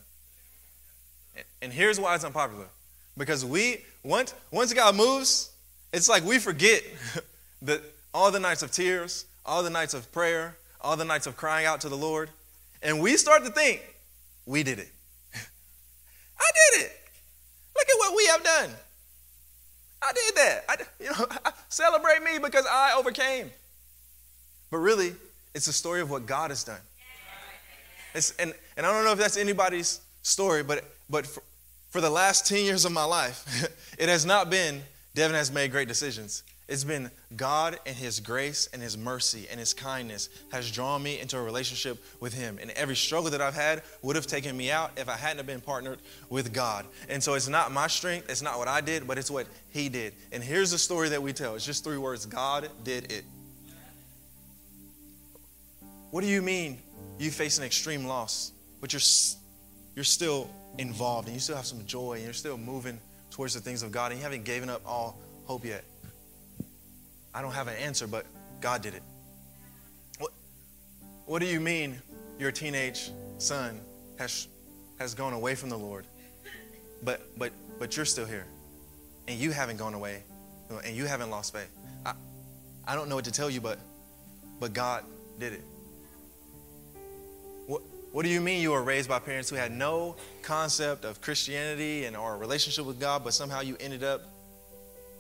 And 1.63 1.73
here's 1.73 1.99
why 1.99 2.15
it's 2.15 2.25
unpopular. 2.25 2.67
Because 3.17 3.45
we, 3.45 3.85
once, 4.03 4.35
once 4.51 4.73
God 4.73 4.95
moves, 4.97 5.51
it's 5.95 6.09
like 6.09 6.25
we 6.25 6.39
forget 6.39 6.83
that 7.63 7.81
all 8.13 8.31
the 8.31 8.41
nights 8.41 8.63
of 8.63 8.73
tears, 8.73 9.27
all 9.47 9.63
the 9.63 9.71
nights 9.71 9.95
of 9.95 10.11
prayer, 10.13 10.57
all 10.81 10.97
the 10.97 11.05
nights 11.05 11.27
of 11.27 11.37
crying 11.37 11.67
out 11.67 11.81
to 11.83 11.89
the 11.89 11.97
Lord, 11.97 12.31
and 12.83 13.01
we 13.01 13.17
start 13.17 13.45
to 13.45 13.51
think, 13.51 13.81
we 14.45 14.63
did 14.63 14.79
it. 14.79 14.91
I 15.35 16.51
did 16.73 16.85
it. 16.85 16.93
Look 17.75 17.89
at 17.89 17.99
what 17.99 18.17
we 18.17 18.27
have 18.27 18.45
done. 18.45 18.71
I 20.03 20.13
did 20.13 20.35
that. 20.37 20.65
I, 20.69 20.77
you 21.03 21.11
know, 21.11 21.27
celebrate 21.69 22.23
me 22.23 22.39
because 22.43 22.67
I 22.71 22.95
overcame. 22.99 23.51
But 24.71 24.79
really, 24.79 25.15
it's 25.55 25.69
a 25.69 25.73
story 25.73 26.01
of 26.01 26.11
what 26.11 26.27
God 26.27 26.51
has 26.51 26.65
done. 26.65 26.81
It's, 28.15 28.33
and, 28.33 28.53
and 28.77 28.85
I 28.85 28.93
don't 28.93 29.05
know 29.05 29.13
if 29.13 29.19
that's 29.19 29.37
anybody's 29.37 30.01
story, 30.23 30.63
but, 30.63 30.85
but 31.09 31.27
for, 31.27 31.43
for 31.91 32.01
the 32.01 32.11
last 32.11 32.47
10 32.47 32.65
years 32.65 32.85
of 32.85 32.93
my 32.93 33.05
life, 33.05 33.69
it 33.99 34.09
has 34.09 34.27
not 34.27 34.51
been 34.51 34.83
Devyn 35.15 35.35
has 35.35 35.53
made 35.53 35.71
great 35.71 35.87
decisions. 35.87 36.43
It's 36.67 36.83
been 36.83 37.11
God 37.37 37.79
and 37.87 37.95
His 37.95 38.21
grace 38.21 38.69
and 38.73 38.83
His 38.83 38.97
mercy 38.97 39.47
and 39.51 39.61
His 39.61 39.75
kindness 39.75 40.31
has 40.51 40.71
drawn 40.71 41.03
me 41.03 41.21
into 41.21 41.37
a 41.37 41.43
relationship 41.43 42.03
with 42.21 42.33
Him. 42.33 42.59
And 42.61 42.71
every 42.73 42.97
struggle 42.97 43.31
that 43.31 43.41
I've 43.43 43.55
had 43.55 43.83
would 44.03 44.17
have 44.17 44.27
taken 44.27 44.57
me 44.57 44.71
out 44.71 44.93
if 44.97 45.09
I 45.09 45.17
hadn't 45.17 45.47
been 45.47 45.61
partnered 45.61 45.99
with 46.31 46.53
God. 46.53 46.87
And 47.09 47.23
so 47.23 47.35
it's 47.35 47.49
not 47.49 47.71
my 47.71 47.87
strength, 47.87 48.31
it's 48.31 48.43
not 48.43 48.59
what 48.59 48.67
I 48.67 48.81
did, 48.81 49.07
but 49.07 49.19
it's 49.19 49.31
what 49.31 49.47
He 49.71 49.89
did. 49.89 50.15
And 50.33 50.43
here's 50.43 50.71
the 50.71 50.79
story 50.79 51.11
that 51.11 51.23
we 51.23 51.33
tell 51.33 51.55
it's 51.55 51.67
just 51.67 51.85
three 51.85 51.99
words 51.99 52.25
God 52.25 52.69
did 52.83 53.13
it. 53.13 53.25
What 56.11 56.23
do 56.23 56.29
you 56.29 56.41
mean 56.41 56.79
you 57.19 57.31
face 57.31 57.59
an 57.59 57.65
extreme 57.65 58.07
loss, 58.07 58.53
but 58.81 58.93
you're, 58.93 59.03
you're 59.95 60.05
still 60.05 60.49
involved 60.79 61.29
and 61.29 61.35
you 61.35 61.41
still 61.41 61.57
have 61.57 61.67
some 61.67 61.85
joy 61.87 62.15
and 62.15 62.25
you're 62.25 62.33
still 62.33 62.57
moving? 62.57 62.99
Towards 63.35 63.53
the 63.53 63.61
things 63.61 63.83
of 63.83 63.91
God 63.91 64.13
and 64.13 64.21
you 64.21 64.23
haven't 64.23 64.45
given 64.45 64.71
up 64.71 64.81
all 64.87 65.19
hope 65.47 65.65
yet? 65.65 65.83
I 67.35 67.43
don't 67.43 67.53
have 67.53 67.67
an 67.67 67.75
answer, 67.75 68.07
but 68.07 68.27
God 68.61 68.81
did 68.81 68.95
it. 68.95 69.03
What, 70.19 70.31
what 71.27 71.41
do 71.41 71.47
you 71.47 71.59
mean 71.59 72.01
your 72.39 72.53
teenage 72.53 73.11
son 73.39 73.81
has, 74.21 74.47
has 75.01 75.15
gone 75.15 75.33
away 75.33 75.57
from 75.57 75.69
the 75.69 75.77
Lord, 75.77 76.05
but, 77.03 77.23
but, 77.37 77.51
but 77.81 77.97
you're 77.97 78.07
still 78.07 78.25
here 78.25 78.47
and 79.27 79.37
you 79.37 79.51
haven't 79.51 79.79
gone 79.79 79.95
away 79.95 80.23
and 80.85 80.95
you 80.95 81.07
haven't 81.07 81.31
lost 81.31 81.53
faith? 81.53 81.71
I, 82.07 82.13
I 82.87 82.95
don't 82.95 83.09
know 83.09 83.17
what 83.17 83.25
to 83.25 83.33
tell 83.33 83.51
you, 83.51 83.61
but, 83.61 83.81
but 84.61 84.73
God 84.73 85.03
did 85.41 85.55
it. 85.55 85.65
What 88.15 88.25
do 88.25 88.31
you 88.31 88.41
mean 88.41 88.63
you 88.63 88.71
were 88.71 88.85
raised 88.85 89.09
by 89.09 89.19
parents 89.19 89.51
who 89.51 89.57
had 89.57 89.73
no 89.73 90.15
concept 90.41 91.05
of 91.05 91.21
Christianity 91.21 92.05
and 92.05 92.17
or 92.17 92.35
a 92.35 92.37
relationship 92.37 92.87
with 92.87 93.01
God, 93.01 93.25
but 93.25 93.35
somehow 93.35 93.61
you 93.61 93.77
ended 93.81 94.05
up 94.05 94.23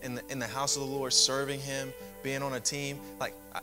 in 0.00 0.14
the, 0.14 0.22
in 0.30 0.38
the 0.38 0.46
house 0.46 0.76
of 0.76 0.82
the 0.82 0.88
Lord, 0.88 1.12
serving 1.12 1.58
Him, 1.58 1.92
being 2.22 2.40
on 2.40 2.52
a 2.52 2.60
team? 2.60 3.00
Like, 3.18 3.34
I, 3.52 3.62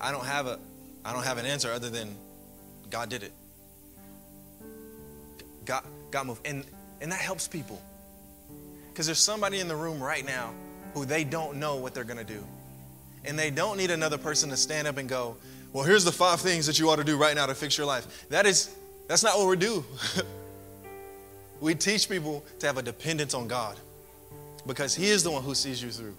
I 0.00 0.12
don't 0.12 0.24
have 0.24 0.46
a, 0.46 0.60
I 1.04 1.12
don't 1.12 1.24
have 1.24 1.38
an 1.38 1.46
answer 1.46 1.72
other 1.72 1.90
than 1.90 2.14
God 2.90 3.08
did 3.08 3.24
it. 3.24 3.32
God, 5.64 5.82
God 6.12 6.28
moved, 6.28 6.46
and 6.46 6.64
and 7.00 7.10
that 7.10 7.18
helps 7.18 7.48
people 7.48 7.82
because 8.90 9.06
there's 9.06 9.18
somebody 9.18 9.58
in 9.58 9.66
the 9.66 9.74
room 9.74 10.00
right 10.00 10.24
now 10.24 10.54
who 10.94 11.04
they 11.04 11.24
don't 11.24 11.56
know 11.56 11.74
what 11.74 11.92
they're 11.92 12.04
gonna 12.04 12.22
do, 12.22 12.44
and 13.24 13.36
they 13.36 13.50
don't 13.50 13.76
need 13.78 13.90
another 13.90 14.16
person 14.16 14.48
to 14.50 14.56
stand 14.56 14.86
up 14.86 14.96
and 14.96 15.08
go, 15.08 15.36
well, 15.72 15.84
here's 15.84 16.04
the 16.04 16.12
five 16.12 16.40
things 16.40 16.66
that 16.66 16.78
you 16.78 16.90
ought 16.90 16.96
to 16.96 17.04
do 17.04 17.16
right 17.16 17.34
now 17.34 17.46
to 17.46 17.54
fix 17.54 17.78
your 17.78 17.86
life. 17.86 18.26
That 18.28 18.44
is, 18.44 18.74
that's 19.08 19.22
not 19.22 19.38
what 19.38 19.48
we 19.48 19.56
do. 19.56 19.84
we 21.60 21.74
teach 21.74 22.08
people 22.08 22.44
to 22.58 22.66
have 22.66 22.76
a 22.76 22.82
dependence 22.82 23.32
on 23.32 23.48
God 23.48 23.78
because 24.66 24.94
He 24.94 25.08
is 25.08 25.22
the 25.22 25.30
one 25.30 25.42
who 25.42 25.54
sees 25.54 25.82
you 25.82 25.90
through. 25.90 26.14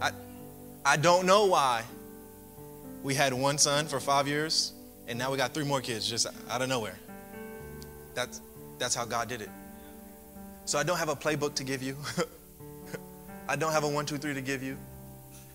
I, 0.00 0.10
I 0.84 0.96
don't 0.96 1.24
know 1.24 1.46
why 1.46 1.84
we 3.02 3.14
had 3.14 3.32
one 3.32 3.56
son 3.56 3.86
for 3.86 3.98
five 3.98 4.28
years 4.28 4.72
and 5.06 5.18
now 5.18 5.30
we 5.30 5.38
got 5.38 5.54
three 5.54 5.64
more 5.64 5.80
kids 5.80 6.08
just 6.08 6.26
out 6.50 6.60
of 6.60 6.68
nowhere. 6.68 6.98
That's, 8.14 8.42
that's 8.78 8.94
how 8.94 9.06
God 9.06 9.28
did 9.28 9.40
it. 9.40 9.50
So 10.66 10.78
I 10.78 10.82
don't 10.82 10.98
have 10.98 11.08
a 11.08 11.16
playbook 11.16 11.54
to 11.54 11.64
give 11.64 11.82
you. 11.82 11.96
I 13.48 13.56
don't 13.56 13.72
have 13.72 13.84
a 13.84 13.88
one, 13.88 14.04
two, 14.04 14.18
three 14.18 14.34
to 14.34 14.42
give 14.42 14.62
you. 14.62 14.76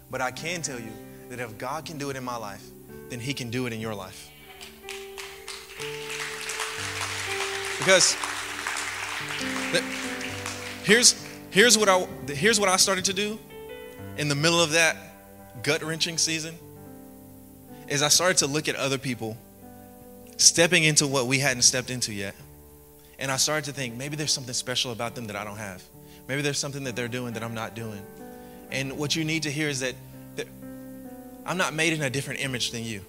But 0.09 0.21
I 0.21 0.31
can 0.31 0.63
tell 0.63 0.79
you 0.79 0.91
that 1.33 1.43
if 1.43 1.57
God 1.57 1.83
can 1.83 1.97
do 1.97 2.11
it 2.11 2.15
in 2.15 2.23
my 2.23 2.35
life, 2.35 2.63
then 3.09 3.19
He 3.19 3.33
can 3.33 3.49
do 3.49 3.65
it 3.65 3.73
in 3.73 3.79
your 3.79 3.95
life. 3.95 4.29
Because 7.79 8.15
here's, 10.83 11.25
here's, 11.49 11.75
what 11.75 11.89
I, 11.89 12.07
here's 12.27 12.59
what 12.59 12.69
I 12.69 12.75
started 12.75 13.05
to 13.05 13.13
do 13.13 13.39
in 14.17 14.27
the 14.27 14.35
middle 14.35 14.61
of 14.61 14.73
that 14.73 14.95
gut 15.63 15.81
wrenching 15.81 16.19
season 16.19 16.55
is 17.87 18.03
I 18.03 18.09
started 18.09 18.37
to 18.37 18.47
look 18.47 18.69
at 18.69 18.75
other 18.75 18.99
people 18.99 19.35
stepping 20.37 20.83
into 20.83 21.07
what 21.07 21.25
we 21.25 21.39
hadn't 21.39 21.63
stepped 21.63 21.89
into 21.89 22.13
yet. 22.13 22.35
And 23.17 23.31
I 23.31 23.37
started 23.37 23.65
to 23.65 23.71
think 23.73 23.95
maybe 23.95 24.15
there's 24.15 24.31
something 24.31 24.53
special 24.53 24.91
about 24.91 25.15
them 25.15 25.25
that 25.27 25.35
I 25.35 25.43
don't 25.43 25.57
have. 25.57 25.81
Maybe 26.27 26.43
there's 26.43 26.59
something 26.59 26.83
that 26.83 26.95
they're 26.95 27.07
doing 27.07 27.33
that 27.33 27.43
I'm 27.43 27.55
not 27.55 27.75
doing. 27.75 28.01
And 28.69 28.97
what 28.97 29.15
you 29.15 29.25
need 29.25 29.43
to 29.43 29.51
hear 29.51 29.67
is 29.67 29.79
that, 29.79 29.95
that 29.95 29.95
I'm 31.45 31.57
not 31.57 31.73
made 31.73 31.93
in 31.93 32.01
a 32.01 32.09
different 32.09 32.39
image 32.39 32.71
than 32.71 32.83
you. 32.83 33.01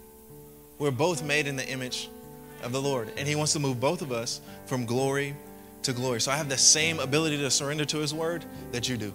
We're 0.79 0.91
both 0.91 1.23
made 1.23 1.47
in 1.47 1.57
the 1.57 1.69
image 1.69 2.09
of 2.63 2.73
the 2.73 2.81
Lord. 2.81 3.13
And 3.17 3.29
He 3.29 3.37
wants 3.37 3.53
to 3.53 3.59
move 3.59 3.81
both 3.81 4.03
of 4.03 4.11
us 4.11 4.41
from 4.67 4.87
glory 4.87 5.37
to 5.83 5.93
glory. 5.93 6.21
So 6.21 6.33
I 6.33 6.37
have 6.37 6.49
the 6.49 6.59
same 6.59 6.99
ability 6.99 7.39
to 7.39 7.51
surrender 7.51 7.85
to 7.87 7.99
His 7.99 8.13
word 8.13 8.45
that 8.73 8.89
you 8.89 8.97
do. 8.97 9.13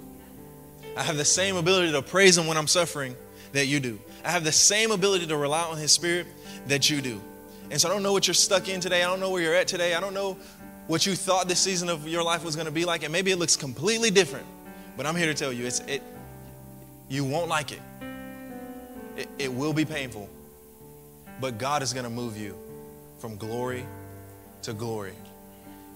I 0.95 1.03
have 1.03 1.17
the 1.17 1.25
same 1.25 1.55
ability 1.55 1.91
to 1.91 2.01
praise 2.01 2.37
Him 2.37 2.47
when 2.47 2.57
I'm 2.57 2.67
suffering 2.67 3.15
that 3.51 3.65
you 3.65 3.79
do. 3.79 3.99
I 4.23 4.31
have 4.31 4.43
the 4.43 4.51
same 4.51 4.91
ability 4.91 5.27
to 5.27 5.37
rely 5.37 5.63
on 5.63 5.77
His 5.77 5.91
Spirit 5.91 6.27
that 6.67 6.89
you 6.89 7.01
do. 7.01 7.21
And 7.71 7.79
so 7.79 7.89
I 7.89 7.93
don't 7.93 8.03
know 8.03 8.13
what 8.13 8.27
you're 8.27 8.33
stuck 8.33 8.69
in 8.69 8.79
today. 8.79 9.03
I 9.03 9.07
don't 9.07 9.19
know 9.19 9.29
where 9.29 9.41
you're 9.41 9.53
at 9.53 9.67
today. 9.67 9.93
I 9.95 9.99
don't 9.99 10.13
know 10.13 10.37
what 10.87 11.05
you 11.05 11.15
thought 11.15 11.47
this 11.47 11.59
season 11.59 11.89
of 11.89 12.07
your 12.07 12.23
life 12.23 12.43
was 12.43 12.55
going 12.55 12.65
to 12.65 12.71
be 12.71 12.85
like. 12.85 13.03
And 13.03 13.11
maybe 13.11 13.31
it 13.31 13.37
looks 13.37 13.55
completely 13.55 14.09
different. 14.09 14.45
But 14.97 15.05
I'm 15.05 15.15
here 15.15 15.27
to 15.27 15.33
tell 15.33 15.53
you, 15.53 15.65
it's, 15.65 15.79
it, 15.81 16.01
you 17.09 17.23
won't 17.23 17.47
like 17.47 17.71
it. 17.71 17.81
It, 19.19 19.27
it 19.37 19.53
will 19.53 19.73
be 19.73 19.83
painful. 19.83 20.29
But 21.41 21.57
God 21.57 21.83
is 21.83 21.91
going 21.91 22.05
to 22.05 22.09
move 22.09 22.37
you 22.37 22.55
from 23.19 23.35
glory 23.35 23.85
to 24.61 24.73
glory. 24.73 25.13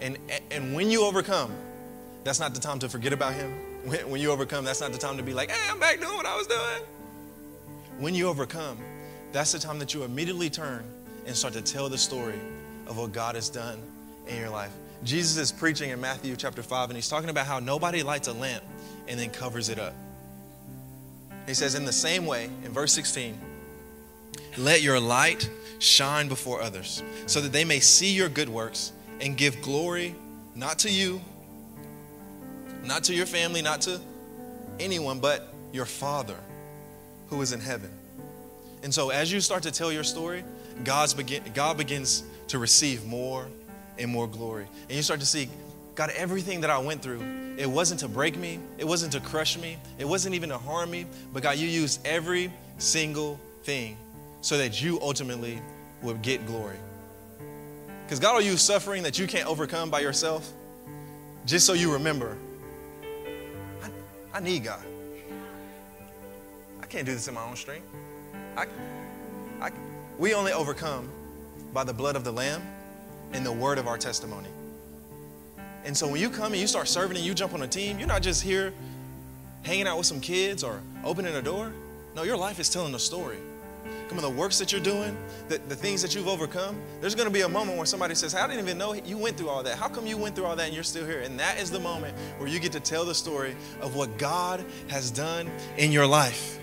And, 0.02 0.18
and 0.52 0.76
when 0.76 0.92
you 0.92 1.06
overcome, 1.06 1.54
that's 2.26 2.42
not 2.42 2.54
the 2.54 2.60
time 2.60 2.80
to 2.80 2.90
forget 2.90 3.14
about 3.14 3.34
Him. 3.34 3.52
When, 3.86 4.12
when 4.12 4.22
you 4.22 4.32
overcome, 4.32 4.66
that's 4.66 4.82
not 4.82 4.92
the 4.92 4.98
time 4.98 5.16
to 5.18 5.24
be 5.24 5.34
like, 5.34 5.52
hey, 5.52 5.72
I'm 5.72 5.80
back 5.80 6.02
doing 6.02 6.16
what 6.16 6.26
I 6.26 6.36
was 6.36 6.48
doing. 6.48 6.84
When 7.98 8.14
you 8.14 8.28
overcome, 8.28 8.78
that's 9.32 9.54
the 9.54 9.60
time 9.60 9.80
that 9.80 9.94
you 9.94 10.04
immediately 10.04 10.50
turn 10.50 10.84
and 11.26 11.34
start 11.34 11.54
to 11.54 11.62
tell 11.62 11.88
the 11.88 11.98
story 11.98 12.40
of 12.88 12.98
what 12.98 13.14
God 13.14 13.36
has 13.36 13.48
done 13.50 13.80
in 14.28 14.38
your 14.38 14.50
life. 14.50 14.72
Jesus 15.06 15.38
is 15.38 15.52
preaching 15.52 15.92
in 15.92 16.02
Matthew 16.02 16.36
chapter 16.36 16.62
5, 16.62 16.90
and 16.90 16.98
he's 16.98 17.08
talking 17.08 17.30
about 17.30 17.46
how 17.46 17.60
nobody 17.60 18.04
lights 18.04 18.28
a 18.28 18.34
lamp 18.34 18.64
and 19.08 19.18
then 19.18 19.30
covers 19.30 19.70
it 19.70 19.80
up. 19.80 19.94
He 21.46 21.54
says, 21.54 21.76
in 21.76 21.86
the 21.86 21.94
same 21.94 22.26
way, 22.26 22.46
in 22.64 22.72
verse 22.72 22.94
16, 22.94 23.38
let 24.58 24.82
your 24.82 25.00
light 25.00 25.50
shine 25.80 26.28
before 26.28 26.62
others, 26.62 27.04
so 27.26 27.42
that 27.42 27.52
they 27.52 27.66
may 27.66 27.80
see 27.80 28.14
your 28.14 28.30
good 28.30 28.50
works 28.50 28.92
and 29.20 29.36
give 29.36 29.62
glory 29.62 30.16
not 30.56 30.80
to 30.80 30.90
you, 30.90 31.22
not 32.84 33.04
to 33.06 33.14
your 33.14 33.26
family, 33.26 33.62
not 33.62 33.82
to 33.82 34.00
anyone, 34.80 35.20
but 35.20 35.54
your 35.72 35.86
Father 35.86 36.38
who 37.28 37.42
is 37.42 37.52
in 37.52 37.60
heaven. 37.60 37.90
And 38.84 38.94
so, 38.94 39.10
as 39.10 39.32
you 39.32 39.40
start 39.40 39.64
to 39.64 39.72
tell 39.72 39.92
your 39.92 40.04
story, 40.04 40.44
God's 40.84 41.14
begin, 41.14 41.44
God 41.54 41.78
begins 41.78 42.24
to 42.50 42.60
receive 42.60 43.06
more 43.06 43.48
and 43.98 44.12
more 44.12 44.28
glory. 44.28 44.68
And 44.90 44.92
you 44.92 45.02
start 45.02 45.20
to 45.22 45.26
see, 45.26 45.50
God, 45.96 46.12
everything 46.16 46.62
that 46.62 46.70
I 46.70 46.80
went 46.80 47.02
through, 47.02 47.22
it 47.58 47.70
wasn't 47.70 48.00
to 48.00 48.08
break 48.08 48.36
me, 48.36 48.60
it 48.78 48.86
wasn't 48.86 49.12
to 49.14 49.20
crush 49.20 49.58
me, 49.58 49.78
it 50.00 50.06
wasn't 50.08 50.34
even 50.34 50.50
to 50.50 50.58
harm 50.58 50.90
me, 50.90 51.06
but 51.32 51.44
God, 51.44 51.58
you 51.58 51.68
used 51.68 52.06
every 52.06 52.52
single 52.80 53.40
thing 53.64 53.98
so 54.42 54.58
that 54.58 54.82
you 54.82 55.00
ultimately 55.02 55.62
would 56.02 56.22
get 56.22 56.46
glory. 56.48 56.78
Because 58.06 58.20
God 58.20 58.34
will 58.36 58.42
use 58.42 58.62
suffering 58.62 59.04
that 59.04 59.20
you 59.20 59.28
can't 59.28 59.48
overcome 59.48 59.90
by 59.90 60.02
yourself 60.02 60.52
just 61.46 61.66
so 61.66 61.74
you 61.74 61.94
remember 61.94 62.38
I, 63.84 63.90
I 64.38 64.40
need 64.40 64.64
God. 64.64 64.84
I 66.82 66.86
can't 66.86 67.06
do 67.06 67.14
this 67.14 67.28
in 67.28 67.34
my 67.34 67.44
own 67.44 67.56
strength. 67.56 67.88
I, 68.58 68.66
I, 69.62 69.72
we 70.18 70.34
only 70.34 70.54
overcome 70.54 71.10
by 71.74 71.84
the 71.84 71.94
blood 71.94 72.16
of 72.16 72.24
the 72.24 72.32
Lamb 72.32 72.62
and 73.32 73.46
the 73.46 73.52
word 73.52 73.78
of 73.78 73.88
our 73.88 73.98
testimony. 73.98 74.50
And 75.86 75.96
so 75.96 76.08
when 76.08 76.22
you 76.22 76.30
come 76.30 76.54
and 76.54 76.62
you 76.62 76.68
start 76.68 76.88
serving 76.88 77.18
and 77.18 77.26
you 77.26 77.34
jump 77.34 77.54
on 77.54 77.62
a 77.62 77.68
team, 77.68 78.00
you're 78.00 78.08
not 78.08 78.22
just 78.22 78.42
here 78.42 78.74
hanging 79.64 79.88
out 79.88 79.98
with 79.98 80.06
some 80.06 80.20
kids 80.20 80.64
or 80.64 80.82
opening 81.04 81.36
a 81.36 81.42
door. 81.42 81.72
No, 82.16 82.24
your 82.24 82.38
life 82.38 82.60
is 82.60 82.70
telling 82.70 82.94
a 82.96 83.00
story. 83.00 83.38
Come 84.08 84.18
on, 84.18 84.24
the 84.24 84.30
works 84.30 84.60
that 84.60 84.72
you're 84.72 84.82
doing, 84.82 85.18
the, 85.50 85.58
the 85.70 85.76
things 85.76 86.02
that 86.02 86.14
you've 86.14 86.28
overcome, 86.28 86.80
there's 87.02 87.16
going 87.16 87.28
to 87.28 87.34
be 87.34 87.42
a 87.42 87.50
moment 87.50 87.78
where 87.78 87.86
somebody 87.86 88.16
says, 88.16 88.36
I 88.36 88.48
didn't 88.48 88.64
even 88.64 88.78
know 88.78 88.94
you 88.94 89.18
went 89.18 89.38
through 89.38 89.50
all 89.50 89.64
that. 89.64 89.78
How 89.78 89.88
come 89.88 90.06
you 90.06 90.18
went 90.18 90.36
through 90.36 90.46
all 90.46 90.56
that 90.56 90.66
and 90.66 90.74
you're 90.74 90.84
still 90.84 91.06
here? 91.06 91.22
And 91.22 91.40
that 91.40 91.60
is 91.60 91.72
the 91.72 91.80
moment 91.80 92.16
where 92.38 92.48
you 92.48 92.60
get 92.60 92.72
to 92.74 92.80
tell 92.80 93.06
the 93.06 93.16
story 93.16 93.56
of 93.82 93.96
what 93.96 94.18
God 94.18 94.64
has 94.88 95.10
done 95.10 95.50
in 95.78 95.92
your 95.92 96.06
life. 96.06 96.60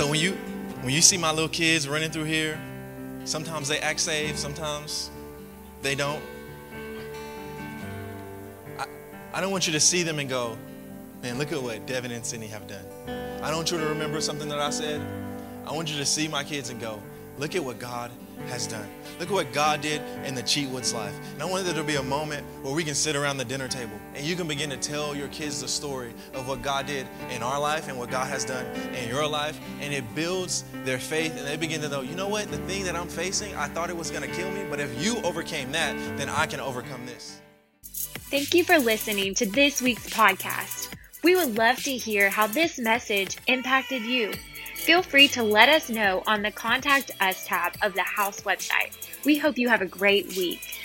So 0.00 0.06
when 0.06 0.18
you 0.18 0.32
when 0.80 0.94
you 0.94 1.02
see 1.02 1.18
my 1.18 1.30
little 1.30 1.46
kids 1.50 1.86
running 1.86 2.10
through 2.10 2.24
here, 2.24 2.58
sometimes 3.26 3.68
they 3.68 3.80
act 3.80 4.00
saved, 4.00 4.38
sometimes 4.38 5.10
they 5.82 5.94
don't. 5.94 6.22
I 9.34 9.40
don't 9.42 9.50
want 9.50 9.66
you 9.66 9.74
to 9.74 9.78
see 9.78 10.02
them 10.02 10.18
and 10.18 10.26
go, 10.26 10.56
man, 11.22 11.36
look 11.36 11.52
at 11.52 11.62
what 11.62 11.86
Devyn 11.86 12.12
and 12.12 12.24
Cindy 12.24 12.46
have 12.46 12.66
done. 12.66 12.82
I 13.42 13.48
don't 13.48 13.56
want 13.56 13.72
you 13.72 13.76
to 13.76 13.84
remember 13.84 14.22
something 14.22 14.48
that 14.48 14.58
I 14.58 14.70
said. 14.70 15.02
I 15.66 15.72
want 15.72 15.90
you 15.90 15.98
to 15.98 16.06
see 16.06 16.28
my 16.28 16.44
kids 16.44 16.70
and 16.70 16.80
go, 16.80 17.02
look 17.36 17.54
at 17.54 17.62
what 17.62 17.78
God 17.78 18.10
has 18.48 18.66
done. 18.66 18.88
Look 19.18 19.28
at 19.28 19.34
what 19.34 19.52
God 19.52 19.80
did 19.80 20.00
in 20.24 20.34
the 20.34 20.42
Cheatwoods 20.42 20.94
life. 20.94 21.14
And 21.34 21.42
I 21.42 21.44
want 21.44 21.64
there 21.64 21.74
to 21.74 21.84
be 21.84 21.96
a 21.96 22.02
moment 22.02 22.46
where 22.62 22.74
we 22.74 22.84
can 22.84 22.94
sit 22.94 23.16
around 23.16 23.36
the 23.36 23.44
dinner 23.44 23.68
table 23.68 23.98
and 24.14 24.24
you 24.24 24.34
can 24.34 24.48
begin 24.48 24.70
to 24.70 24.76
tell 24.76 25.14
your 25.14 25.28
kids 25.28 25.60
the 25.60 25.68
story 25.68 26.14
of 26.32 26.48
what 26.48 26.62
God 26.62 26.86
did 26.86 27.06
in 27.30 27.42
our 27.42 27.60
life 27.60 27.88
and 27.88 27.98
what 27.98 28.10
God 28.10 28.28
has 28.28 28.44
done 28.44 28.64
in 28.94 29.08
your 29.08 29.26
life. 29.26 29.60
And 29.80 29.92
it 29.92 30.04
builds 30.14 30.64
their 30.84 30.98
faith 30.98 31.36
and 31.36 31.46
they 31.46 31.56
begin 31.56 31.80
to 31.82 31.88
know, 31.88 32.00
you 32.00 32.14
know 32.14 32.28
what? 32.28 32.50
The 32.50 32.58
thing 32.58 32.84
that 32.84 32.96
I'm 32.96 33.08
facing, 33.08 33.54
I 33.56 33.68
thought 33.68 33.90
it 33.90 33.96
was 33.96 34.10
going 34.10 34.28
to 34.28 34.34
kill 34.34 34.50
me, 34.50 34.64
but 34.70 34.80
if 34.80 35.04
you 35.04 35.18
overcame 35.18 35.70
that, 35.72 35.94
then 36.16 36.28
I 36.28 36.46
can 36.46 36.60
overcome 36.60 37.04
this. 37.06 37.40
Thank 37.82 38.54
you 38.54 38.64
for 38.64 38.78
listening 38.78 39.34
to 39.34 39.46
this 39.46 39.82
week's 39.82 40.08
podcast. 40.08 40.94
We 41.22 41.36
would 41.36 41.58
love 41.58 41.82
to 41.82 41.90
hear 41.90 42.30
how 42.30 42.46
this 42.46 42.78
message 42.78 43.36
impacted 43.46 44.02
you. 44.02 44.32
Feel 44.80 45.02
free 45.02 45.28
to 45.28 45.42
let 45.42 45.68
us 45.68 45.90
know 45.90 46.22
on 46.26 46.40
the 46.40 46.50
Contact 46.50 47.10
Us 47.20 47.44
tab 47.46 47.74
of 47.82 47.92
the 47.92 48.02
House 48.02 48.40
website. 48.40 48.92
We 49.26 49.36
hope 49.36 49.58
you 49.58 49.68
have 49.68 49.82
a 49.82 49.86
great 49.86 50.28
week. 50.28 50.79